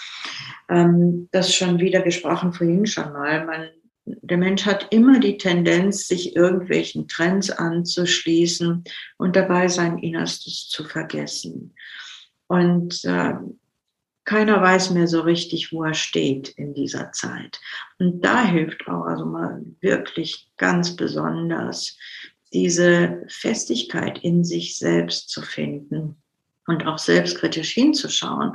Ähm, 0.70 1.28
das 1.32 1.54
schon 1.54 1.80
wieder 1.80 2.00
gesprochen 2.00 2.52
vorhin 2.52 2.86
schon 2.86 3.12
mal. 3.12 3.44
Man, 3.44 3.68
der 4.06 4.38
Mensch 4.38 4.64
hat 4.64 4.86
immer 4.90 5.20
die 5.20 5.36
Tendenz, 5.36 6.06
sich 6.06 6.34
irgendwelchen 6.34 7.08
Trends 7.08 7.50
anzuschließen 7.50 8.84
und 9.18 9.36
dabei 9.36 9.68
sein 9.68 9.98
Innerstes 9.98 10.68
zu 10.68 10.84
vergessen. 10.84 11.74
Und 12.46 13.04
äh, 13.04 13.34
keiner 14.26 14.60
weiß 14.60 14.90
mehr 14.90 15.06
so 15.06 15.22
richtig, 15.22 15.72
wo 15.72 15.84
er 15.84 15.94
steht 15.94 16.48
in 16.50 16.74
dieser 16.74 17.12
Zeit. 17.12 17.60
Und 17.98 18.20
da 18.22 18.44
hilft 18.44 18.86
auch 18.88 19.06
also 19.06 19.24
mal 19.24 19.62
wirklich 19.80 20.50
ganz 20.56 20.96
besonders, 20.96 21.96
diese 22.52 23.24
Festigkeit 23.28 24.18
in 24.18 24.44
sich 24.44 24.76
selbst 24.76 25.30
zu 25.30 25.42
finden 25.42 26.16
und 26.66 26.86
auch 26.86 26.98
selbstkritisch 26.98 27.70
hinzuschauen, 27.70 28.54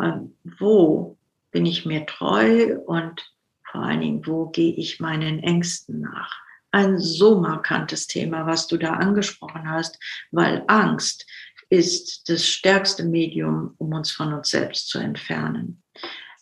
ähm, 0.00 0.36
wo 0.58 1.18
bin 1.50 1.66
ich 1.66 1.86
mir 1.86 2.06
treu 2.06 2.76
und 2.86 3.22
vor 3.70 3.82
allen 3.82 4.00
Dingen, 4.00 4.26
wo 4.26 4.46
gehe 4.46 4.74
ich 4.74 5.00
meinen 5.00 5.38
Ängsten 5.40 6.00
nach. 6.00 6.34
Ein 6.70 6.98
so 6.98 7.40
markantes 7.40 8.06
Thema, 8.06 8.46
was 8.46 8.66
du 8.66 8.76
da 8.76 8.94
angesprochen 8.94 9.70
hast, 9.70 9.98
weil 10.30 10.64
Angst 10.66 11.26
ist 11.68 12.28
das 12.28 12.46
stärkste 12.46 13.04
Medium, 13.04 13.74
um 13.78 13.92
uns 13.92 14.10
von 14.10 14.32
uns 14.32 14.50
selbst 14.50 14.88
zu 14.88 14.98
entfernen. 14.98 15.82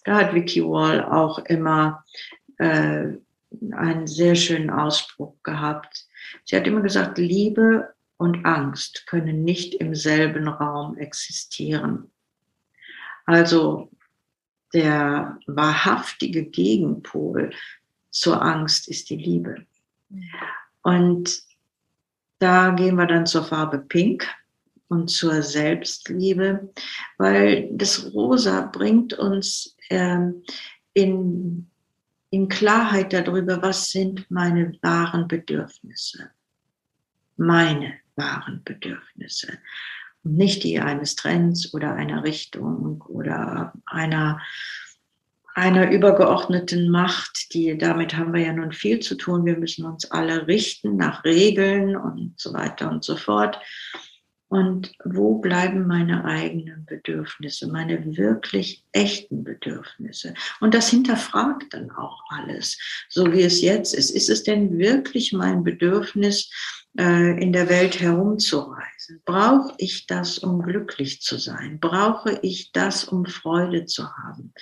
Da 0.05 0.17
hat 0.17 0.35
Vicky 0.35 0.63
Wall 0.63 1.03
auch 1.03 1.39
immer 1.39 2.05
äh, 2.59 3.09
einen 3.73 4.07
sehr 4.07 4.35
schönen 4.35 4.71
Ausspruch 4.71 5.35
gehabt. 5.43 6.07
Sie 6.45 6.57
hat 6.57 6.67
immer 6.67 6.83
gesagt, 6.83 7.19
Liebe 7.19 7.95
und 8.17 8.45
Angst 8.45 9.07
können 9.07 9.45
nicht 9.45 9.75
im 9.75 9.95
selben 9.95 10.49
Raum 10.49 10.97
existieren. 10.99 12.11
Also 13.27 13.91
der 14.75 15.39
wahrhaftige 15.47 16.45
Gegenpol 16.45 17.53
zur 18.11 18.43
Angst 18.43 18.89
ist 18.89 19.09
die 19.11 19.17
Liebe. 19.17 19.67
Und 20.83 21.43
da 22.39 22.71
gehen 22.71 22.97
wir 22.97 23.07
dann 23.07 23.27
zur 23.27 23.45
Farbe 23.45 23.79
Pink 23.79 24.29
und 24.95 25.09
zur 25.09 25.43
Selbstliebe, 25.43 26.73
weil 27.19 27.69
das 27.73 28.13
Rosa 28.13 28.63
bringt 28.63 29.13
uns 29.15 29.77
ähm, 29.91 30.43
in, 30.93 31.69
in 32.31 32.49
Klarheit 32.49 33.13
darüber, 33.13 33.61
was 33.61 33.91
sind 33.91 34.31
meine 34.31 34.73
wahren 34.83 35.27
Bedürfnisse, 35.27 36.31
meine 37.37 37.95
wahren 38.17 38.63
Bedürfnisse 38.65 39.59
und 40.23 40.37
nicht 40.37 40.63
die 40.63 40.79
eines 40.79 41.17
Trends 41.17 41.75
oder 41.75 41.95
einer 41.95 42.25
Richtung 42.25 43.03
oder 43.09 43.73
einer 43.87 44.41
einer 45.57 45.93
übergeordneten 45.93 46.91
Macht, 46.91 47.55
die 47.55 47.79
damit 47.79 48.17
haben 48.17 48.35
wir 48.35 48.43
ja 48.43 48.53
nun 48.53 48.73
viel 48.73 48.99
zu 48.99 49.15
tun. 49.15 49.47
Wir 49.47 49.57
müssen 49.57 49.87
uns 49.87 50.11
alle 50.11 50.49
richten 50.49 50.97
nach 50.97 51.23
Regeln 51.23 51.97
und 51.97 52.35
so 52.37 52.53
weiter 52.53 52.91
und 52.91 53.05
so 53.05 53.17
fort. 53.17 53.61
Und 54.55 54.93
wo 55.05 55.39
bleiben 55.39 55.89
meine 55.89 56.25
eigenen 56.25 56.87
Bedürfnisse, 56.87 57.67
meine 57.67 58.17
wirklich 58.17 58.85
echten 58.93 59.43
Bedürfnisse? 59.43 60.33
Und 60.61 60.75
das 60.75 60.91
hinterfragt 60.91 61.75
dann 61.75 61.91
auch 61.91 62.23
alles, 62.29 62.79
so 63.09 63.33
wie 63.33 63.43
es 63.43 63.63
jetzt 63.63 63.95
ist. 63.95 64.11
Ist 64.11 64.31
es 64.31 64.45
denn 64.45 64.79
wirklich 64.79 65.33
mein 65.33 65.65
Bedürfnis, 65.65 66.53
äh, 66.97 67.43
in 67.43 67.53
der 67.53 67.69
Welt 67.69 67.99
herumzureisen? 67.99 69.21
Brauche 69.25 69.75
ich 69.79 70.07
das, 70.07 70.39
um 70.39 70.63
glücklich 70.63 71.21
zu 71.21 71.37
sein? 71.37 71.81
Brauche 71.81 72.39
ich 72.43 72.71
das, 72.71 73.03
um 73.03 73.27
Freude 73.27 73.87
zu 73.87 74.05
haben? 74.05 74.55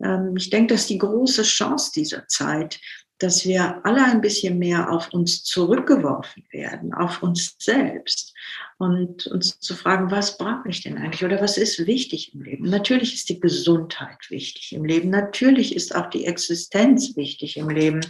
Ähm, 0.00 0.36
ich 0.36 0.48
denke, 0.50 0.74
das 0.74 0.82
ist 0.82 0.90
die 0.90 0.98
große 0.98 1.42
Chance 1.42 1.90
dieser 1.92 2.28
Zeit, 2.28 2.78
dass 3.18 3.44
wir 3.44 3.84
alle 3.84 4.04
ein 4.04 4.20
bisschen 4.20 4.58
mehr 4.58 4.90
auf 4.90 5.12
uns 5.12 5.42
zurückgeworfen 5.42 6.44
werden, 6.50 6.94
auf 6.94 7.22
uns 7.22 7.56
selbst 7.58 8.34
und 8.78 9.26
uns 9.26 9.58
zu 9.58 9.74
fragen, 9.74 10.10
was 10.10 10.38
brauche 10.38 10.68
ich 10.68 10.82
denn 10.82 10.98
eigentlich 10.98 11.24
oder 11.24 11.40
was 11.40 11.58
ist 11.58 11.84
wichtig 11.86 12.32
im 12.34 12.42
Leben? 12.42 12.70
Natürlich 12.70 13.14
ist 13.14 13.28
die 13.28 13.40
Gesundheit 13.40 14.30
wichtig 14.30 14.72
im 14.72 14.84
Leben, 14.84 15.10
natürlich 15.10 15.74
ist 15.74 15.96
auch 15.96 16.06
die 16.10 16.26
Existenz 16.26 17.16
wichtig 17.16 17.56
im 17.56 17.68
Leben 17.68 18.00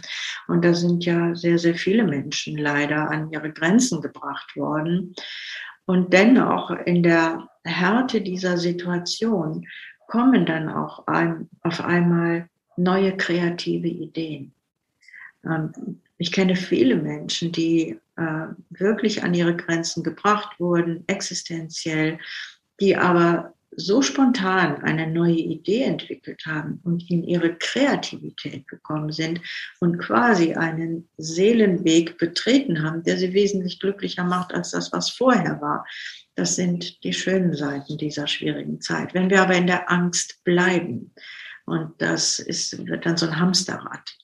und 0.47 0.63
da 0.63 0.73
sind 0.75 1.05
ja 1.05 1.33
sehr, 1.33 1.57
sehr 1.57 1.75
viele 1.75 2.03
Menschen 2.03 2.57
leider 2.57 3.09
an 3.09 3.31
ihre 3.31 3.51
Grenzen 3.51 4.01
gebracht 4.01 4.55
worden. 4.55 5.15
Und 5.85 6.13
dennoch 6.13 6.69
in 6.69 7.01
der 7.01 7.49
Härte 7.63 8.21
dieser 8.21 8.57
Situation 8.57 9.65
kommen 10.07 10.45
dann 10.45 10.69
auch 10.69 11.07
ein, 11.07 11.49
auf 11.61 11.81
einmal 11.81 12.47
neue 12.77 13.17
kreative 13.17 13.87
Ideen. 13.87 14.53
Ähm, 15.45 16.01
ich 16.17 16.31
kenne 16.31 16.55
viele 16.55 16.95
Menschen, 16.95 17.51
die 17.51 17.99
äh, 18.17 18.47
wirklich 18.69 19.23
an 19.23 19.33
ihre 19.33 19.55
Grenzen 19.55 20.03
gebracht 20.03 20.59
wurden, 20.59 21.03
existenziell, 21.07 22.19
die 22.79 22.95
aber 22.95 23.53
so 23.71 24.01
spontan 24.01 24.81
eine 24.83 25.07
neue 25.07 25.37
Idee 25.37 25.83
entwickelt 25.83 26.45
haben 26.45 26.79
und 26.83 27.09
in 27.09 27.23
ihre 27.23 27.55
Kreativität 27.55 28.67
gekommen 28.67 29.11
sind 29.11 29.41
und 29.79 29.99
quasi 29.99 30.53
einen 30.53 31.07
Seelenweg 31.17 32.17
betreten 32.17 32.83
haben, 32.83 33.03
der 33.03 33.17
sie 33.17 33.33
wesentlich 33.33 33.79
glücklicher 33.79 34.23
macht 34.23 34.53
als 34.53 34.71
das, 34.71 34.91
was 34.91 35.09
vorher 35.11 35.61
war. 35.61 35.85
Das 36.35 36.55
sind 36.55 37.03
die 37.03 37.13
schönen 37.13 37.53
Seiten 37.55 37.97
dieser 37.97 38.27
schwierigen 38.27 38.81
Zeit. 38.81 39.13
Wenn 39.13 39.29
wir 39.29 39.41
aber 39.41 39.55
in 39.55 39.67
der 39.67 39.89
Angst 39.91 40.43
bleiben, 40.43 41.13
und 41.65 41.93
das 42.01 42.39
ist, 42.39 42.87
wird 42.87 43.05
dann 43.05 43.17
so 43.17 43.27
ein 43.27 43.39
Hamsterrad, 43.39 44.17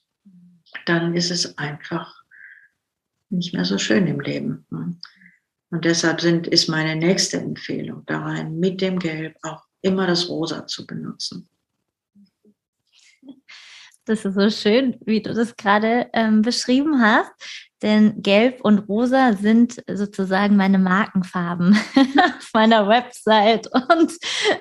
dann 0.88 1.14
ist 1.14 1.30
es 1.30 1.58
einfach 1.58 2.22
nicht 3.28 3.52
mehr 3.52 3.64
so 3.64 3.78
schön 3.78 4.06
im 4.06 4.20
Leben. 4.20 4.66
Und 5.70 5.84
deshalb 5.84 6.20
sind, 6.20 6.46
ist 6.46 6.68
meine 6.68 6.96
nächste 6.96 7.38
Empfehlung 7.38 8.04
da 8.06 8.20
rein, 8.20 8.58
mit 8.58 8.80
dem 8.80 8.98
Gelb 8.98 9.36
auch 9.42 9.64
immer 9.82 10.06
das 10.06 10.28
Rosa 10.28 10.66
zu 10.66 10.86
benutzen. 10.86 11.48
Das 14.04 14.24
ist 14.24 14.34
so 14.34 14.50
schön, 14.50 14.96
wie 15.04 15.20
du 15.20 15.34
das 15.34 15.56
gerade 15.56 16.08
ähm, 16.12 16.42
beschrieben 16.42 17.02
hast. 17.02 17.32
Denn 17.82 18.22
Gelb 18.22 18.62
und 18.62 18.78
Rosa 18.88 19.34
sind 19.34 19.82
sozusagen 19.86 20.56
meine 20.56 20.78
Markenfarben 20.78 21.76
auf 22.38 22.50
meiner 22.54 22.88
Website 22.88 23.68
und 23.72 24.12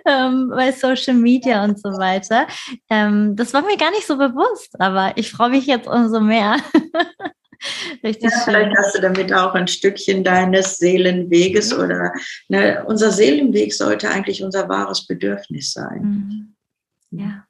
ähm, 0.05 0.49
bei 0.49 0.71
Social 0.73 1.13
Media 1.13 1.63
und 1.63 1.79
so 1.79 1.89
weiter. 1.89 2.45
Ähm, 2.89 3.35
das 3.35 3.53
war 3.53 3.61
mir 3.61 3.77
gar 3.77 3.91
nicht 3.91 4.05
so 4.05 4.17
bewusst, 4.17 4.79
aber 4.79 5.13
ich 5.15 5.31
freue 5.31 5.51
mich 5.51 5.65
jetzt 5.65 5.87
umso 5.87 6.19
mehr. 6.19 6.57
Richtig 8.03 8.31
ja, 8.31 8.43
schön. 8.43 8.53
Vielleicht 8.53 8.77
hast 8.77 8.95
du 8.95 9.01
damit 9.01 9.33
auch 9.33 9.53
ein 9.53 9.67
Stückchen 9.67 10.23
deines 10.23 10.77
Seelenweges 10.77 11.73
oder 11.73 12.11
ne, 12.49 12.83
unser 12.85 13.11
Seelenweg 13.11 13.73
sollte 13.73 14.09
eigentlich 14.09 14.43
unser 14.43 14.67
wahres 14.67 15.07
Bedürfnis 15.07 15.71
sein. 15.71 16.55
Mhm. 17.11 17.19
Ja. 17.19 17.45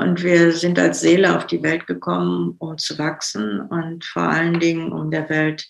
Und 0.00 0.22
wir 0.22 0.52
sind 0.52 0.78
als 0.78 1.00
Seele 1.00 1.36
auf 1.36 1.46
die 1.46 1.62
Welt 1.62 1.86
gekommen, 1.86 2.56
um 2.58 2.78
zu 2.78 2.98
wachsen 2.98 3.60
und 3.60 4.04
vor 4.04 4.22
allen 4.22 4.58
Dingen, 4.58 4.92
um 4.92 5.10
der 5.10 5.28
Welt 5.28 5.68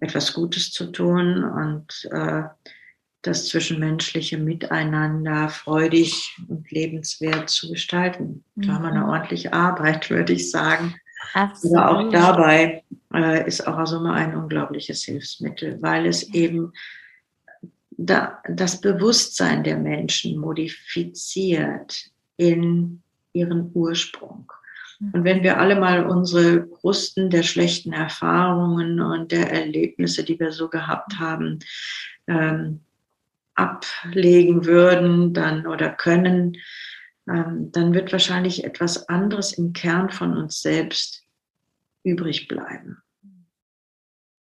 etwas 0.00 0.32
Gutes 0.32 0.70
zu 0.70 0.92
tun 0.92 1.44
und 1.44 2.08
äh, 2.12 2.42
das 3.22 3.46
zwischenmenschliche 3.46 4.36
Miteinander 4.36 5.48
freudig 5.48 6.36
und 6.48 6.70
lebenswert 6.70 7.50
zu 7.50 7.70
gestalten. 7.70 8.44
Mhm. 8.54 8.62
Da 8.62 8.72
haben 8.72 8.82
wir 8.82 8.90
eine 8.90 9.00
mhm. 9.00 9.10
ordentliche 9.10 9.52
Arbeit, 9.52 10.10
würde 10.10 10.32
ich 10.32 10.50
sagen. 10.50 10.94
Absolut. 11.34 11.78
Aber 11.78 11.98
auch 11.98 12.10
dabei 12.10 12.82
äh, 13.14 13.46
ist 13.46 13.66
auch 13.66 13.92
immer 13.92 14.14
ein 14.14 14.34
unglaubliches 14.34 15.04
Hilfsmittel, 15.04 15.80
weil 15.80 16.06
es 16.06 16.34
eben 16.34 16.72
da, 17.90 18.42
das 18.48 18.80
Bewusstsein 18.80 19.62
der 19.62 19.78
Menschen 19.78 20.38
modifiziert 20.38 22.06
in 22.36 23.02
ihren 23.32 23.70
Ursprung. 23.74 24.52
Mhm. 24.98 25.10
Und 25.12 25.24
wenn 25.24 25.42
wir 25.42 25.58
alle 25.58 25.76
mal 25.78 26.06
unsere 26.06 26.66
Krusten 26.66 27.30
der 27.30 27.42
schlechten 27.42 27.92
Erfahrungen 27.92 29.00
und 29.00 29.32
der 29.32 29.50
Erlebnisse, 29.50 30.24
die 30.24 30.38
wir 30.38 30.52
so 30.52 30.68
gehabt 30.68 31.18
haben, 31.18 31.60
ähm, 32.26 32.80
ablegen 33.54 34.64
würden 34.64 35.34
dann 35.34 35.66
oder 35.66 35.90
können, 35.90 36.56
ähm, 37.28 37.70
dann 37.70 37.94
wird 37.94 38.12
wahrscheinlich 38.12 38.64
etwas 38.64 39.08
anderes 39.08 39.52
im 39.52 39.72
Kern 39.72 40.10
von 40.10 40.36
uns 40.36 40.60
selbst 40.60 41.24
übrig 42.02 42.48
bleiben. 42.48 43.02